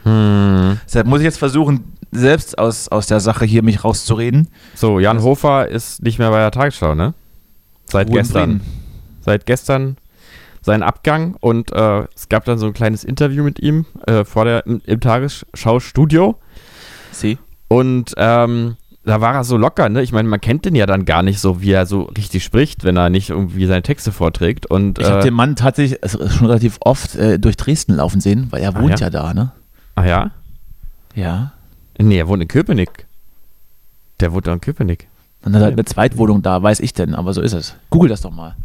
Hm. 0.04 0.80
Deshalb 0.86 1.08
muss 1.08 1.20
ich 1.20 1.26
jetzt 1.26 1.40
versuchen, 1.40 1.94
selbst 2.12 2.58
aus, 2.58 2.88
aus 2.88 3.08
der 3.08 3.20
Sache 3.20 3.46
hier 3.46 3.64
mich 3.64 3.84
rauszureden. 3.84 4.48
So, 4.76 5.00
Jan 5.00 5.22
Hofer 5.22 5.68
ist 5.68 6.02
nicht 6.04 6.20
mehr 6.20 6.30
bei 6.32 6.40
der 6.40 6.52
Tagesschau, 6.52 6.96
ne? 6.96 7.14
Seit 7.86 8.08
Ruhe 8.08 8.18
gestern. 8.18 8.62
Seit 9.22 9.46
gestern 9.46 9.98
sein 10.62 10.84
Abgang 10.84 11.36
und 11.40 11.72
äh, 11.72 12.06
es 12.16 12.30
gab 12.30 12.46
dann 12.46 12.58
so 12.58 12.68
ein 12.68 12.74
kleines 12.74 13.04
Interview 13.04 13.44
mit 13.44 13.60
ihm 13.60 13.86
äh, 14.08 14.26
vor 14.26 14.46
der, 14.46 14.66
im, 14.66 14.82
im 14.86 15.00
Tagesschau-Studio. 15.00 16.36
Sie. 17.12 17.38
Und 17.68 18.14
ähm, 18.18 18.76
da 19.06 19.22
war 19.22 19.36
er 19.36 19.44
so 19.44 19.58
locker, 19.58 19.90
ne? 19.90 20.02
Ich 20.02 20.12
meine, 20.12 20.28
man 20.28 20.42
kennt 20.42 20.66
den 20.66 20.76
ja 20.76 20.86
dann 20.86 21.06
gar 21.06 21.24
nicht 21.24 21.40
so, 21.40 21.62
wie 21.62 21.72
er 21.72 21.86
so 21.86 22.04
richtig 22.04 22.44
spricht, 22.44 22.84
wenn 22.84 22.98
er 22.98 23.10
nicht 23.10 23.30
irgendwie 23.30 23.66
seine 23.66 23.82
Texte 23.82 24.12
vorträgt. 24.12 24.66
Und, 24.66 25.00
ich 25.00 25.06
habe 25.06 25.20
äh, 25.20 25.24
den 25.24 25.34
Mann 25.34 25.56
tatsächlich 25.56 26.00
schon 26.10 26.48
relativ 26.48 26.78
oft 26.82 27.16
äh, 27.16 27.40
durch 27.40 27.58
Dresden 27.58 27.96
laufen 27.96 28.20
sehen, 28.22 28.48
weil 28.50 28.62
er 28.62 28.76
ah, 28.76 28.82
wohnt 28.82 29.00
ja? 29.00 29.08
ja? 29.08 29.10
da, 29.10 29.34
ne? 29.34 29.52
Ah 29.96 30.06
ja? 30.06 30.32
Ja. 31.16 31.54
Nee, 31.98 32.18
er 32.18 32.28
wohnt 32.28 32.42
in 32.42 32.48
Köpenick. 32.48 33.08
Der 34.20 34.34
wohnt 34.34 34.48
in 34.48 34.62
Köpenick. 34.62 35.08
Dann 35.42 35.56
hat 35.56 35.62
er 35.62 35.68
eine 35.70 35.86
Zweitwohnung 35.86 36.42
da, 36.42 36.62
weiß 36.62 36.82
ich 36.82 36.94
denn, 36.94 37.16
aber 37.16 37.34
so 37.34 37.42
ist 37.42 37.54
es. 37.54 37.76
Google 37.90 38.10
das 38.10 38.22
doch 38.22 38.32
mal. 38.32 38.56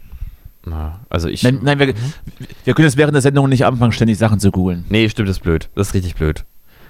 Na, 0.66 1.00
also 1.10 1.28
ich. 1.28 1.42
Nein, 1.42 1.60
nein 1.62 1.78
wir, 1.78 1.88
mhm. 1.88 1.94
wir, 2.64 2.74
können 2.74 2.88
jetzt 2.88 2.96
während 2.96 3.14
der 3.14 3.22
Sendung 3.22 3.48
nicht 3.48 3.64
anfangen, 3.64 3.92
ständig 3.92 4.18
Sachen 4.18 4.40
zu 4.40 4.50
googeln. 4.50 4.84
Nee, 4.88 5.08
stimmt, 5.08 5.28
das 5.28 5.36
ist 5.36 5.42
blöd. 5.42 5.68
Das 5.74 5.88
ist 5.88 5.94
richtig 5.94 6.16
blöd. 6.16 6.44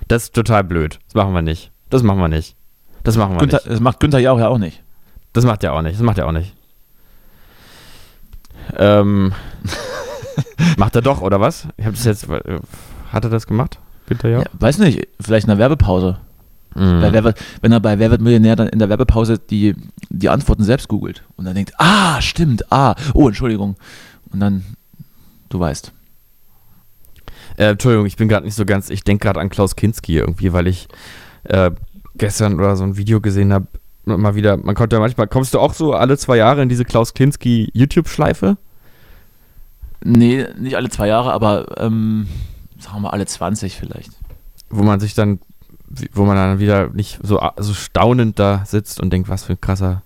Das 0.09 0.25
ist 0.25 0.35
total 0.35 0.65
blöd. 0.65 0.99
Das 1.07 1.15
machen 1.15 1.35
wir 1.35 1.43
nicht. 1.43 1.73
Das 1.91 2.03
machen 2.03 2.21
wir 2.21 2.29
nicht. 2.29 2.57
Das 3.05 3.17
machen 3.17 3.35
wir 3.35 3.39
Günther, 3.39 3.59
nicht. 3.59 3.71
Das 3.71 3.81
macht 3.81 4.01
Günther 4.01 4.19
Jauch 4.19 4.39
ja 4.39 4.49
auch 4.49 4.59
nicht. 4.59 4.83
Das 5.33 5.45
macht 5.45 5.63
er 5.63 5.75
auch 5.75 5.83
nicht. 5.83 5.95
Das 5.95 6.03
macht 6.03 6.19
er 6.19 6.27
auch 6.27 6.33
nicht. 6.33 6.55
Ähm, 8.77 9.33
macht 10.77 10.97
er 10.97 11.03
doch, 11.03 11.21
oder 11.21 11.41
was? 11.41 11.69
Ich 11.77 11.85
habe 11.85 11.95
das 11.95 12.05
jetzt. 12.05 12.27
Hat 12.29 13.25
er 13.25 13.31
das 13.31 13.47
gemacht? 13.47 13.79
Günther 14.07 14.31
Jauch? 14.31 14.43
Ja, 14.43 14.51
weiß 14.55 14.79
nicht. 14.79 15.07
Vielleicht 15.21 15.45
in 15.45 15.51
der 15.51 15.59
Werbepause. 15.59 16.19
Mhm. 16.75 17.03
Wer, 17.03 17.35
wenn 17.61 17.73
er 17.73 17.81
bei 17.81 17.99
Wer 17.99 18.11
wird 18.11 18.21
Millionär 18.21 18.57
dann 18.57 18.69
in 18.69 18.79
der 18.79 18.89
Werbepause 18.89 19.39
die, 19.39 19.77
die 20.09 20.29
Antworten 20.29 20.65
selbst 20.65 20.89
googelt 20.89 21.23
und 21.37 21.45
dann 21.45 21.55
denkt, 21.55 21.73
ah, 21.79 22.21
stimmt, 22.21 22.73
ah, 22.73 22.95
oh, 23.13 23.29
Entschuldigung. 23.29 23.77
Und 24.33 24.41
dann, 24.41 24.65
du 25.51 25.61
weißt. 25.61 25.93
Äh, 27.57 27.71
Entschuldigung, 27.71 28.07
ich 28.07 28.17
bin 28.17 28.29
gerade 28.29 28.45
nicht 28.45 28.57
so 28.57 28.65
ganz, 28.65 28.91
ich 28.91 29.05
denke 29.05 29.25
gerade 29.25 29.41
an 29.41 29.51
Klaus 29.51 29.77
Kinski 29.77 30.19
irgendwie, 30.19 30.53
weil 30.53 30.67
ich 30.67 30.89
äh, 31.45 31.71
gestern 32.17 32.55
oder 32.55 32.77
so 32.77 32.85
ein 32.85 32.97
Video 32.97 33.21
gesehen 33.21 33.53
habe, 33.53 33.67
mal 34.05 34.35
wieder, 34.35 34.57
man 34.57 34.75
konnte 34.75 34.97
ja 34.97 35.01
manchmal, 35.01 35.27
kommst 35.27 35.55
du 35.55 35.59
auch 35.59 35.75
so 35.75 35.95
alle 35.95 36.17
zwei 36.19 36.37
Jahre 36.37 36.63
in 36.63 36.69
diese 36.69 36.85
Klaus 36.85 37.15
Kinski 37.15 37.71
YouTube-Schleife? 37.73 38.57
Nee, 40.05 40.47
nicht 40.59 40.77
alle 40.77 40.91
zwei 40.91 41.09
Jahre, 41.09 41.33
aber 41.33 41.79
ähm, 41.79 42.29
sagen 42.79 42.97
wir 42.97 43.01
mal 43.01 43.11
alle 43.11 43.27
20 43.27 43.77
vielleicht. 43.77 44.11
Wo 44.69 44.83
man 44.83 45.01
sich 45.01 45.15
dann, 45.15 45.41
wo 46.13 46.25
man 46.25 46.37
dann 46.37 46.59
wieder 46.59 46.91
nicht 46.91 47.21
so, 47.23 47.41
so 47.57 47.73
staunend 47.73 48.39
da 48.39 48.65
sitzt 48.67 49.01
und 49.01 49.11
denkt, 49.13 49.29
was 49.29 49.45
für 49.45 49.55
ein 49.55 49.61
krasser. 49.61 50.03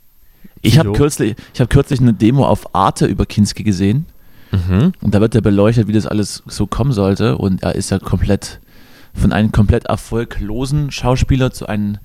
Ich 0.62 0.78
habe 0.78 0.92
kürzlich, 0.92 1.36
hab 1.58 1.70
kürzlich 1.70 2.00
eine 2.00 2.14
Demo 2.14 2.46
auf 2.46 2.74
Arte 2.74 3.06
über 3.06 3.26
Kinski 3.26 3.64
gesehen. 3.64 4.06
Mhm. 4.50 4.92
Und 5.00 5.14
da 5.14 5.20
wird 5.20 5.34
er 5.34 5.40
beleuchtet, 5.40 5.88
wie 5.88 5.92
das 5.92 6.06
alles 6.06 6.42
so 6.46 6.66
kommen 6.66 6.92
sollte. 6.92 7.36
Und 7.36 7.62
er 7.62 7.74
ist 7.74 7.90
ja 7.90 7.98
komplett 7.98 8.60
von 9.14 9.32
einem 9.32 9.52
komplett 9.52 9.86
erfolglosen 9.86 10.90
Schauspieler 10.90 11.52
zu 11.52 11.66
einem 11.66 11.98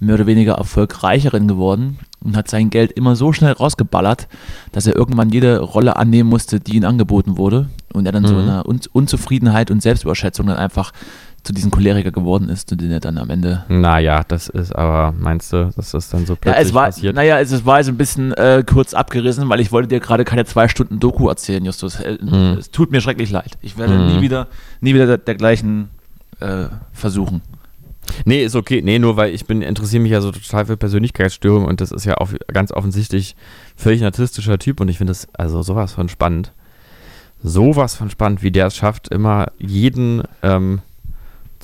mehr 0.00 0.14
oder 0.14 0.26
weniger 0.26 0.54
erfolgreicheren 0.54 1.48
geworden 1.48 1.98
und 2.22 2.36
hat 2.36 2.48
sein 2.48 2.70
Geld 2.70 2.92
immer 2.92 3.16
so 3.16 3.32
schnell 3.32 3.52
rausgeballert, 3.52 4.28
dass 4.72 4.86
er 4.86 4.96
irgendwann 4.96 5.30
jede 5.30 5.60
Rolle 5.60 5.96
annehmen 5.96 6.28
musste, 6.28 6.60
die 6.60 6.76
ihm 6.76 6.84
angeboten 6.84 7.36
wurde 7.36 7.68
und 7.92 8.06
er 8.06 8.12
dann 8.12 8.22
mhm. 8.22 8.28
so 8.28 8.34
in 8.34 8.48
einer 8.48 8.68
Un 8.68 8.80
Unzufriedenheit 8.92 9.70
und 9.70 9.82
Selbstüberschätzung 9.82 10.46
dann 10.46 10.56
einfach 10.56 10.92
zu 11.44 11.52
diesem 11.52 11.70
Choleriker 11.70 12.10
geworden 12.10 12.48
ist 12.48 12.72
und 12.72 12.80
den 12.80 12.90
er 12.90 13.00
dann 13.00 13.18
am 13.18 13.28
Ende. 13.28 13.64
Naja, 13.68 14.24
das 14.26 14.48
ist 14.48 14.74
aber, 14.74 15.12
meinst 15.12 15.52
du, 15.52 15.70
dass 15.76 15.90
das 15.90 16.08
dann 16.08 16.24
so 16.24 16.36
plötzlich 16.36 16.62
ja, 16.62 16.68
es 16.68 16.74
war, 16.74 16.86
passiert? 16.86 17.14
Naja, 17.14 17.38
es 17.38 17.66
war 17.66 17.84
so 17.84 17.92
ein 17.92 17.98
bisschen 17.98 18.32
äh, 18.32 18.64
kurz 18.66 18.94
abgerissen, 18.94 19.48
weil 19.50 19.60
ich 19.60 19.70
wollte 19.70 19.88
dir 19.88 20.00
gerade 20.00 20.24
keine 20.24 20.46
zwei 20.46 20.68
Stunden 20.68 21.00
Doku 21.00 21.28
erzählen, 21.28 21.62
Justus. 21.62 22.00
Äh, 22.00 22.16
mhm. 22.20 22.56
Es 22.58 22.70
tut 22.70 22.90
mir 22.90 23.02
schrecklich 23.02 23.30
leid. 23.30 23.58
Ich 23.60 23.76
werde 23.76 23.92
mhm. 23.92 24.06
nie 24.06 24.20
wieder, 24.22 24.48
nie 24.80 24.94
wieder 24.94 25.06
der, 25.06 25.18
der 25.18 25.34
gleichen 25.34 25.90
äh, 26.40 26.68
versuchen. 26.92 27.42
Nee, 28.24 28.44
ist 28.44 28.54
okay. 28.54 28.82
Nee, 28.82 28.98
nur 28.98 29.16
weil 29.16 29.34
ich 29.34 29.46
bin, 29.46 29.62
interessiere 29.62 30.02
mich 30.02 30.12
ja 30.12 30.20
so 30.20 30.30
total 30.30 30.66
für 30.66 30.76
Persönlichkeitsstörungen 30.76 31.68
und 31.68 31.80
das 31.80 31.90
ist 31.90 32.04
ja 32.04 32.18
auch 32.18 32.30
ganz 32.52 32.72
offensichtlich 32.72 33.34
völlig 33.76 34.00
narzisstischer 34.00 34.58
Typ 34.58 34.80
und 34.80 34.88
ich 34.88 34.98
finde 34.98 35.12
das 35.12 35.28
also 35.32 35.62
sowas 35.62 35.92
von 35.92 36.08
spannend. 36.08 36.52
Sowas 37.42 37.94
von 37.94 38.10
spannend, 38.10 38.42
wie 38.42 38.50
der 38.50 38.66
es 38.66 38.76
schafft, 38.76 39.08
immer 39.08 39.48
jeden 39.58 40.22
ähm, 40.42 40.80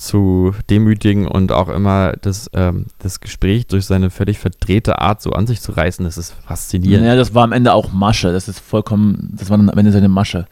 zu 0.01 0.53
demütigen 0.69 1.27
und 1.27 1.51
auch 1.51 1.69
immer 1.69 2.13
das, 2.21 2.49
ähm, 2.53 2.87
das 2.99 3.19
Gespräch 3.19 3.67
durch 3.67 3.85
seine 3.85 4.09
völlig 4.09 4.39
verdrehte 4.39 4.99
Art 4.99 5.21
so 5.21 5.31
an 5.31 5.47
sich 5.47 5.61
zu 5.61 5.71
reißen. 5.71 6.03
Das 6.05 6.17
ist 6.17 6.33
faszinierend. 6.45 7.05
Ja, 7.05 7.15
das 7.15 7.33
war 7.33 7.43
am 7.43 7.51
Ende 7.51 7.73
auch 7.73 7.91
Masche. 7.91 8.31
Das 8.31 8.47
ist 8.47 8.59
vollkommen, 8.59 9.35
das 9.37 9.49
war 9.49 9.57
dann 9.57 9.69
am 9.69 9.77
Ende 9.77 9.91
seine 9.91 10.09
Masche. 10.09 10.47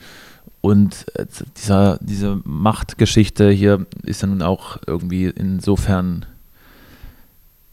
Und 0.61 1.05
äh, 1.15 1.25
dieser, 1.57 1.97
diese 2.01 2.41
Machtgeschichte 2.43 3.49
hier 3.49 3.85
ist 4.03 4.23
dann 4.23 4.41
auch 4.41 4.77
irgendwie 4.85 5.25
insofern 5.25 6.25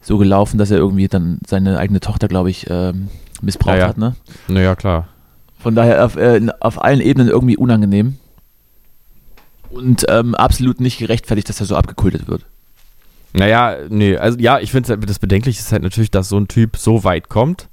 so 0.01 0.18
gelaufen, 0.18 0.59
dass 0.59 0.70
er 0.70 0.78
irgendwie 0.78 1.09
dann 1.09 1.39
seine 1.47 1.78
eigene 1.78 2.01
Tochter, 2.01 2.28
glaube 2.28 2.51
ich, 2.51 2.66
ähm, 2.70 3.09
missbraucht 3.43 3.76
ja, 3.76 3.82
ja. 3.82 3.89
hat. 3.89 3.99
Ne? 3.99 4.14
Naja, 4.47 4.76
klar. 4.76 5.09
Von 5.59 5.74
daher 5.74 6.05
auf, 6.05 6.16
äh, 6.16 6.41
auf 6.61 6.82
allen 6.82 7.01
Ebenen 7.01 7.28
irgendwie 7.28 7.57
unangenehm. 7.57 8.18
Und 9.70 10.07
ähm, 10.09 10.37
absolut 10.37 10.80
nicht 10.80 10.99
gerechtfertigt, 10.99 11.49
dass 11.49 11.61
er 11.61 11.66
so 11.66 11.74
abgekultet 11.74 12.28
wird. 12.28 12.47
Naja, 13.32 13.76
nee, 13.89 14.16
also 14.16 14.39
ja, 14.39 14.61
ich 14.61 14.70
finde 14.70 14.97
das 14.97 15.18
Bedenkliche 15.18 15.59
ist 15.59 15.72
halt 15.72 15.82
natürlich, 15.82 16.11
dass 16.11 16.28
so 16.28 16.39
ein 16.39 16.49
Typ 16.49 16.76
so 16.76 17.05
weit 17.05 17.28
kommt. 17.28 17.68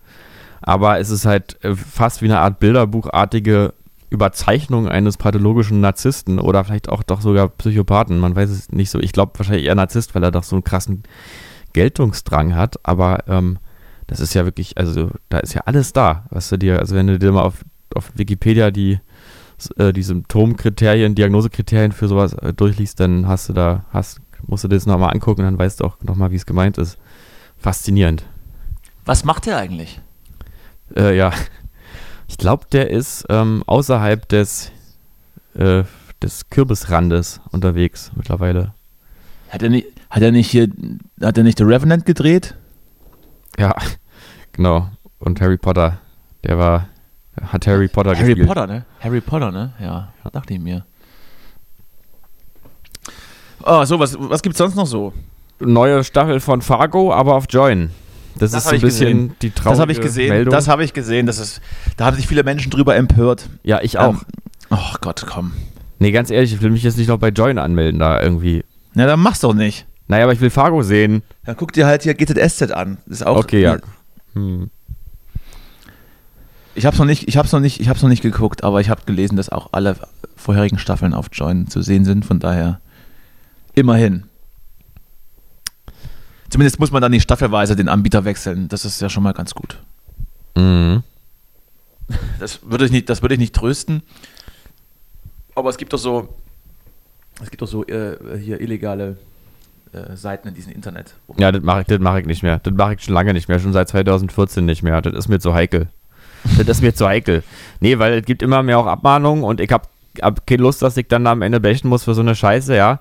Aber 0.62 1.00
es 1.00 1.10
ist 1.10 1.26
halt 1.26 1.64
äh, 1.64 1.76
fast 1.76 2.22
wie 2.22 2.26
eine 2.26 2.40
Art 2.40 2.60
Bilderbuchartige 2.60 3.74
Überzeichnung 4.14 4.88
eines 4.88 5.18
pathologischen 5.18 5.82
Narzissten 5.82 6.40
oder 6.40 6.64
vielleicht 6.64 6.88
auch 6.88 7.02
doch 7.02 7.20
sogar 7.20 7.50
Psychopathen. 7.50 8.20
Man 8.20 8.36
weiß 8.36 8.52
es 8.52 8.72
nicht 8.72 8.92
so. 8.92 9.00
Ich 9.00 9.12
glaube 9.12 9.34
wahrscheinlich 9.38 9.66
eher 9.66 9.74
Narzisst, 9.74 10.14
weil 10.14 10.24
er 10.24 10.30
doch 10.30 10.44
so 10.44 10.56
einen 10.56 10.64
krassen 10.64 11.02
Geltungsdrang 11.74 12.54
hat. 12.54 12.80
Aber 12.84 13.28
ähm, 13.28 13.58
das 14.06 14.20
ist 14.20 14.36
ja 14.36 14.46
wirklich, 14.46 14.78
also 14.78 15.10
da 15.30 15.40
ist 15.40 15.56
ja 15.56 15.62
alles 15.66 15.94
da, 15.94 16.26
was 16.30 16.50
du 16.50 16.58
dir, 16.58 16.78
also 16.78 16.96
wenn 16.96 17.08
du 17.08 17.18
dir 17.18 17.32
mal 17.32 17.42
auf, 17.42 17.66
auf 17.96 18.12
Wikipedia 18.14 18.70
die, 18.70 19.00
äh, 19.78 19.92
die 19.92 20.04
Symptomkriterien, 20.04 21.16
Diagnosekriterien 21.16 21.92
für 21.92 22.08
sowas 22.08 22.34
äh, 22.34 22.54
durchliest, 22.54 23.00
dann 23.00 23.28
hast 23.28 23.50
du 23.50 23.54
da, 23.54 23.86
hast, 23.90 24.22
musst 24.46 24.64
du 24.64 24.68
dir 24.68 24.76
das 24.76 24.86
nochmal 24.86 25.12
angucken, 25.12 25.42
dann 25.42 25.58
weißt 25.58 25.80
du 25.80 25.86
auch 25.86 25.98
nochmal, 26.04 26.30
wie 26.30 26.36
es 26.36 26.46
gemeint 26.46 26.78
ist. 26.78 27.00
Faszinierend. 27.58 28.24
Was 29.06 29.26
macht 29.26 29.48
der 29.48 29.58
eigentlich? 29.58 30.00
Äh, 30.96 31.18
ja, 31.18 31.32
ich 32.34 32.38
glaube, 32.38 32.66
der 32.72 32.90
ist 32.90 33.26
ähm, 33.30 33.62
außerhalb 33.68 34.28
des, 34.28 34.72
äh, 35.54 35.84
des 36.20 36.50
Kürbisrandes 36.50 37.40
unterwegs 37.52 38.12
mittlerweile. 38.16 38.74
Hat 39.50 39.62
er 39.62 39.70
nicht, 39.70 39.86
hat 40.10 40.24
er 40.24 40.32
nicht 40.32 40.50
hier, 40.50 40.68
hat 41.22 41.38
er 41.38 41.44
nicht 41.44 41.60
The 41.60 41.64
Revenant 41.64 42.08
gedreht? 42.08 42.56
Ja, 43.60 43.76
genau. 44.52 44.90
Und 45.20 45.42
Harry 45.42 45.58
Potter, 45.58 46.00
der 46.44 46.58
war, 46.58 46.88
hat 47.40 47.68
Harry 47.68 47.88
Potter 47.88 48.16
Harry 48.16 48.30
gespielt. 48.30 48.48
Potter, 48.48 48.66
ne? 48.66 48.86
Harry 49.00 49.22
Potter, 49.22 49.52
ne? 49.52 49.74
Ja, 49.80 50.12
dachte 50.32 50.56
ich 50.56 50.60
mir. 50.60 50.86
Oh, 53.64 53.86
so, 53.86 54.00
was, 54.00 54.18
was 54.20 54.42
gibt's 54.42 54.58
sonst 54.58 54.74
noch 54.74 54.88
so? 54.88 55.14
Neue 55.60 56.04
Staffel 56.04 56.40
von 56.40 56.64
Fargo, 56.64 57.14
aber 57.14 57.36
auf 57.36 57.46
Join. 57.48 57.92
Das, 58.40 58.52
Das 58.52 58.64
ist 58.64 58.70
so 58.70 58.76
ein 58.76 58.82
bisschen 58.82 59.06
gesehen. 59.28 59.36
die 59.42 59.52
traurige 59.52 59.70
Das 59.72 59.80
habe 59.82 59.92
ich 59.92 60.02
gesehen. 60.02 60.30
Meldung. 60.30 60.52
Das 60.52 60.68
habe 60.68 60.84
ich 60.84 60.94
gesehen. 60.94 61.26
Das 61.28 61.38
ist, 61.40 61.62
da 61.98 62.06
haben 62.06 62.16
sich 62.16 62.28
viele 62.28 62.44
Menschen 62.44 62.70
drüber 62.72 62.96
empört. 62.96 63.50
ja, 63.64 63.80
ich 63.82 63.98
auch. 64.00 64.14
Ähm, 64.14 64.22
oh 64.72 64.96
Gott, 65.02 65.26
komm. 65.28 65.54
nee, 66.00 66.12
ganz 66.12 66.30
ehrlich, 66.32 66.54
ich 66.54 66.62
will 66.62 66.72
mich 66.72 66.84
jetzt 66.84 66.98
nicht 66.98 67.08
noch 67.08 67.20
bei 67.20 67.30
Join 67.30 67.58
anmelden 67.58 68.00
da 68.00 68.22
irgendwie. 68.22 68.64
Na, 68.94 69.06
dann 69.06 69.20
mach's 69.20 69.40
doch 69.40 69.54
nicht. 69.54 69.86
Naja, 70.08 70.24
aber 70.26 70.34
ich 70.34 70.42
will 70.42 70.50
Fargo 70.50 70.82
sehen. 70.84 71.24
Dann 71.46 71.56
guck 71.56 71.72
dir 71.74 71.86
halt 71.88 72.04
hier 72.04 72.14
GZSZ 72.14 72.72
an. 72.72 72.98
Das 73.06 73.22
ist 73.22 73.26
auch. 73.26 73.38
Okay, 73.38 73.62
ja. 73.62 73.78
Hm. 74.34 74.70
Ich 76.76 76.86
hab's 76.86 76.98
noch 76.98 77.06
nicht, 77.06 77.28
ich 77.28 77.38
hab's 77.38 77.52
noch 77.52 77.60
nicht, 77.60 77.80
ich 77.80 77.88
hab's 77.88 78.02
noch 78.02 78.10
nicht 78.10 78.24
geguckt, 78.24 78.64
aber 78.64 78.82
ich 78.82 78.90
habe 78.90 79.02
gelesen, 79.06 79.36
dass 79.36 79.50
auch 79.50 79.70
alle 79.74 79.96
vorherigen 80.36 80.80
Staffeln 80.80 81.14
auf 81.14 81.28
Join 81.32 81.68
zu 81.68 81.82
sehen 81.82 82.04
sind. 82.04 82.26
Von 82.26 82.40
daher 82.40 82.82
immerhin. 83.76 84.24
Zumindest 86.54 86.80
muss 86.80 86.92
man 86.92 87.02
dann 87.02 87.10
nicht 87.10 87.24
staffelweise 87.24 87.76
den 87.76 87.90
Anbieter 87.90 88.26
wechseln. 88.26 88.68
Das 88.68 88.86
ist 88.86 89.02
ja 89.02 89.10
schon 89.10 89.24
mal 89.24 89.34
ganz 89.34 89.56
gut. 89.56 89.80
Mhm. 90.56 91.02
Das 92.40 92.60
würde 92.62 92.86
ich 92.86 92.92
nicht, 92.92 93.10
das 93.10 93.24
würde 93.24 93.34
ich 93.34 93.40
nicht 93.40 93.56
trösten. 93.56 94.04
Aber 95.56 95.72
es 95.72 95.78
gibt 95.78 95.94
doch 95.94 95.98
so, 95.98 96.30
es 97.42 97.50
gibt 97.50 97.64
doch 97.64 97.68
so 97.68 97.84
äh, 97.88 98.38
hier 98.38 98.62
illegale 98.62 99.18
äh, 99.94 100.16
Seiten 100.16 100.48
in 100.48 100.54
diesem 100.54 100.74
Internet. 100.74 101.16
Ja, 101.38 101.52
das 101.52 101.64
mache 101.64 101.82
ich, 101.82 101.88
das 101.88 101.98
mach 101.98 102.18
ich 102.18 102.28
nicht 102.28 102.44
mehr. 102.44 102.60
Das 102.60 102.74
mache 102.76 102.94
ich 102.94 103.02
schon 103.02 103.16
lange 103.16 103.34
nicht 103.34 103.50
mehr, 103.50 103.58
schon 103.58 103.74
seit 103.74 103.90
2014 103.90 104.64
nicht 104.64 104.84
mehr. 104.84 105.02
Das 105.02 105.16
ist 105.16 105.30
mir 105.30 105.40
zu 105.40 105.56
heikel. 105.56 105.88
das 106.60 106.68
ist 106.68 106.82
mir 106.84 106.94
zu 106.94 107.08
heikel. 107.08 107.42
Nee, 107.80 107.98
weil 107.98 108.20
es 108.20 108.26
gibt 108.28 108.44
immer 108.44 108.62
mehr 108.62 108.78
auch 108.78 108.86
Abmahnungen 108.86 109.44
und 109.44 109.60
ich 109.60 109.72
habe 109.72 109.88
hab 110.22 110.46
keine 110.46 110.62
Lust, 110.62 110.84
dass 110.84 110.98
ich 110.98 111.08
dann 111.08 111.26
am 111.26 111.42
Ende 111.42 111.60
blechen 111.60 111.88
muss 111.88 112.04
für 112.04 112.14
so 112.14 112.22
eine 112.22 112.36
Scheiße, 112.36 112.76
ja. 112.76 113.00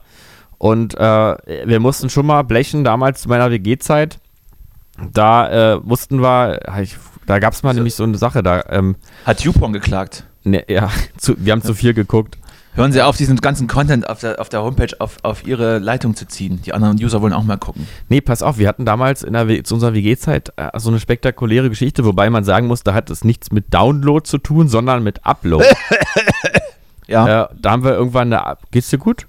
Und 0.63 0.95
äh, 0.95 1.37
wir 1.67 1.81
mussten 1.81 2.09
schon 2.09 2.25
mal 2.25 2.43
blechen 2.43 2.85
damals 2.85 3.23
zu 3.23 3.29
meiner 3.29 3.51
WG-Zeit. 3.51 4.21
Da 5.13 5.73
äh, 5.75 5.81
mussten 5.83 6.21
wir, 6.23 6.61
ich, 6.81 6.97
da 7.27 7.41
gab 7.41 7.53
es 7.53 7.65
mal 7.65 7.71
Also- 7.71 7.81
nämlich 7.81 7.97
so 7.97 8.05
eine 8.05 8.17
Sache, 8.17 8.45
da, 8.45 8.63
ähm, 8.69 8.95
Hat 9.27 9.41
YouPorn 9.41 9.73
geklagt. 9.73 10.23
ne, 10.45 10.63
ja, 10.69 10.89
zu, 11.17 11.35
wir 11.37 11.51
haben 11.51 11.63
zu 11.63 11.75
viel 11.75 11.95
geguckt. 11.95 12.39
Hören 12.75 12.93
Sie 12.93 13.03
auf, 13.03 13.17
diesen 13.17 13.39
ganzen 13.39 13.67
Content 13.67 14.09
auf 14.09 14.21
der, 14.21 14.41
auf 14.41 14.51
der 14.51 14.63
Homepage 14.63 14.95
auf, 15.01 15.17
auf 15.25 15.45
Ihre 15.45 15.81
Leitung 15.81 16.15
zu 16.15 16.29
ziehen. 16.29 16.63
Die 16.65 16.73
anderen 16.73 16.97
User 17.03 17.21
wollen 17.21 17.33
auch 17.33 17.43
mal 17.43 17.59
gucken. 17.59 17.89
Nee, 18.09 18.21
pass 18.21 18.41
auf, 18.45 18.57
wir 18.59 18.69
hatten 18.69 18.85
damals 18.85 19.25
in 19.25 19.33
der, 19.33 19.65
zu 19.65 19.75
unserer 19.75 19.95
WG-Zeit 19.95 20.53
äh, 20.59 20.71
so 20.79 20.91
eine 20.91 21.01
spektakuläre 21.01 21.71
Geschichte, 21.71 22.05
wobei 22.05 22.31
man 22.31 22.45
sagen 22.45 22.69
muss, 22.69 22.85
da 22.85 22.95
hat 22.95 23.11
es 23.11 23.25
nichts 23.25 23.51
mit 23.51 23.75
Download 23.75 24.23
zu 24.25 24.39
tun, 24.39 24.69
sondern 24.69 25.03
mit 25.03 25.27
Upload. 25.27 25.65
Ja. 27.09 27.43
äh, 27.43 27.49
da 27.61 27.73
haben 27.73 27.83
wir 27.85 27.93
irgendwann 27.93 28.33
eine. 28.33 28.57
Geht's 28.71 28.89
dir 28.89 28.97
gut? 28.99 29.27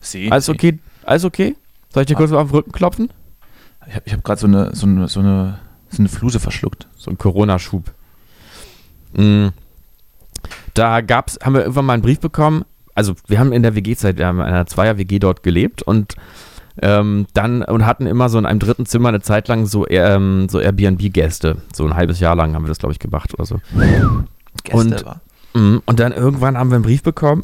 Sie. 0.00 0.30
Alles 0.30 0.48
okay? 0.48 0.78
Alles 1.04 1.24
okay? 1.24 1.56
Soll 1.92 2.02
ich 2.02 2.06
dir 2.06 2.14
kurz 2.14 2.32
auf 2.32 2.48
den 2.48 2.54
Rücken 2.56 2.72
klopfen? 2.72 3.12
Ich 3.86 3.94
habe 3.94 4.10
hab 4.10 4.24
gerade 4.24 4.40
so 4.40 4.46
eine, 4.46 4.74
so, 4.74 4.86
eine, 4.86 5.08
so, 5.08 5.20
eine, 5.20 5.58
so 5.88 5.98
eine 5.98 6.08
Fluse 6.08 6.40
verschluckt. 6.40 6.88
So 6.96 7.10
ein 7.10 7.18
Corona-Schub. 7.18 7.92
Mm. 9.14 9.48
Da 10.74 11.00
gab's, 11.00 11.38
haben 11.42 11.54
wir 11.54 11.62
irgendwann 11.62 11.86
mal 11.86 11.94
einen 11.94 12.02
Brief 12.02 12.20
bekommen. 12.20 12.64
Also, 12.94 13.14
wir 13.26 13.38
haben 13.38 13.52
in 13.52 13.62
der 13.62 13.74
WG-Zeit, 13.74 14.18
wir 14.18 14.26
haben 14.26 14.38
in 14.38 14.46
einer 14.46 14.66
Zweier-WG 14.66 15.18
dort 15.18 15.42
gelebt 15.42 15.82
und 15.82 16.16
ähm, 16.82 17.26
dann 17.34 17.62
und 17.62 17.84
hatten 17.84 18.06
immer 18.06 18.28
so 18.28 18.38
in 18.38 18.46
einem 18.46 18.60
dritten 18.60 18.86
Zimmer 18.86 19.08
eine 19.10 19.20
Zeit 19.20 19.48
lang 19.48 19.66
so, 19.66 19.86
ähm, 19.88 20.48
so 20.48 20.60
Airbnb-Gäste. 20.60 21.58
So 21.74 21.84
ein 21.84 21.94
halbes 21.94 22.20
Jahr 22.20 22.36
lang 22.36 22.54
haben 22.54 22.64
wir 22.64 22.68
das, 22.68 22.78
glaube 22.78 22.92
ich, 22.92 22.98
gemacht 22.98 23.34
oder 23.34 23.44
so. 23.44 23.60
Gäste 24.64 24.76
Und- 24.76 25.04
war. 25.04 25.20
Mhm. 25.52 25.82
Und 25.84 25.98
dann 25.98 26.12
irgendwann 26.12 26.56
haben 26.56 26.70
wir 26.70 26.76
einen 26.76 26.84
Brief 26.84 27.02
bekommen, 27.02 27.42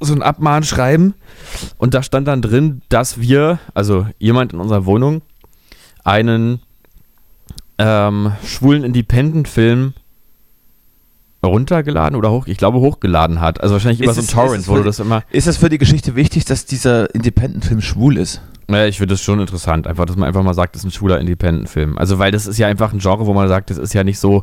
so 0.00 0.12
ein 0.14 0.22
Abmahnschreiben. 0.22 1.14
Und 1.78 1.94
da 1.94 2.02
stand 2.02 2.28
dann 2.28 2.42
drin, 2.42 2.82
dass 2.88 3.20
wir, 3.20 3.58
also 3.74 4.06
jemand 4.18 4.52
in 4.52 4.60
unserer 4.60 4.86
Wohnung, 4.86 5.22
einen 6.04 6.60
ähm, 7.78 8.32
schwulen 8.44 8.84
Independent-Film 8.84 9.94
runtergeladen 11.44 12.16
oder 12.16 12.30
hoch, 12.30 12.46
ich 12.48 12.58
glaube 12.58 12.80
hochgeladen 12.80 13.40
hat. 13.40 13.60
Also 13.60 13.74
wahrscheinlich 13.74 14.00
über 14.02 14.12
so 14.12 14.20
ein 14.20 14.24
es- 14.24 14.28
ist 14.30 14.34
Torrent, 14.34 14.68
wo 14.68 14.76
du 14.76 14.82
das 14.82 14.98
immer. 14.98 15.22
Ist 15.30 15.46
es 15.46 15.56
für 15.56 15.68
die 15.68 15.78
Geschichte 15.78 16.16
wichtig, 16.16 16.44
dass 16.44 16.64
dieser 16.66 17.14
Independent-Film 17.14 17.80
schwul 17.80 18.16
ist? 18.16 18.40
Naja, 18.68 18.86
ich 18.86 18.98
finde 18.98 19.14
das 19.14 19.22
schon 19.22 19.38
interessant, 19.38 19.86
einfach, 19.86 20.06
dass 20.06 20.16
man 20.16 20.26
einfach 20.26 20.42
mal 20.42 20.54
sagt, 20.54 20.74
das 20.74 20.82
ist 20.82 20.86
ein 20.86 20.90
schwuler 20.90 21.20
Independent-Film. 21.20 21.98
Also 21.98 22.18
weil 22.18 22.32
das 22.32 22.46
ist 22.48 22.58
ja 22.58 22.66
einfach 22.66 22.92
ein 22.92 22.98
Genre, 22.98 23.26
wo 23.26 23.32
man 23.32 23.46
sagt, 23.48 23.70
das 23.70 23.78
ist 23.78 23.94
ja 23.94 24.02
nicht 24.02 24.18
so, 24.18 24.42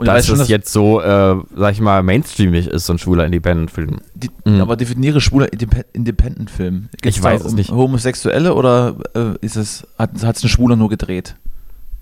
Und 0.00 0.06
dass 0.06 0.16
weiß 0.16 0.26
schon, 0.26 0.34
es 0.36 0.40
dass 0.40 0.48
jetzt 0.48 0.72
so, 0.72 1.00
äh, 1.00 1.36
sag 1.54 1.72
ich 1.72 1.80
mal, 1.80 2.02
mainstreamig 2.02 2.66
ist, 2.66 2.86
so 2.86 2.94
ein 2.94 2.98
schwuler 2.98 3.26
Independent-Film. 3.26 4.00
Mhm. 4.44 4.60
Aber 4.60 4.76
definiere 4.76 5.20
schwuler 5.20 5.46
Indep- 5.46 5.84
Independent-Film. 5.92 6.88
Ich 7.04 7.22
weiß 7.22 7.44
es 7.44 7.52
um 7.52 7.54
nicht. 7.54 7.70
Homosexuelle 7.70 8.54
oder 8.54 8.96
äh, 9.14 9.44
ist 9.44 9.56
es, 9.56 9.86
hat 9.98 10.16
es 10.16 10.24
ein 10.24 10.48
Schwuler 10.48 10.76
nur 10.76 10.88
gedreht? 10.88 11.36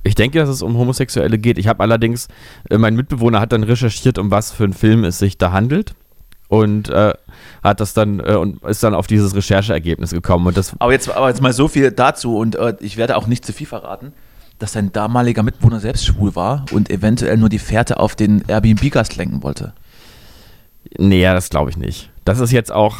Ich 0.05 0.15
denke, 0.15 0.39
dass 0.39 0.49
es 0.49 0.63
um 0.63 0.79
Homosexuelle 0.79 1.39
geht. 1.39 1.59
Ich 1.59 1.67
habe 1.69 1.83
allerdings, 1.83 2.29
äh, 2.71 2.79
mein 2.79 2.95
Mitbewohner 2.95 3.41
hat 3.41 3.53
dann 3.53 3.65
recherchiert, 3.65 4.17
um 4.19 4.31
was 4.31 4.53
für 4.53 4.65
einen 4.65 4.73
Film 4.73 5.05
es 5.05 5.19
sich 5.19 5.37
da 5.37 5.53
handelt. 5.53 5.95
Und 6.49 6.89
äh, 6.89 7.13
hat 7.63 7.81
das 7.81 7.93
dann 7.93 8.21
äh, 8.21 8.35
und 8.35 8.63
ist 8.65 8.83
dann 8.83 8.95
auf 8.95 9.07
dieses 9.07 9.35
Rechercheergebnis 9.35 10.13
gekommen. 10.13 10.47
Und 10.47 10.57
das, 10.57 10.73
Aber 10.79 10.93
jetzt, 10.93 11.11
aber 11.11 11.29
jetzt 11.29 11.43
mal 11.43 11.53
so 11.53 11.69
viel 11.69 11.91
dazu 11.91 12.39
und 12.39 12.57
äh, 12.57 12.75
ich 12.81 12.97
werde 12.97 13.17
auch 13.17 13.27
nicht 13.27 13.45
zu 13.45 13.53
viel 13.53 13.67
verraten, 13.67 14.13
dass 14.59 14.73
sein 14.73 14.93
damaliger 14.93 15.43
Mitbewohner 15.43 15.81
selbst 15.81 16.07
schwul 16.07 16.35
war 16.35 16.65
und 16.73 16.91
eventuell 16.91 17.37
nur 17.37 17.49
die 17.49 17.59
Fährte 17.59 18.01
auf 18.01 18.15
den 18.17 18.43
Airbnb-Gast 18.49 19.17
lenken 19.17 19.43
wollte. 19.43 19.73
nee, 20.99 21.21
ja, 21.21 21.35
das 21.35 21.51
glaube 21.51 21.71
ich 21.71 21.77
nicht. 21.77 22.11
Das 22.25 22.41
ist 22.41 22.53
jetzt 22.53 22.73
auch, 22.73 22.97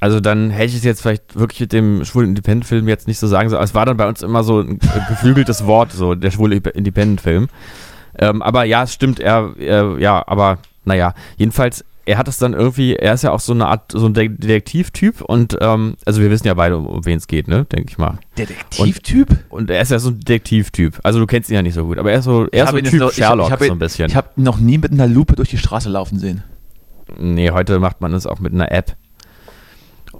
also 0.00 0.20
dann 0.20 0.50
hätte 0.50 0.70
ich 0.70 0.76
es 0.76 0.84
jetzt 0.84 1.02
vielleicht 1.02 1.36
wirklich 1.36 1.60
mit 1.60 1.72
dem 1.72 2.04
schwulen 2.04 2.30
Independent-Film 2.30 2.88
jetzt 2.88 3.06
nicht 3.06 3.18
so 3.18 3.26
sagen 3.26 3.48
sollen. 3.48 3.62
Es 3.62 3.74
war 3.74 3.86
dann 3.86 3.96
bei 3.96 4.08
uns 4.08 4.22
immer 4.22 4.42
so 4.44 4.60
ein 4.60 4.80
äh, 4.80 5.08
geflügeltes 5.08 5.66
Wort, 5.66 5.92
so 5.92 6.14
der 6.14 6.30
schwule 6.30 6.56
Independent-Film. 6.56 7.48
Ähm, 8.18 8.42
aber 8.42 8.64
ja, 8.64 8.84
es 8.84 8.94
stimmt, 8.94 9.20
er, 9.20 9.54
er, 9.58 9.98
ja, 9.98 10.22
aber 10.26 10.58
naja, 10.84 11.14
jedenfalls, 11.36 11.84
er 12.06 12.16
hat 12.18 12.28
es 12.28 12.38
dann 12.38 12.52
irgendwie, 12.54 12.94
er 12.96 13.14
ist 13.14 13.22
ja 13.24 13.32
auch 13.32 13.40
so 13.40 13.52
eine 13.52 13.66
Art, 13.66 13.92
so 13.92 14.06
ein 14.06 14.14
De 14.14 14.28
Detektivtyp 14.28 15.20
und, 15.20 15.58
ähm, 15.60 15.96
also 16.06 16.20
wir 16.22 16.30
wissen 16.30 16.46
ja 16.46 16.54
beide, 16.54 16.76
um, 16.78 16.86
um 16.86 17.04
wen 17.04 17.18
es 17.18 17.26
geht, 17.26 17.48
ne, 17.48 17.64
denke 17.66 17.90
ich 17.90 17.98
mal. 17.98 18.18
Detektivtyp? 18.38 19.44
Und 19.50 19.68
er 19.70 19.80
ist 19.82 19.90
ja 19.90 19.98
so 19.98 20.10
ein 20.10 20.20
Detektivtyp. 20.20 21.00
Also 21.02 21.18
du 21.18 21.26
kennst 21.26 21.50
ihn 21.50 21.56
ja 21.56 21.62
nicht 21.62 21.74
so 21.74 21.84
gut, 21.84 21.98
aber 21.98 22.12
er 22.12 22.20
ist 22.20 22.24
so, 22.24 22.46
er 22.50 22.64
ist 22.64 22.70
so 22.70 22.76
ein 22.76 22.84
Typ 22.84 23.00
noch- 23.00 23.10
ich- 23.10 23.16
Sherlock 23.16 23.46
ich 23.48 23.52
habe- 23.52 23.66
so 23.66 23.72
ein 23.72 23.78
bisschen. 23.78 24.08
Ich 24.08 24.16
habe 24.16 24.28
noch 24.36 24.58
nie 24.58 24.78
mit 24.78 24.92
einer 24.92 25.06
Lupe 25.06 25.34
durch 25.36 25.50
die 25.50 25.58
Straße 25.58 25.88
laufen 25.90 26.18
sehen. 26.18 26.42
nee, 27.18 27.50
heute 27.50 27.78
macht 27.80 28.00
man 28.00 28.14
es 28.14 28.26
auch 28.26 28.38
mit 28.40 28.52
einer 28.54 28.70
App. 28.72 28.96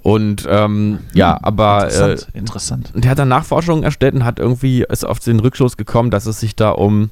Und 0.03 0.45
ähm, 0.49 0.99
ja, 1.13 1.37
aber 1.41 1.83
äh, 1.83 1.85
Interessant. 2.11 2.27
interessant. 2.35 2.91
Und 2.93 3.03
der 3.03 3.11
hat 3.11 3.19
dann 3.19 3.27
Nachforschungen 3.29 3.83
erstellt 3.83 4.13
und 4.13 4.23
hat 4.25 4.39
irgendwie 4.39 4.83
ist 4.87 5.05
auf 5.05 5.19
den 5.19 5.39
Rückschluss 5.39 5.75
gekommen, 5.75 6.11
dass 6.11 6.25
es 6.27 6.39
sich 6.39 6.55
da 6.55 6.69
um 6.69 7.09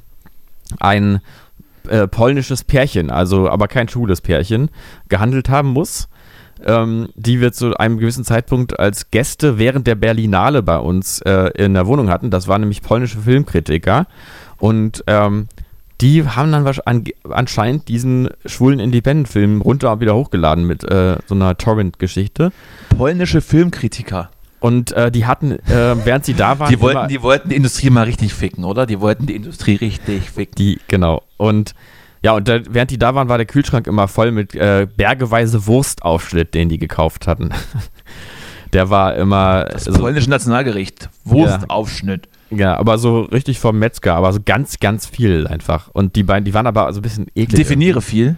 ein 0.80 1.20
äh, 1.86 2.08
polnisches 2.08 2.64
Pärchen, 2.64 3.10
also 3.10 3.48
aber 3.48 3.68
kein 3.68 3.88
schwules 3.88 4.20
Pärchen, 4.20 4.70
gehandelt 5.08 5.48
haben 5.48 5.68
muss. 5.68 6.08
Ähm, 6.64 7.10
die 7.16 7.42
wir 7.42 7.52
zu 7.52 7.76
einem 7.76 7.98
gewissen 7.98 8.24
Zeitpunkt 8.24 8.80
als 8.80 9.10
Gäste 9.10 9.58
während 9.58 9.86
der 9.86 9.94
Berlinale 9.94 10.62
bei 10.62 10.78
uns 10.78 11.20
äh, 11.20 11.50
in 11.54 11.74
der 11.74 11.86
Wohnung 11.86 12.08
hatten. 12.08 12.30
Das 12.30 12.48
waren 12.48 12.62
nämlich 12.62 12.80
polnische 12.80 13.18
Filmkritiker. 13.18 14.06
Und 14.56 15.04
ähm, 15.06 15.48
die 16.00 16.26
haben 16.26 16.52
dann 16.52 16.66
anscheinend 17.30 17.88
diesen 17.88 18.28
schwulen 18.44 18.80
Independent-Film 18.80 19.62
runter 19.62 19.92
und 19.92 20.00
wieder 20.00 20.14
hochgeladen 20.14 20.66
mit 20.66 20.84
äh, 20.84 21.16
so 21.26 21.34
einer 21.34 21.56
Torrent-Geschichte. 21.56 22.52
Polnische 22.96 23.40
Filmkritiker. 23.40 24.30
Und 24.60 24.92
äh, 24.92 25.10
die 25.10 25.26
hatten, 25.26 25.52
äh, 25.52 25.96
während 26.04 26.24
sie 26.24 26.34
da 26.34 26.58
waren, 26.58 26.70
Die 26.70 26.80
wollten, 26.80 26.98
immer- 26.98 27.08
die 27.08 27.22
wollten 27.22 27.48
die 27.50 27.56
Industrie 27.56 27.90
mal 27.90 28.04
richtig 28.04 28.32
ficken, 28.34 28.64
oder? 28.64 28.86
Die 28.86 29.00
wollten 29.00 29.26
die 29.26 29.36
Industrie 29.36 29.76
richtig 29.76 30.30
ficken. 30.30 30.54
Die, 30.56 30.80
genau. 30.88 31.22
Und 31.36 31.74
ja, 32.22 32.32
und 32.32 32.48
da, 32.48 32.60
während 32.68 32.90
die 32.90 32.98
da 32.98 33.14
waren, 33.14 33.28
war 33.28 33.36
der 33.36 33.46
Kühlschrank 33.46 33.86
immer 33.86 34.08
voll 34.08 34.32
mit 34.32 34.54
äh, 34.54 34.86
bergeweise 34.96 35.66
Wurstaufschnitt, 35.66 36.54
den 36.54 36.68
die 36.68 36.78
gekauft 36.78 37.26
hatten. 37.26 37.50
der 38.72 38.90
war 38.90 39.14
immer. 39.14 39.66
Das 39.66 39.84
so, 39.84 39.92
polnische 39.92 40.30
Nationalgericht. 40.30 41.08
Wurstaufschnitt. 41.24 42.28
ja, 42.50 42.76
aber 42.76 42.98
so 42.98 43.20
richtig 43.22 43.60
vom 43.60 43.78
Metzger, 43.78 44.14
aber 44.14 44.32
so 44.32 44.40
ganz, 44.44 44.78
ganz 44.80 45.06
viel 45.06 45.46
einfach. 45.46 45.88
Und 45.92 46.16
die 46.16 46.22
beiden, 46.22 46.44
die 46.44 46.54
waren 46.54 46.66
aber 46.66 46.92
so 46.92 47.00
ein 47.00 47.02
bisschen 47.02 47.26
eklig. 47.34 47.56
Definiere 47.62 48.00
viel. 48.02 48.36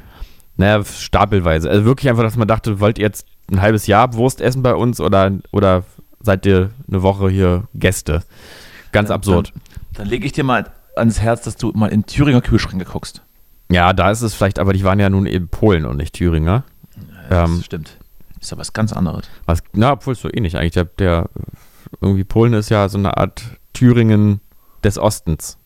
Naja, 0.56 0.82
stapelweise. 0.84 1.70
Also 1.70 1.84
wirklich 1.84 2.10
einfach, 2.10 2.24
dass 2.24 2.36
man 2.36 2.48
dachte, 2.48 2.80
wollt 2.80 2.98
ihr 2.98 3.04
jetzt 3.04 3.26
ein 3.50 3.62
halbes 3.62 3.86
Jahr 3.86 4.12
Wurst 4.14 4.40
essen 4.40 4.62
bei 4.62 4.74
uns 4.74 5.00
oder, 5.00 5.30
oder 5.52 5.84
seid 6.20 6.46
ihr 6.46 6.70
eine 6.88 7.02
Woche 7.02 7.28
hier 7.30 7.64
Gäste? 7.74 8.22
Ganz 8.92 9.10
absurd. 9.10 9.52
Dann, 9.54 9.62
dann 9.94 10.06
lege 10.08 10.26
ich 10.26 10.32
dir 10.32 10.44
mal 10.44 10.70
ans 10.96 11.20
Herz, 11.20 11.42
dass 11.42 11.56
du 11.56 11.72
mal 11.74 11.88
in 11.88 12.06
Thüringer 12.06 12.40
Kühlschränke 12.40 12.84
guckst. 12.84 13.22
Ja, 13.70 13.92
da 13.92 14.10
ist 14.10 14.22
es 14.22 14.34
vielleicht, 14.34 14.58
aber 14.58 14.72
die 14.72 14.84
waren 14.84 14.98
ja 14.98 15.10
nun 15.10 15.26
in 15.26 15.48
Polen 15.48 15.84
und 15.84 15.96
nicht 15.98 16.14
Thüringer. 16.14 16.64
Das 17.28 17.50
Ähm, 17.50 17.62
stimmt. 17.62 17.98
Ist 18.40 18.50
ja 18.50 18.58
was 18.58 18.72
ganz 18.72 18.92
anderes. 18.92 19.26
Was, 19.46 19.62
na, 19.72 19.92
obwohl 19.92 20.14
es 20.14 20.20
so 20.20 20.28
ähnlich 20.32 20.56
eigentlich. 20.56 20.72
Der, 20.72 20.84
der, 20.84 21.28
irgendwie 22.00 22.24
Polen 22.24 22.54
ist 22.54 22.70
ja 22.70 22.88
so 22.88 22.98
eine 22.98 23.16
Art 23.16 23.42
Thüringen 23.72 24.40
des 24.84 24.98
Ostens. 24.98 25.58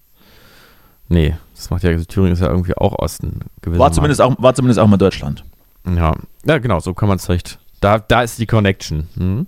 Nee, 1.08 1.36
das 1.54 1.70
macht 1.70 1.82
ja, 1.82 1.96
Thüringen 1.96 2.32
ist 2.32 2.40
ja 2.40 2.48
irgendwie 2.48 2.76
auch 2.76 2.98
Osten. 2.98 3.40
War 3.40 3.48
gewissermaßen. 3.60 3.94
zumindest, 3.94 4.20
auch, 4.20 4.34
war 4.38 4.54
zumindest 4.54 4.80
auch 4.80 4.86
mal 4.86 4.96
Deutschland. 4.96 5.44
Ja, 5.86 6.14
ja 6.44 6.58
genau, 6.58 6.80
so 6.80 6.94
kann 6.94 7.08
man 7.08 7.16
es 7.16 7.28
recht. 7.28 7.58
Da, 7.80 7.98
da 7.98 8.22
ist 8.22 8.38
die 8.38 8.46
Connection. 8.46 9.08
Hm? 9.16 9.46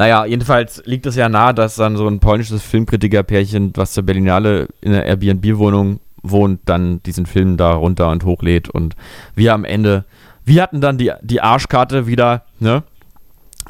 Naja, 0.00 0.24
jedenfalls 0.24 0.82
liegt 0.86 1.04
es 1.04 1.14
ja 1.14 1.28
nahe, 1.28 1.52
dass 1.52 1.74
dann 1.74 1.98
so 1.98 2.08
ein 2.08 2.20
polnisches 2.20 2.62
Filmkritikerpärchen, 2.62 3.72
was 3.76 3.92
zur 3.92 4.02
Berlinale 4.02 4.68
in 4.80 4.92
der 4.92 5.04
Airbnb-Wohnung 5.04 6.00
wohnt, 6.22 6.60
dann 6.64 7.02
diesen 7.02 7.26
Film 7.26 7.58
da 7.58 7.74
runter 7.74 8.08
und 8.08 8.24
hochlädt 8.24 8.70
und 8.70 8.96
wir 9.34 9.52
am 9.52 9.66
Ende, 9.66 10.06
wir 10.42 10.62
hatten 10.62 10.80
dann 10.80 10.96
die, 10.96 11.12
die 11.20 11.42
Arschkarte 11.42 12.06
wieder, 12.06 12.44
ne? 12.60 12.82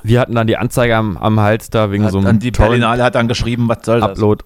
Wir 0.04 0.20
hatten 0.20 0.36
dann 0.36 0.46
die 0.46 0.56
Anzeige 0.56 0.96
am, 0.96 1.16
am 1.16 1.40
Hals 1.40 1.68
da 1.68 1.90
wegen 1.90 2.04
Hat, 2.04 2.12
so 2.12 2.20
einem 2.20 2.38
die 2.38 2.52
Berlinale 2.52 3.02
hat 3.02 3.16
dann 3.16 3.26
geschrieben, 3.26 3.68
was 3.68 3.78
soll 3.82 3.98
das? 3.98 4.10
Upload. 4.10 4.44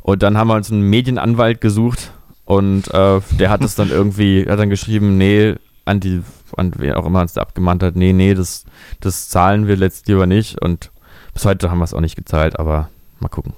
Und 0.00 0.24
dann 0.24 0.36
haben 0.36 0.48
wir 0.48 0.56
uns 0.56 0.72
einen 0.72 0.82
Medienanwalt 0.82 1.60
gesucht 1.60 2.10
und 2.44 2.92
äh, 2.92 3.20
der 3.38 3.50
hat 3.50 3.62
es 3.62 3.76
dann 3.76 3.90
irgendwie, 3.90 4.46
hat 4.48 4.58
dann 4.58 4.68
geschrieben, 4.68 5.16
nee, 5.16 5.54
an 5.84 6.00
die, 6.00 6.22
an 6.56 6.72
wer 6.76 6.98
auch 6.98 7.06
immer 7.06 7.20
uns 7.20 7.34
da 7.34 7.42
abgemahnt 7.42 7.84
hat, 7.84 7.94
nee, 7.94 8.12
nee, 8.12 8.34
das, 8.34 8.64
das 8.98 9.28
zahlen 9.28 9.68
wir 9.68 9.76
letzt 9.76 10.08
lieber 10.08 10.26
nicht. 10.26 10.60
Und 10.60 10.90
bis 11.34 11.44
heute 11.44 11.70
haben 11.70 11.78
wir 11.78 11.84
es 11.84 11.94
auch 11.94 12.00
nicht 12.00 12.16
gezahlt, 12.16 12.58
aber 12.58 12.88
mal 13.20 13.28
gucken. 13.28 13.52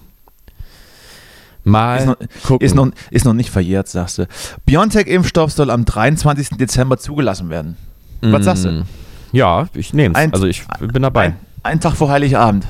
Mal 1.64 1.98
Ist 1.98 2.06
noch, 2.06 2.16
gucken. 2.44 2.66
ist, 2.66 2.74
noch, 2.74 2.88
ist 3.10 3.24
noch 3.24 3.34
nicht 3.34 3.50
verjährt, 3.50 3.88
sagst 3.88 4.18
du. 4.18 4.26
BioNTech-Impfstoff 4.66 5.52
soll 5.52 5.70
am 5.70 5.84
23. 5.84 6.50
Dezember 6.58 6.98
zugelassen 6.98 7.50
werden. 7.50 7.76
Was 8.20 8.44
sagst 8.44 8.64
du? 8.64 8.70
Mm, 8.70 8.84
Ja, 9.32 9.68
ich 9.74 9.92
nehme 9.94 10.14
es. 10.18 10.32
Also 10.32 10.46
ich 10.46 10.64
bin 10.80 11.02
dabei. 11.02 11.26
Ein, 11.26 11.36
ein 11.62 11.80
Tag 11.80 11.94
vor 11.94 12.08
Heiligabend. 12.10 12.66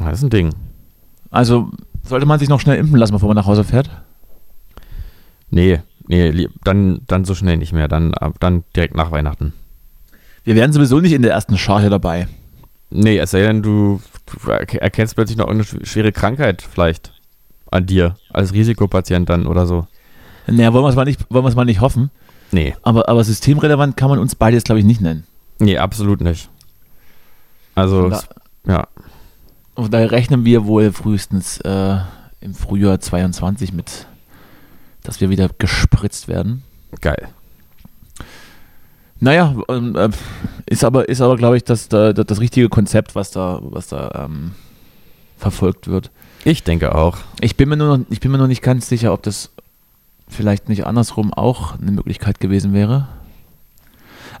Das 0.00 0.18
ist 0.18 0.22
ein 0.24 0.30
Ding. 0.30 0.50
Also 1.30 1.70
sollte 2.02 2.26
man 2.26 2.38
sich 2.40 2.48
noch 2.48 2.60
schnell 2.60 2.78
impfen 2.78 2.96
lassen, 2.98 3.12
bevor 3.12 3.28
man 3.28 3.36
nach 3.36 3.46
Hause 3.46 3.62
fährt? 3.64 3.90
Nee, 5.50 5.80
nee, 6.08 6.48
dann, 6.64 7.00
dann 7.06 7.24
so 7.24 7.34
schnell 7.36 7.56
nicht 7.58 7.72
mehr. 7.72 7.86
Dann, 7.86 8.12
dann 8.40 8.64
direkt 8.74 8.96
nach 8.96 9.12
Weihnachten. 9.12 9.52
Wir 10.44 10.54
wären 10.54 10.72
sowieso 10.72 11.00
nicht 11.00 11.12
in 11.12 11.22
der 11.22 11.32
ersten 11.32 11.56
Charge 11.58 11.90
dabei. 11.90 12.28
Nee, 12.90 13.18
es 13.18 13.30
sei 13.32 13.40
denn, 13.42 13.62
du, 13.62 14.00
du 14.26 14.50
erk- 14.50 14.78
erkennst 14.78 15.14
plötzlich 15.16 15.36
noch 15.38 15.48
irgendeine 15.48 15.82
sch- 15.82 15.86
schwere 15.86 16.12
Krankheit 16.12 16.62
vielleicht 16.62 17.12
an 17.70 17.86
dir, 17.86 18.16
als 18.30 18.52
Risikopatient 18.52 19.28
dann 19.28 19.46
oder 19.46 19.66
so. 19.66 19.86
Naja, 20.46 20.72
wollen 20.72 20.84
wir 20.84 20.90
es 20.90 20.96
mal 20.96 21.04
nicht, 21.04 21.24
wollen 21.30 21.44
wir 21.44 21.48
es 21.48 21.56
mal 21.56 21.64
nicht 21.64 21.80
hoffen. 21.80 22.10
Nee, 22.52 22.74
Aber, 22.82 23.08
aber 23.08 23.24
systemrelevant 23.24 23.96
kann 23.96 24.10
man 24.10 24.18
uns 24.20 24.34
beide 24.36 24.56
jetzt, 24.56 24.66
glaube 24.66 24.78
ich, 24.78 24.84
nicht 24.84 25.00
nennen. 25.00 25.26
nee, 25.58 25.76
absolut 25.78 26.20
nicht. 26.20 26.50
Also, 27.74 28.10
da- 28.10 28.22
ja, 28.68 28.86
Von 29.74 29.90
daher 29.90 30.10
rechnen 30.12 30.44
wir 30.44 30.66
wohl 30.66 30.92
frühestens 30.92 31.58
äh, 31.62 31.96
im 32.40 32.54
Frühjahr 32.54 33.00
22 33.00 33.72
mit, 33.72 34.06
dass 35.02 35.20
wir 35.20 35.30
wieder 35.30 35.48
gespritzt 35.58 36.28
werden. 36.28 36.62
geil. 37.00 37.28
Naja, 39.20 39.54
ähm, 39.68 39.96
äh, 39.96 40.10
ist 40.66 40.84
aber, 40.84 41.08
ist 41.08 41.20
aber 41.20 41.36
glaube 41.36 41.56
ich, 41.56 41.64
das, 41.64 41.88
das, 41.88 42.14
das 42.14 42.40
richtige 42.40 42.68
Konzept, 42.68 43.14
was 43.14 43.30
da, 43.30 43.60
was 43.62 43.88
da 43.88 44.26
ähm, 44.26 44.52
verfolgt 45.38 45.88
wird. 45.88 46.10
Ich 46.44 46.62
denke 46.62 46.94
auch. 46.94 47.18
Ich 47.40 47.56
bin, 47.56 47.68
mir 47.68 47.76
nur 47.76 47.98
noch, 47.98 48.04
ich 48.10 48.20
bin 48.20 48.30
mir 48.30 48.38
noch 48.38 48.46
nicht 48.46 48.62
ganz 48.62 48.88
sicher, 48.88 49.12
ob 49.12 49.22
das 49.22 49.50
vielleicht 50.28 50.68
nicht 50.68 50.86
andersrum 50.86 51.32
auch 51.32 51.78
eine 51.78 51.92
Möglichkeit 51.92 52.40
gewesen 52.40 52.72
wäre. 52.72 53.08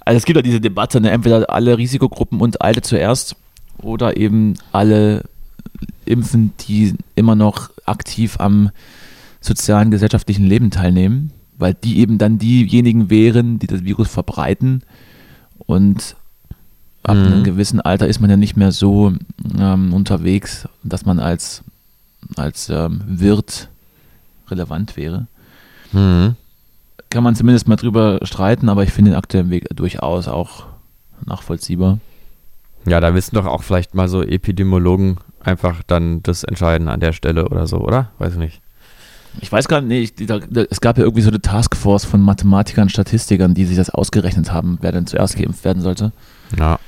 Also 0.04 0.18
es 0.18 0.24
gibt 0.24 0.36
ja 0.36 0.42
diese 0.42 0.60
Debatte, 0.60 1.00
ne? 1.00 1.10
entweder 1.10 1.48
alle 1.50 1.78
Risikogruppen 1.78 2.40
und 2.40 2.60
Alte 2.60 2.82
zuerst 2.82 3.36
oder 3.78 4.16
eben 4.16 4.54
alle 4.72 5.24
impfen, 6.04 6.52
die 6.60 6.94
immer 7.14 7.34
noch 7.34 7.70
aktiv 7.86 8.36
am 8.38 8.70
sozialen, 9.40 9.90
gesellschaftlichen 9.90 10.44
Leben 10.44 10.70
teilnehmen, 10.70 11.32
weil 11.58 11.74
die 11.74 11.98
eben 11.98 12.18
dann 12.18 12.38
diejenigen 12.38 13.10
wären, 13.10 13.58
die 13.58 13.66
das 13.66 13.84
Virus 13.84 14.08
verbreiten 14.08 14.82
und 15.58 16.16
ab 17.02 17.16
Mhm. 17.16 17.24
einem 17.24 17.44
gewissen 17.44 17.80
Alter 17.80 18.06
ist 18.08 18.20
man 18.20 18.30
ja 18.30 18.36
nicht 18.36 18.56
mehr 18.56 18.72
so 18.72 19.12
ähm, 19.58 19.92
unterwegs, 19.92 20.68
dass 20.82 21.04
man 21.04 21.18
als, 21.20 21.62
als 22.36 22.68
ähm, 22.70 23.02
Wirt 23.06 23.68
relevant 24.48 24.96
wäre. 24.96 25.26
Mhm. 25.92 26.34
Kann 27.10 27.22
man 27.24 27.36
zumindest 27.36 27.68
mal 27.68 27.76
drüber 27.76 28.18
streiten, 28.22 28.68
aber 28.68 28.82
ich 28.82 28.90
finde 28.90 29.12
den 29.12 29.18
aktuellen 29.18 29.50
Weg 29.50 29.68
durchaus 29.76 30.26
auch 30.28 30.66
nachvollziehbar. 31.26 31.98
Ja, 32.86 33.00
da 33.00 33.14
wissen 33.14 33.34
doch 33.36 33.46
auch 33.46 33.62
vielleicht 33.62 33.94
mal 33.94 34.08
so 34.08 34.22
Epidemiologen 34.22 35.18
einfach 35.40 35.82
dann 35.86 36.22
das 36.22 36.42
entscheiden 36.44 36.88
an 36.88 37.00
der 37.00 37.12
Stelle 37.12 37.48
oder 37.48 37.66
so, 37.66 37.78
oder? 37.78 38.10
Weiß 38.18 38.32
ich 38.32 38.38
nicht. 38.38 38.60
Ich 39.40 39.50
weiß 39.52 39.68
gar 39.68 39.80
nicht, 39.80 40.20
ich, 40.20 40.26
da, 40.26 40.38
da, 40.38 40.62
es 40.70 40.80
gab 40.80 40.96
ja 40.98 41.04
irgendwie 41.04 41.22
so 41.22 41.28
eine 41.30 41.40
Taskforce 41.40 42.04
von 42.04 42.20
Mathematikern, 42.20 42.88
Statistikern, 42.88 43.54
die 43.54 43.64
sich 43.66 43.76
das 43.76 43.90
ausgerechnet 43.90 44.52
haben, 44.52 44.78
wer 44.80 44.92
denn 44.92 45.06
zuerst 45.06 45.36
geimpft 45.36 45.64
werden 45.64 45.82
sollte. 45.82 46.12
Ja. 46.58 46.78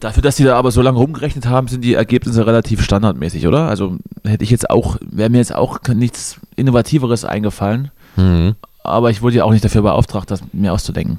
Dafür, 0.00 0.22
dass 0.22 0.36
die 0.36 0.44
da 0.44 0.56
aber 0.56 0.70
so 0.70 0.82
lange 0.82 0.98
rumgerechnet 0.98 1.46
haben, 1.46 1.68
sind 1.68 1.82
die 1.82 1.94
Ergebnisse 1.94 2.46
relativ 2.46 2.82
standardmäßig, 2.82 3.46
oder? 3.46 3.68
Also 3.68 3.96
hätte 4.24 4.44
ich 4.44 4.50
jetzt 4.50 4.68
auch, 4.70 4.96
wäre 5.00 5.30
mir 5.30 5.38
jetzt 5.38 5.54
auch 5.54 5.78
nichts 5.94 6.36
Innovativeres 6.56 7.24
eingefallen, 7.24 7.90
Mhm. 8.16 8.56
aber 8.84 9.10
ich 9.10 9.22
wurde 9.22 9.36
ja 9.36 9.44
auch 9.44 9.52
nicht 9.52 9.64
dafür 9.64 9.82
beauftragt, 9.82 10.30
das 10.30 10.42
mir 10.52 10.72
auszudenken. 10.72 11.18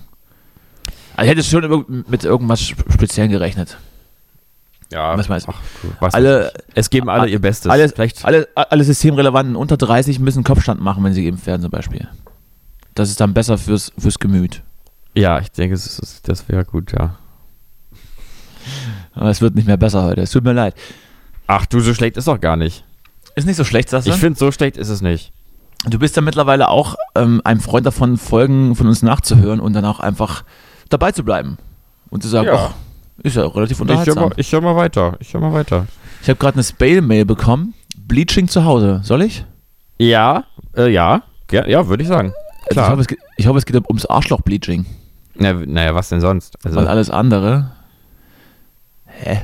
Also 1.16 1.32
ich 1.32 1.38
hätte 1.38 1.44
schon 1.48 2.04
mit 2.08 2.24
irgendwas 2.24 2.60
Sp- 2.62 2.86
Speziellen 2.92 3.32
gerechnet. 3.32 3.78
Ja, 4.94 5.18
Was 5.18 5.28
weiß- 5.30 5.46
ach, 5.48 5.60
was 6.00 6.14
Alle, 6.14 6.54
es 6.76 6.90
geben 6.90 7.10
alle 7.10 7.28
ihr 7.28 7.40
Bestes. 7.42 7.70
alle, 7.72 7.90
vielleicht, 7.90 8.24
alle, 8.26 8.48
alle 8.56 8.84
Systemrelevanten 8.84 9.56
unter 9.56 9.76
30 9.76 10.20
müssen 10.20 10.44
Kopfstand 10.44 10.80
machen, 10.82 11.04
wenn 11.04 11.14
sie 11.14 11.24
geimpft 11.26 11.48
werden 11.48 11.62
zum 11.64 11.72
Beispiel. 11.72 12.08
Das 12.96 13.10
ist 13.10 13.20
dann 13.20 13.34
besser 13.34 13.58
fürs, 13.58 13.92
fürs 13.98 14.20
Gemüt. 14.20 14.62
ja, 15.16 15.40
ich 15.40 15.52
denke, 15.52 15.74
ist, 15.74 16.22
das 16.28 16.48
wäre 16.48 16.64
gut, 16.64 16.92
ja. 16.92 17.16
Aber 19.14 19.30
es 19.30 19.42
wird 19.42 19.56
nicht 19.56 19.68
mehr 19.68 19.78
besser 19.78 20.04
heute. 20.04 20.22
Es 20.22 20.32
tut 20.32 20.44
mir 20.44 20.54
leid. 20.54 20.76
Ach 21.48 21.66
du, 21.66 21.80
so 21.80 21.94
schlecht 21.94 22.18
ist 22.18 22.28
doch 22.28 22.40
gar 22.40 22.56
nicht. 22.56 22.84
Ist 23.36 23.46
nicht 23.46 23.58
so 23.58 23.64
schlecht, 23.64 23.90
sagst 23.90 24.08
du? 24.08 24.12
Ich 24.12 24.18
finde, 24.18 24.38
so 24.40 24.52
schlecht 24.52 24.78
ist 24.78 24.90
es 24.90 25.02
nicht. 25.02 25.32
Du 25.86 26.00
bist 26.00 26.16
ja 26.16 26.22
mittlerweile 26.22 26.70
auch 26.70 26.96
ähm, 27.16 27.42
ein 27.44 27.60
Freund 27.60 27.86
davon, 27.86 28.18
Folgen 28.18 28.76
von 28.76 28.88
uns 28.88 29.02
nachzuhören 29.02 29.60
und 29.60 29.74
dann 29.74 29.86
auch 29.86 30.00
einfach 30.00 30.44
dabei 30.90 31.12
zu 31.12 31.24
bleiben. 31.24 31.58
Und 32.10 32.22
zu 32.24 32.30
sagen, 32.30 32.48
Ja. 32.48 32.54
ach, 32.70 32.74
ist 33.24 33.36
ja 33.36 33.46
auch 33.46 33.56
relativ 33.56 33.80
Ich 33.80 33.80
höre 33.80 33.90
unterhaltsam. 33.90 34.30
mal, 34.30 34.34
ich 34.38 34.52
hör 34.52 34.62
mal 34.62 34.76
weiter. 34.76 35.18
Ich 35.20 35.34
höre 35.34 35.42
mal 35.42 35.54
weiter. 35.54 35.88
Ich 36.22 36.30
habe 36.30 36.38
gerade 36.38 36.56
eine 36.56 36.64
Spale-Mail 36.64 37.26
bekommen. 37.26 37.74
Bleaching 37.98 38.48
zu 38.48 38.66
Hause. 38.66 39.02
Soll 39.04 39.24
ich? 39.24 39.46
Ja, 39.98 40.46
äh, 40.76 40.90
ja, 40.90 41.24
ja, 41.52 41.66
ja 41.68 41.88
würde 41.88 42.04
ich 42.04 42.10
sagen. 42.10 42.34
Also 42.70 42.82
ich, 42.82 42.90
hoffe, 42.90 43.02
es 43.02 43.08
geht, 43.08 43.20
ich 43.38 43.48
hoffe, 43.48 43.58
es 43.58 43.66
geht 43.66 43.76
ums 43.88 44.06
Arschloch-Bleaching. 44.06 44.86
Na, 45.36 45.54
naja, 45.54 45.96
was 45.96 46.10
denn 46.10 46.22
sonst? 46.22 46.58
Also, 46.64 46.78
Weil 46.78 46.88
alles 46.88 47.10
andere. 47.10 47.72
Hä? 49.06 49.44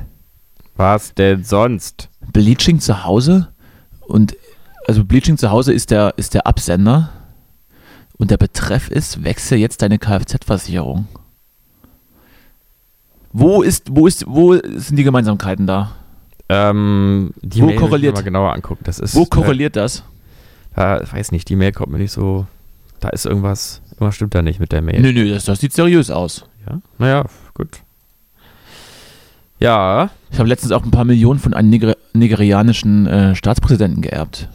was 0.79 1.13
denn 1.13 1.43
sonst? 1.43 2.09
Bleaching 2.31 2.79
zu 2.79 3.03
Hause? 3.03 3.49
Und 4.07 4.35
also 4.87 5.03
Bleaching 5.03 5.37
zu 5.37 5.51
Hause 5.51 5.73
ist 5.73 5.91
der, 5.91 6.13
ist 6.15 6.33
der 6.33 6.47
Absender. 6.47 7.09
Und 8.17 8.31
der 8.31 8.37
Betreff 8.37 8.89
ist, 8.89 9.23
wechsle 9.23 9.57
jetzt 9.57 9.81
deine 9.81 9.99
Kfz-Versicherung. 9.99 11.07
Wo 13.31 13.61
ist, 13.61 13.87
wo 13.91 14.07
ist, 14.07 14.25
wo 14.27 14.53
sind 14.55 14.95
die 14.95 15.03
Gemeinsamkeiten 15.03 15.67
da? 15.67 15.91
Ähm, 16.49 17.31
die 17.41 17.61
Wo 17.61 17.67
Mail 17.67 17.77
korreliert- 17.77 18.15
mal 18.15 18.23
genauer 18.23 18.53
angucken. 18.53 18.81
Das 18.83 18.99
ist, 18.99 19.15
Wo 19.15 19.25
korreliert 19.25 19.75
das? 19.75 20.03
Äh, 20.75 21.03
ich 21.03 21.13
weiß 21.13 21.31
nicht, 21.31 21.47
die 21.49 21.55
Mail 21.55 21.71
kommt 21.71 21.91
mir 21.91 21.99
nicht 21.99 22.11
so. 22.11 22.47
Da 22.99 23.09
ist 23.09 23.25
irgendwas. 23.25 23.81
Irgendwas 23.91 24.15
stimmt 24.15 24.33
da 24.35 24.41
nicht 24.41 24.59
mit 24.59 24.71
der 24.71 24.81
Mail. 24.81 24.99
Nö, 25.01 25.13
nö, 25.13 25.29
das, 25.31 25.45
das 25.45 25.59
sieht 25.59 25.73
seriös 25.73 26.09
aus. 26.09 26.45
Ja? 26.67 26.79
Naja, 26.97 27.25
gut. 27.53 27.79
Ja, 29.59 30.09
Ich 30.31 30.39
habe 30.39 30.47
letztens 30.47 30.71
auch 30.71 30.83
ein 30.83 30.91
paar 30.91 31.03
Millionen 31.05 31.39
von 31.39 31.53
einem 31.53 31.69
Niger 31.69 31.95
nigerianischen 32.13 33.07
äh, 33.07 33.35
Staatspräsidenten 33.35 34.01
geerbt. 34.01 34.47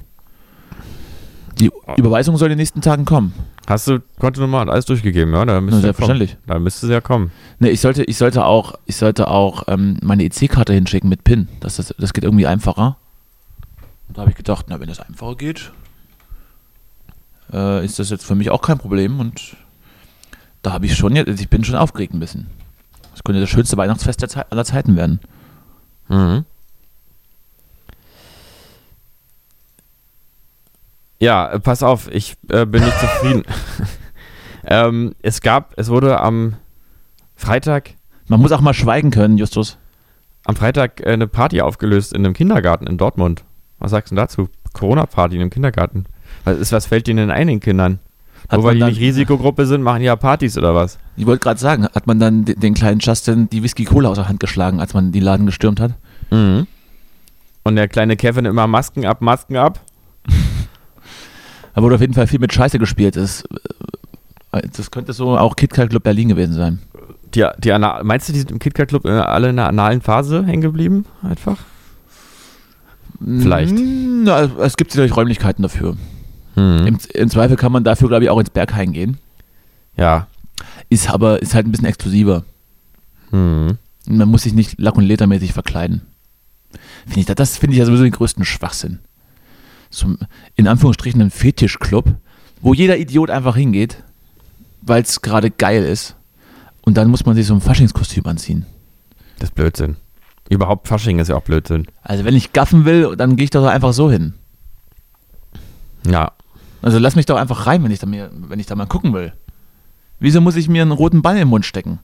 Die 1.60 1.70
Überweisung 1.96 2.36
soll 2.36 2.46
in 2.48 2.52
den 2.52 2.58
nächsten 2.58 2.80
Tagen 2.80 3.04
kommen. 3.04 3.32
Hast 3.66 3.88
du 3.88 4.00
Kontonummer 4.18 4.62
und 4.62 4.70
alles 4.70 4.84
durchgegeben, 4.84 5.32
ja? 5.34 5.44
Da 5.44 5.60
müsste 5.60 5.80
selbstverständlich. 5.80 6.36
Da 6.46 6.58
müsste 6.58 6.86
sie 6.86 6.92
ja 6.92 7.00
kommen. 7.00 7.30
Ne, 7.58 7.70
ich 7.70 7.80
sollte, 7.80 8.04
ich 8.04 8.16
sollte 8.16 8.44
auch, 8.44 8.74
ich 8.86 8.96
sollte 8.96 9.28
auch 9.28 9.64
ähm, 9.68 9.98
meine 10.02 10.24
EC-Karte 10.24 10.72
hinschicken 10.72 11.08
mit 11.08 11.24
PIN. 11.24 11.48
Das, 11.60 11.76
das, 11.76 11.94
das 11.98 12.12
geht 12.12 12.24
irgendwie 12.24 12.46
einfacher. 12.46 12.96
Und 14.08 14.18
da 14.18 14.22
habe 14.22 14.30
ich 14.30 14.36
gedacht, 14.36 14.66
na, 14.68 14.80
wenn 14.80 14.88
das 14.88 15.00
einfacher 15.00 15.36
geht, 15.36 15.72
äh, 17.52 17.84
ist 17.84 17.98
das 17.98 18.10
jetzt 18.10 18.24
für 18.24 18.34
mich 18.34 18.50
auch 18.50 18.62
kein 18.62 18.78
Problem. 18.78 19.20
Und 19.20 19.56
da 20.62 20.72
habe 20.72 20.86
ich 20.86 20.96
schon, 20.96 21.16
jetzt, 21.16 21.40
ich 21.40 21.48
bin 21.48 21.64
schon 21.64 21.76
aufgeregt 21.76 22.14
ein 22.14 22.20
bisschen. 22.20 22.48
Das 23.12 23.22
könnte 23.24 23.40
das 23.40 23.50
schönste 23.50 23.76
Weihnachtsfest 23.76 24.20
Zeit, 24.20 24.50
aller 24.50 24.64
Zeiten 24.64 24.96
werden. 24.96 25.20
Mhm. 26.08 26.44
Ja, 31.20 31.52
äh, 31.52 31.60
pass 31.60 31.82
auf, 31.82 32.10
ich 32.10 32.36
äh, 32.48 32.66
bin 32.66 32.84
nicht 32.84 32.98
zufrieden. 32.98 33.44
ähm, 34.66 35.14
es 35.22 35.40
gab, 35.40 35.74
es 35.76 35.88
wurde 35.88 36.20
am 36.20 36.56
Freitag, 37.36 37.90
Man 38.28 38.40
muss 38.40 38.52
auch 38.52 38.60
mal 38.60 38.74
schweigen 38.74 39.10
können, 39.10 39.38
Justus. 39.38 39.76
am 40.44 40.56
Freitag 40.56 41.00
äh, 41.00 41.12
eine 41.12 41.26
Party 41.26 41.60
aufgelöst 41.60 42.12
in 42.12 42.24
einem 42.24 42.34
Kindergarten 42.34 42.86
in 42.86 42.98
Dortmund. 42.98 43.44
Was 43.78 43.90
sagst 43.90 44.12
du 44.12 44.16
dazu? 44.16 44.48
Corona-Party 44.72 45.36
in 45.36 45.42
einem 45.42 45.50
Kindergarten. 45.50 46.06
Was, 46.44 46.58
ist, 46.58 46.72
was 46.72 46.86
fällt 46.86 47.06
denen 47.06 47.28
denn 47.28 47.30
ein, 47.30 47.46
den 47.46 47.60
Kindern? 47.60 48.00
Hat 48.48 48.58
Nur 48.58 48.64
weil 48.64 48.76
die 48.76 48.84
nicht 48.84 49.00
Risikogruppe 49.00 49.64
sind, 49.64 49.82
machen 49.82 50.00
die 50.00 50.06
ja 50.06 50.16
Partys 50.16 50.58
oder 50.58 50.74
was? 50.74 50.98
Ich 51.16 51.24
wollte 51.24 51.42
gerade 51.42 51.58
sagen, 51.58 51.84
hat 51.84 52.06
man 52.06 52.18
dann 52.20 52.44
den, 52.44 52.60
den 52.60 52.74
kleinen 52.74 53.00
Justin 53.00 53.48
die 53.48 53.62
Whisky-Cola 53.62 54.10
aus 54.10 54.16
der 54.16 54.28
Hand 54.28 54.40
geschlagen, 54.40 54.80
als 54.80 54.92
man 54.92 55.12
den 55.12 55.22
Laden 55.22 55.46
gestürmt 55.46 55.80
hat? 55.80 55.94
Mhm. 56.30 56.66
Und 57.62 57.76
der 57.76 57.88
kleine 57.88 58.16
Kevin 58.16 58.44
immer 58.44 58.66
Masken 58.66 59.06
ab, 59.06 59.22
Masken 59.22 59.56
ab. 59.56 59.80
Da 61.74 61.82
wurde 61.82 61.96
auf 61.96 62.00
jeden 62.00 62.14
Fall 62.14 62.26
viel 62.26 62.38
mit 62.38 62.52
Scheiße 62.52 62.78
gespielt. 62.78 63.16
Das, 63.16 63.44
äh, 64.52 64.62
das 64.76 64.90
könnte 64.90 65.12
so 65.12 65.36
auch 65.36 65.56
KitKat 65.56 65.90
Club 65.90 66.02
Berlin 66.02 66.28
gewesen 66.28 66.54
sein. 66.54 66.78
Die, 67.34 67.44
die 67.58 67.72
meinst 68.02 68.28
du, 68.28 68.32
die 68.32 68.38
sind 68.38 68.52
im 68.52 68.58
KitKat 68.58 68.88
Club 68.88 69.04
äh, 69.04 69.10
alle 69.10 69.50
in 69.50 69.56
der 69.56 69.66
analen 69.66 70.00
Phase 70.00 70.44
hängen 70.44 70.62
geblieben? 70.62 71.04
Einfach? 71.22 71.58
Vielleicht. 73.20 73.74
Mm, 73.74 74.24
Na, 74.24 74.42
es 74.60 74.76
gibt 74.76 74.92
sicherlich 74.92 75.16
Räumlichkeiten 75.16 75.62
dafür. 75.62 75.96
Mhm. 76.56 76.86
Im, 76.86 76.98
Im 77.14 77.30
Zweifel 77.30 77.56
kann 77.56 77.72
man 77.72 77.82
dafür, 77.82 78.08
glaube 78.08 78.24
ich, 78.24 78.30
auch 78.30 78.38
ins 78.38 78.50
Berghain 78.50 78.92
gehen. 78.92 79.18
Ja. 79.96 80.28
Ist 80.88 81.10
aber 81.10 81.42
ist 81.42 81.54
halt 81.54 81.66
ein 81.66 81.72
bisschen 81.72 81.86
exklusiver. 81.88 82.44
Und 83.32 83.78
Man 84.06 84.28
muss 84.28 84.42
sich 84.42 84.52
nicht 84.52 84.78
Lack- 84.78 84.96
und 84.96 85.04
Ledermäßig 85.04 85.52
verkleiden. 85.52 86.02
Finde 87.06 87.20
ich, 87.20 87.26
das 87.26 87.56
finde 87.56 87.74
ich 87.74 87.80
ja 87.80 87.86
sowieso 87.86 88.04
den 88.04 88.12
größten 88.12 88.44
Schwachsinn. 88.44 89.00
So, 89.94 90.14
in 90.56 90.66
Anführungsstrichen 90.66 91.20
ein 91.20 91.30
Fetischclub, 91.30 92.16
wo 92.60 92.74
jeder 92.74 92.98
Idiot 92.98 93.30
einfach 93.30 93.56
hingeht, 93.56 94.02
weil 94.82 95.02
es 95.02 95.22
gerade 95.22 95.50
geil 95.50 95.84
ist. 95.84 96.16
Und 96.82 96.96
dann 96.96 97.08
muss 97.08 97.24
man 97.24 97.36
sich 97.36 97.46
so 97.46 97.54
ein 97.54 97.60
Faschingskostüm 97.60 98.26
anziehen. 98.26 98.66
Das 99.38 99.50
ist 99.50 99.54
Blödsinn. 99.54 99.96
Überhaupt 100.50 100.88
Fasching 100.88 101.18
ist 101.18 101.28
ja 101.28 101.36
auch 101.36 101.42
Blödsinn. 101.42 101.86
Also 102.02 102.24
wenn 102.24 102.34
ich 102.34 102.52
gaffen 102.52 102.84
will, 102.84 103.16
dann 103.16 103.36
gehe 103.36 103.44
ich 103.44 103.50
doch 103.50 103.64
einfach 103.64 103.92
so 103.92 104.10
hin. 104.10 104.34
Ja. 106.06 106.32
Also 106.82 106.98
lass 106.98 107.16
mich 107.16 107.26
doch 107.26 107.36
einfach 107.36 107.66
rein, 107.66 107.82
wenn 107.82 107.90
ich 107.90 107.98
da, 107.98 108.06
mir, 108.06 108.30
wenn 108.32 108.60
ich 108.60 108.66
da 108.66 108.74
mal 108.74 108.86
gucken 108.86 109.14
will. 109.14 109.32
Wieso 110.18 110.40
muss 110.40 110.56
ich 110.56 110.68
mir 110.68 110.82
einen 110.82 110.92
roten 110.92 111.22
Ball 111.22 111.38
im 111.38 111.48
Mund 111.48 111.64
stecken? 111.64 112.00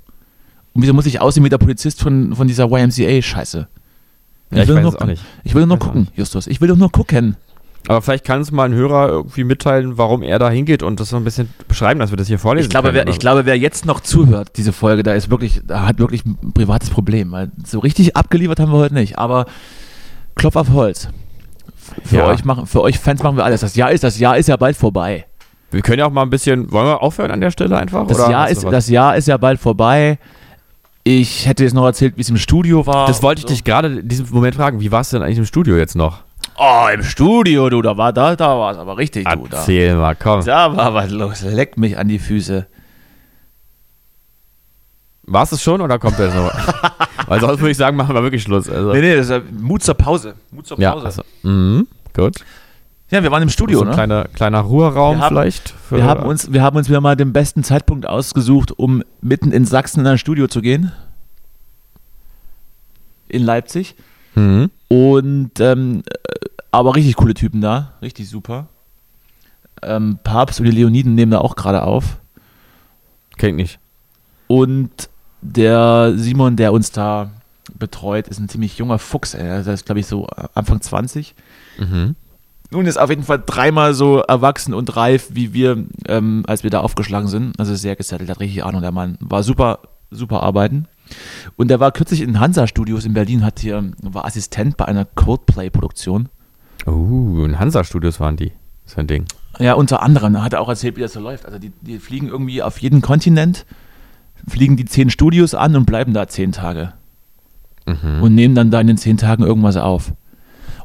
Und 0.73 0.83
wieso 0.83 0.95
muss 0.95 1.07
ich 1.07 1.21
aussehen 1.21 1.45
wie 1.45 1.49
der 1.49 1.59
Polizist 1.59 2.01
von, 2.01 2.35
von 2.35 2.47
dieser 2.47 2.65
YMCA-Scheiße? 2.65 3.67
Ja, 4.53 4.63
ich 4.63 4.69
will 4.69 4.77
weiß 4.77 4.99
nur. 4.99 5.17
Ich 5.45 5.55
will 5.55 5.67
nur 5.67 5.79
gucken. 5.79 6.09
Justus. 6.15 6.47
Ich 6.47 6.61
will 6.61 6.69
doch 6.69 6.77
nur 6.77 6.91
gucken. 6.91 7.37
Aber 7.89 8.03
vielleicht 8.03 8.25
kann 8.25 8.39
uns 8.39 8.53
mal 8.53 8.65
ein 8.65 8.75
Hörer 8.75 9.09
irgendwie 9.09 9.43
mitteilen, 9.45 9.97
warum 9.99 10.23
er 10.23 10.39
da 10.39 10.51
hingeht 10.51 10.83
und 10.83 11.01
das 11.01 11.09
so 11.09 11.17
ein 11.17 11.25
bisschen 11.25 11.49
beschreiben, 11.67 11.99
dass 11.99 12.11
wir 12.11 12.17
das 12.17 12.29
hier 12.29 12.39
vorlesen 12.39 12.67
Ich 12.67 12.71
glaube, 12.71 12.89
können. 12.93 13.07
wer, 13.07 13.13
ich 13.13 13.19
glaube, 13.19 13.47
wer 13.47 13.57
jetzt 13.59 13.87
noch 13.87 14.01
zuhört, 14.01 14.51
diese 14.57 14.73
Folge, 14.73 15.03
da 15.03 15.15
ist 15.15 15.31
wirklich, 15.31 15.61
da 15.67 15.87
hat 15.87 15.99
wirklich 15.99 16.25
ein 16.27 16.53
privates 16.53 16.91
Problem. 16.91 17.33
Weil 17.33 17.51
so 17.67 17.79
richtig 17.81 18.17
abgeliefert 18.17 18.61
haben 18.61 18.71
wir 18.71 18.79
heute 18.79 18.95
nicht. 18.95 19.19
Aber 19.19 19.47
Klopf 20.37 20.57
auf 20.57 20.71
Holz. 20.71 21.09
Für, 22.05 22.17
Ja. 22.19 22.27
euch 22.27 22.45
machen, 22.45 22.67
für 22.67 22.83
euch 22.83 22.99
Fans 22.99 23.23
machen 23.23 23.37
wir 23.37 23.45
alles. 23.45 23.63
Das 23.63 23.75
Jahr 23.75 23.91
ist, 23.91 24.05
das 24.05 24.19
Jahr 24.19 24.37
ist 24.37 24.49
ja 24.49 24.57
bald 24.57 24.77
vorbei. 24.77 25.25
wir 25.73 25.83
können 25.83 25.99
ja 26.01 26.07
auch 26.07 26.13
mal 26.13 26.23
ein 26.23 26.31
bisschen, 26.31 26.71
wollen 26.71 26.87
wir 26.87 27.03
aufhören 27.03 27.31
an 27.31 27.41
der 27.41 27.51
Stelle 27.51 27.77
einfach? 27.79 28.07
Das, 28.07 28.19
Jahr 28.19 28.49
ist, 28.51 28.63
das 28.65 28.89
Jahr 28.89 29.17
ist 29.17 29.27
ja 29.27 29.37
bald 29.39 29.59
vorbei. 29.59 30.19
Ich 31.03 31.47
hätte 31.47 31.65
jetzt 31.65 31.73
noch 31.73 31.87
erzählt, 31.87 32.17
wie 32.17 32.21
es 32.21 32.29
im 32.29 32.37
Studio 32.37 32.87
war. 32.87 33.07
das 33.07 33.23
wollte 33.23 33.39
ich 33.41 33.43
So. 33.43 33.49
dich 33.49 33.65
gerade 33.65 33.89
in 34.01 34.09
diesem 34.09 34.29
Moment 34.31 34.55
fragen. 34.55 34.81
Wie 34.81 34.93
war 34.93 35.01
es 35.01 35.09
denn 35.11 35.23
eigentlich 35.23 35.39
im 35.39 35.47
Studio 35.47 35.77
jetzt 35.77 35.97
noch? 35.97 36.23
Oh, 36.57 36.87
im 36.93 37.03
Studio, 37.03 37.71
du, 37.71 37.81
da 37.83 37.97
war 37.97 38.13
da, 38.13 38.37
da 38.37 38.49
war 38.59 38.73
es 38.73 38.79
aber 38.79 38.99
richtig, 38.99 39.27
du. 39.29 39.47
Da, 39.49 39.59
Erzähl 39.59 39.95
mal, 39.97 40.15
komm. 40.15 40.45
da 40.45 40.77
war 40.77 40.93
was 40.95 41.11
los. 41.11 41.43
Leck 41.43 41.79
mich 41.79 41.97
an 41.97 42.09
die 42.09 42.19
Füße. 42.19 42.67
War 45.23 45.43
es 45.45 45.63
schon 45.63 45.81
oder 45.81 45.99
kommt 45.99 46.19
das 46.19 46.35
noch? 46.35 46.51
Weil 47.29 47.41
sonst 47.41 47.61
würde 47.61 47.71
ich 47.71 47.77
sagen, 47.77 47.97
machen 47.97 48.15
wir 48.15 48.23
wirklich 48.23 48.43
Schluss. 48.43 48.69
Also, 48.69 48.93
Nee, 48.93 49.01
nee, 49.01 49.17
das 49.17 49.27
ist 49.27 49.31
ja 49.31 49.41
Mut 49.59 49.83
zur 49.83 49.95
Pause. 49.95 50.35
Mut 50.51 50.67
zur 50.67 50.79
ja, 50.81 50.93
Pause. 50.93 51.07
also, 51.07 51.23
mhm, 51.43 51.87
gut. 52.15 52.37
ja, 53.11 53.23
wir 53.23 53.31
waren 53.31 53.43
im 53.43 53.49
Studio, 53.51 53.79
so 53.79 53.85
ein 53.85 53.89
ne? 53.91 53.95
kleiner, 53.95 54.25
kleiner 54.35 54.61
Ruheraum 54.61 55.17
Wir 55.19 55.23
haben- 55.25 55.29
vielleicht. 55.37 55.75
Wir 55.91 56.05
haben, 56.05 56.25
uns, 56.25 56.53
wir 56.53 56.63
haben 56.63 56.77
uns 56.77 56.89
wieder 56.89 57.01
mal 57.01 57.15
den 57.17 57.33
besten 57.33 57.63
Zeitpunkt 57.63 58.07
ausgesucht, 58.07 58.73
um 58.77 59.03
mitten 59.21 59.53
in 59.53 59.65
Sachsen 59.65 60.01
in 60.01 60.07
ein 60.09 60.19
Studio 60.19 60.49
zu 60.49 60.61
gehen. 60.63 60.93
In 63.29 63.45
Leipzig. 63.45 63.95
Mhm. 64.35 64.71
Und 64.89 65.61
ähm, 65.61 66.03
äh, 66.09 66.30
aber 66.71 66.95
richtig 66.95 67.17
coole 67.17 67.35
Typen 67.35 67.61
da. 67.61 67.95
Richtig 68.03 68.29
super. 68.29 68.69
Ähm, 69.83 70.19
Papst 70.23 70.61
und 70.61 70.67
die 70.67 70.73
Leoniden 70.73 71.15
nehmen 71.15 71.33
da 71.33 71.39
auch 71.39 71.57
gerade 71.57 71.83
auf. 71.83 72.19
Kennt 73.37 73.57
nicht. 73.57 73.79
Und 74.47 75.09
der 75.41 76.13
Simon, 76.17 76.57
der 76.57 76.73
uns 76.73 76.93
da 76.93 77.31
betreut, 77.79 78.29
ist 78.29 78.39
ein 78.39 78.49
ziemlich 78.49 78.77
junger 78.79 78.99
Fuchs. 78.99 79.35
Ey. 79.35 79.63
Der 79.63 79.75
ist, 79.75 79.87
glaube 79.87 80.01
ich, 80.01 80.07
so 80.07 80.27
Anfang 80.55 80.81
20. 80.81 81.35
Mhm. 81.79 82.17
Nun 82.73 82.87
ist 82.87 82.99
auf 82.99 83.11
jeden 83.11 83.25
Fall 83.25 83.43
dreimal 83.45 83.95
so 83.95 84.19
erwachsen 84.19 84.75
und 84.75 84.95
reif, 84.97 85.31
wie 85.33 85.53
wir, 85.53 85.85
ähm, 86.07 86.45
als 86.47 86.63
wir 86.63 86.71
da 86.71 86.81
aufgeschlagen 86.81 87.29
sind. 87.29 87.59
Also 87.59 87.75
sehr 87.75 87.97
gesettelt, 87.97 88.31
hat 88.31 88.41
richtig 88.41 88.65
Ahnung, 88.65 88.81
der 88.81 88.93
Mann. 88.93 89.17
War 89.21 89.43
super, 89.43 89.81
super 90.11 90.43
arbeiten. 90.43 90.87
Und 91.57 91.69
der 91.69 91.81
war 91.81 91.91
kürzlich 91.91 92.21
in 92.21 92.39
Hansa-Studios 92.39 93.05
in 93.05 93.15
Berlin, 93.15 93.45
hat 93.45 93.59
hier, 93.59 93.91
war 94.03 94.25
Assistent 94.25 94.77
bei 94.77 94.85
einer 94.85 95.05
Coldplay-Produktion. 95.05 96.29
Uh, 96.87 97.45
in 97.45 97.59
Hansa-Studios 97.59 98.21
waren 98.21 98.37
die. 98.37 98.53
Das 98.85 98.93
ist 98.93 98.99
ein 98.99 99.07
Ding. 99.07 99.25
Ja, 99.59 99.75
unter 99.75 100.03
anderem 100.03 100.43
hat 100.43 100.53
er 100.53 100.61
auch 100.61 100.69
erzählt, 100.69 100.97
wie 100.97 101.03
das 101.03 101.13
so 101.13 101.21
läuft. 101.21 101.47
Also 101.47 101.59
die, 101.59 101.73
die 101.81 101.99
fliegen 101.99 102.29
irgendwie 102.29 102.63
auf 102.63 102.79
jeden 102.79 103.03
Kontinent, 103.03 103.67
fliegen 104.49 104.77
die 104.77 104.85
zehn 104.85 105.11
Studios 105.11 105.55
an 105.55 105.77
und 105.77 105.85
bleiben 105.85 106.15
da 106.15 106.29
zehn 106.29 106.53
Tage. 106.53 106.93
Mhm. 107.87 108.23
Und 108.23 108.35
nehmen 108.35 108.55
dann 108.55 108.71
da 108.71 108.81
in 108.81 108.87
den 108.87 108.99
zehn 108.99 109.17
Tagen 109.17 109.45
irgendwas 109.45 109.77
auf. 109.77 110.13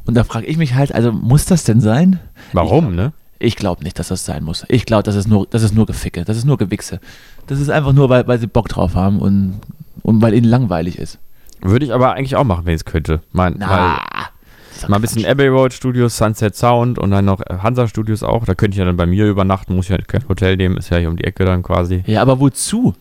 Und 0.04 0.14
da 0.14 0.24
frage 0.24 0.46
ich 0.46 0.56
mich 0.56 0.74
halt, 0.74 0.94
also 0.94 1.12
muss 1.12 1.46
das 1.46 1.64
denn 1.64 1.80
sein? 1.80 2.20
Warum, 2.52 2.94
ne? 2.94 3.12
Ich 3.38 3.56
glaube 3.56 3.82
nicht, 3.82 3.98
dass 3.98 4.08
das 4.08 4.24
sein 4.24 4.44
muss. 4.44 4.64
Ich 4.68 4.86
glaube, 4.86 5.02
das 5.02 5.14
ist 5.14 5.28
nur, 5.28 5.46
das 5.50 5.62
ist 5.62 5.74
nur 5.74 5.86
Geficke, 5.86 6.24
das 6.24 6.36
ist 6.36 6.44
nur 6.44 6.56
Gewichse. 6.56 7.00
Das 7.46 7.60
ist 7.60 7.68
einfach 7.68 7.92
nur, 7.92 8.08
weil, 8.08 8.26
weil 8.26 8.38
sie 8.38 8.46
Bock 8.46 8.68
drauf 8.68 8.94
haben 8.94 9.18
und, 9.20 9.60
und 10.02 10.22
weil 10.22 10.32
ihnen 10.34 10.46
langweilig 10.46 10.98
ist. 10.98 11.18
Würde 11.60 11.84
ich 11.84 11.92
aber 11.92 12.14
eigentlich 12.14 12.36
auch 12.36 12.44
machen, 12.44 12.66
wenn 12.66 12.74
ich 12.74 12.80
es 12.80 12.84
könnte. 12.84 13.20
Das 13.32 13.50
ist 13.50 13.60
doch 13.60 14.35
mal 14.88 14.96
ein 14.96 15.02
bisschen. 15.02 15.24
Abbey 15.26 15.48
Road 15.48 15.72
Studios, 15.72 16.16
Sunset 16.16 16.54
Sound 16.56 16.98
und 16.98 17.10
dann 17.10 17.24
noch 17.24 17.40
äh, 17.40 17.58
Hansa 17.62 17.88
Studios 17.88 18.22
auch. 18.22 18.44
Da 18.44 18.54
könnte 18.54 18.74
ich 18.74 18.78
ja 18.78 18.84
dann 18.84 18.96
bei 18.96 19.06
mir 19.06 19.26
übernachten, 19.26 19.74
muss 19.74 19.86
ich 19.86 19.90
ja 19.90 19.98
kein 19.98 20.26
Hotel 20.28 20.56
nehmen, 20.56 20.76
ist 20.76 20.90
ja 20.90 20.98
hier 20.98 21.08
um 21.08 21.16
die 21.16 21.24
Ecke 21.24 21.44
dann 21.44 21.62
quasi. 21.62 22.02
Ja, 22.06 22.22
aber 22.22 22.40
wozu? 22.40 22.94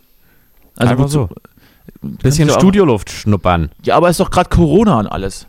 Also 0.77 0.91
Einfach 0.91 1.05
wozu? 1.05 1.29
so. 1.29 1.29
Bisschen 2.01 2.49
Studioluft 2.49 3.09
schnuppern. 3.11 3.69
Ja, 3.83 3.95
aber 3.95 4.09
ist 4.09 4.19
doch 4.19 4.29
gerade 4.31 4.49
Corona 4.49 4.99
und 4.99 5.07
alles. 5.07 5.47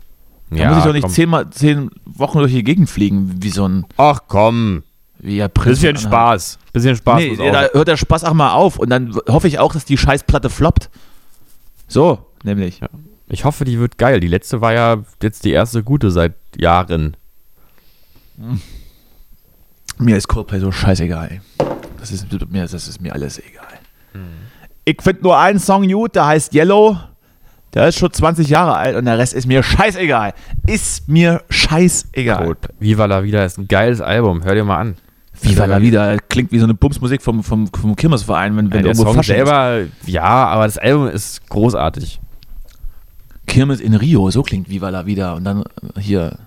Da 0.49 0.69
muss 0.69 0.77
ich 0.79 0.83
doch 0.85 0.93
nicht 0.93 1.09
zehnmal, 1.09 1.49
zehn 1.49 1.89
Wochen 2.05 2.39
durch 2.39 2.53
die 2.53 2.63
Gegend 2.63 2.89
fliegen, 2.89 3.35
wie 3.43 3.49
so 3.49 3.67
ein 3.67 3.85
Ach 3.97 4.21
komm, 4.27 4.83
wie 5.19 5.43
ein 5.43 5.51
Prinz. 5.51 5.79
bisschen 5.79 5.97
Spaß. 5.97 6.57
Bisschen 6.71 6.95
Spaß 6.95 7.17
Nee, 7.17 7.35
da 7.51 7.67
hört 7.73 7.87
der 7.89 7.97
Spaß 7.97 8.23
auch 8.23 8.33
mal 8.33 8.51
auf 8.53 8.79
und 8.79 8.89
dann 8.89 9.13
hoffe 9.27 9.47
ich 9.49 9.59
auch, 9.59 9.73
dass 9.73 9.83
die 9.83 9.97
Scheißplatte 9.97 10.49
floppt. 10.49 10.89
So, 11.89 12.19
nämlich. 12.43 12.79
Ja. 12.79 12.87
Ich 13.29 13.43
hoffe, 13.45 13.65
die 13.65 13.79
wird 13.79 13.97
geil. 13.97 14.19
Die 14.19 14.27
letzte 14.27 14.61
war 14.61 14.73
ja 14.73 14.97
jetzt 15.21 15.43
die 15.43 15.51
erste 15.51 15.83
gute 15.83 16.11
seit 16.11 16.33
Jahren. 16.57 17.17
Mir 19.99 20.17
ist 20.17 20.27
Coldplay 20.27 20.59
so 20.59 20.71
scheißegal. 20.71 21.41
Das 21.99 22.11
ist 22.11 22.27
mir, 22.51 22.61
das 22.67 22.87
ist 22.87 23.01
mir 23.01 23.13
alles 23.13 23.39
egal. 23.39 23.63
Ich 24.85 25.01
finde 25.01 25.23
nur 25.23 25.37
einen 25.37 25.59
Song 25.59 25.87
gut, 25.87 26.15
der 26.15 26.25
heißt 26.27 26.53
Yellow. 26.53 26.97
Der 27.73 27.89
ist 27.89 27.99
schon 27.99 28.11
20 28.13 28.47
Jahre 28.47 28.75
alt 28.75 28.95
und 28.95 29.05
der 29.05 29.17
Rest 29.17 29.33
ist 29.33 29.45
mir 29.45 29.61
scheißegal. 29.61 30.33
Ist 30.65 31.09
mir 31.09 31.43
scheißegal. 31.49 32.45
Coldplay. 32.45 32.73
Viva 32.79 33.05
la 33.05 33.21
Vida 33.23 33.43
ist 33.43 33.57
ein 33.57 33.67
geiles 33.67 33.99
Album. 33.99 34.43
Hör 34.43 34.55
dir 34.55 34.63
mal 34.63 34.77
an. 34.77 34.95
Viva 35.41 35.65
la 35.65 35.81
Vida 35.81 36.17
klingt 36.29 36.51
wie 36.51 36.59
so 36.59 36.63
eine 36.63 36.73
Bumsmusik 36.73 37.21
vom, 37.21 37.43
vom, 37.43 37.67
vom 37.67 37.95
Kirmesverein, 37.95 38.55
wenn, 38.55 38.71
wenn 38.71 38.77
Ja, 38.77 38.83
der 38.83 38.91
irgendwo 38.93 39.11
Song 39.11 39.19
ist. 39.19 39.27
selber, 39.27 39.81
ja, 40.05 40.23
aber 40.23 40.65
das 40.65 40.77
Album 40.77 41.07
ist 41.07 41.47
großartig. 41.49 42.19
Kirmes 43.47 43.79
in 43.79 43.95
Rio, 43.95 44.29
so 44.29 44.43
klingt 44.43 44.69
Viva 44.69 44.89
la 44.89 45.05
Vida. 45.05 45.33
Und 45.33 45.43
dann 45.45 45.61
äh, 45.61 45.99
hier 45.99 46.37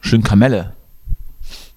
schön 0.00 0.22
Kamelle. 0.22 0.72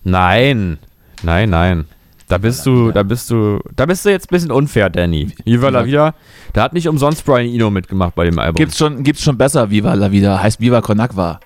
Nein, 0.03 0.77
nein, 1.23 1.49
nein. 1.49 1.85
Da 2.27 2.37
bist 2.37 2.65
du, 2.65 2.91
da 2.91 3.03
bist 3.03 3.29
du, 3.29 3.59
da 3.73 3.85
bist 3.85 4.03
du 4.03 4.09
jetzt 4.09 4.25
ein 4.25 4.35
bisschen 4.35 4.51
unfair, 4.51 4.89
Danny. 4.89 5.31
Viva 5.45 5.69
la 5.69 5.85
Vida. 5.85 6.13
Da 6.51 6.63
hat 6.63 6.73
nicht 6.73 6.89
umsonst 6.89 7.23
Brian 7.23 7.47
Eno 7.47 7.69
mitgemacht 7.69 8.15
bei 8.15 8.25
dem 8.25 8.37
Album. 8.37 8.55
Gibt's 8.55 8.77
schon, 8.77 9.03
gibt's 9.03 9.23
schon 9.23 9.37
besser 9.37 9.69
Viva 9.69 9.93
la 9.93 10.11
Vida, 10.11 10.41
heißt 10.41 10.59
Viva 10.59 10.81
Con 10.81 10.99
Agua. 10.99 11.39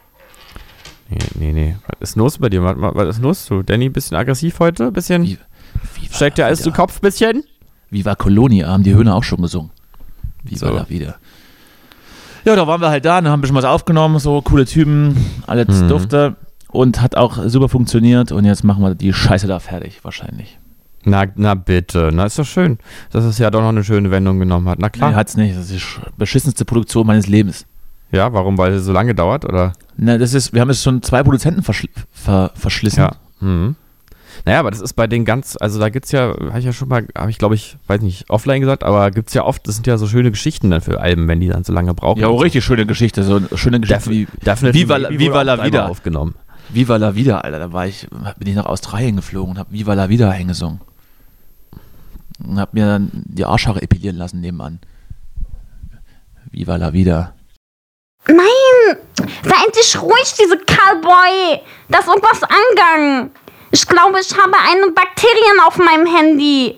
Nee, 1.10 1.18
nee, 1.36 1.54
nee. 1.54 1.76
Was 2.00 2.10
ist 2.12 2.16
los 2.16 2.38
bei 2.40 2.50
dir? 2.50 2.64
Was, 2.64 2.76
was 2.78 3.18
ist 3.18 3.22
los? 3.22 3.46
Du, 3.46 3.62
Danny, 3.62 3.90
bisschen 3.90 4.18
aggressiv 4.18 4.60
heute? 4.60 4.92
Bisschen? 4.92 5.24
Viva, 5.24 5.42
Viva 6.00 6.16
Steigt 6.16 6.38
dir 6.40 6.46
alles 6.48 6.62
zu 6.64 6.72
Kopf, 6.72 7.00
bisschen? 7.00 7.44
Viva 7.92 8.16
Colonia 8.16 8.70
haben 8.70 8.84
die 8.84 8.96
Höhner 8.96 9.16
auch 9.16 9.24
schon 9.24 9.42
gesungen. 9.42 9.70
Viva 10.44 10.68
So. 10.68 10.74
la 10.74 10.90
Vida. 10.90 11.16
Ja, 12.46 12.56
da 12.56 12.66
waren 12.68 12.82
wir 12.82 12.90
halt 12.90 13.06
da, 13.06 13.22
dann 13.22 13.32
haben 13.32 13.40
ein 13.40 13.42
bisschen 13.42 13.56
was 13.56 13.66
aufgenommen, 13.66 14.20
so 14.20 14.42
coole 14.42 14.66
Typen, 14.66 15.16
alles 15.48 15.82
Mhm. 15.82 15.88
dufte 15.88 16.36
und 16.70 17.02
hat 17.02 17.16
auch 17.18 17.38
super 17.48 17.70
funktioniert 17.70 18.32
und 18.32 18.46
jetzt 18.46 18.64
machen 18.64 18.84
wir 18.84 18.96
die 18.96 19.14
Scheiße 19.14 19.48
da 19.48 19.60
fertig, 19.60 20.00
wahrscheinlich. 20.04 20.58
Na, 21.04 21.26
na 21.36 21.56
bitte. 21.56 22.12
Na, 22.14 22.26
ist 22.26 22.38
doch 22.38 22.46
schön, 22.46 22.78
dass 23.12 23.24
es 23.24 23.38
ja 23.40 23.50
doch 23.50 23.62
noch 23.62 23.70
eine 23.70 23.84
schöne 23.84 24.12
Wendung 24.12 24.38
genommen 24.40 24.70
hat. 24.70 24.78
Na 24.80 24.90
klar. 24.90 25.10
Nee, 25.10 25.16
hat's 25.16 25.36
nicht, 25.36 25.56
das 25.56 25.64
ist 25.66 25.72
die 25.74 25.80
sch- 25.80 26.00
beschissenste 26.18 26.64
Produktion 26.66 27.08
meines 27.08 27.28
Lebens. 27.28 27.66
ja, 28.12 28.32
warum? 28.34 28.58
Weil 28.58 28.74
es 28.74 28.86
so 28.86 28.92
lange 28.92 29.16
dauert, 29.16 29.46
oder? 29.46 29.74
Na, 29.98 30.18
das 30.18 30.34
ist, 30.34 30.54
wir 30.54 30.62
haben 30.62 30.70
jetzt 30.70 30.84
schon 30.84 31.02
zwei 31.02 31.24
Produzenten 31.24 31.64
verschl 31.64 31.88
ver 32.12 32.52
verschlissen. 32.56 33.00
Ja. 33.02 33.12
Mhm. 33.40 33.76
Naja, 34.46 34.60
aber 34.60 34.72
das 34.72 34.82
ist 34.82 34.94
bei 34.94 35.06
den 35.08 35.24
ganz, 35.24 35.56
also 35.60 35.80
da 35.80 35.90
gibt's 35.90 36.12
ja, 36.12 36.30
habe 36.30 36.60
ich 36.60 36.66
ja 36.66 36.74
schon 36.74 36.88
mal, 36.88 37.06
habe 37.16 37.30
ich 37.30 37.38
glaube 37.38 37.56
ich, 37.56 37.78
weiß 37.88 38.02
nicht, 38.02 38.30
offline 38.30 38.62
gesagt, 38.62 38.84
aber 38.84 39.12
gibt's 39.12 39.34
ja 39.34 39.44
oft, 39.44 39.68
das 39.68 39.76
sind 39.76 39.86
ja 39.86 39.98
so 39.98 40.08
schöne 40.08 40.32
Geschichten 40.32 40.72
dann 40.72 40.82
für 40.82 41.00
Alben, 41.00 41.28
wenn 41.28 41.40
die 41.40 41.48
dann 41.48 41.64
so 41.64 41.74
lange 41.74 41.94
brauchen. 41.94 42.20
Ja, 42.22 42.28
auch 42.28 42.42
richtig 42.42 42.66
schöne 42.66 42.86
Geschichte, 42.86 43.24
so 43.24 43.40
schöne 43.56 43.80
Geschichte 43.80 44.10
wie 44.10 44.28
Definitely 44.44 44.82
Viva, 44.82 45.10
Viva 45.10 45.34
wurde 45.36 45.46
la 45.46 45.64
Vida. 45.64 45.86
aufgenommen. 45.88 46.36
Viva 46.70 46.96
la 46.98 47.16
Vida, 47.16 47.40
Alter. 47.40 47.60
Da 47.60 47.74
war 47.74 47.86
ich, 47.86 48.08
bin 48.38 48.48
ich 48.48 48.56
nach 48.56 48.66
Australien 48.66 49.18
geflogen 49.18 49.52
und 49.52 49.60
hab 49.60 49.72
Viva 49.72 49.94
la 49.94 50.10
Vida 50.10 50.30
eingesungen. 50.30 50.82
Und 52.44 52.60
hab 52.60 52.74
mir 52.74 52.86
dann 52.86 53.12
die 53.14 53.46
Arschhaare 53.46 53.82
epilieren 53.82 54.16
lassen 54.16 54.42
nebenan. 54.42 54.80
Viva 56.50 56.78
la 56.78 56.94
Vida. 56.94 57.34
Nein! 58.28 58.98
Sei 59.44 59.66
endlich 59.66 60.02
ruhig, 60.02 60.34
diese 60.40 60.58
Cowboy! 60.58 61.60
Da 61.90 62.00
ist 62.00 62.08
irgendwas 62.08 62.42
angegangen. 62.44 63.32
Ich 63.74 63.88
glaube, 63.88 64.20
ich 64.20 64.38
habe 64.38 64.54
eine 64.70 64.92
Bakterien 64.92 65.60
auf 65.66 65.78
meinem 65.78 66.06
Handy. 66.06 66.78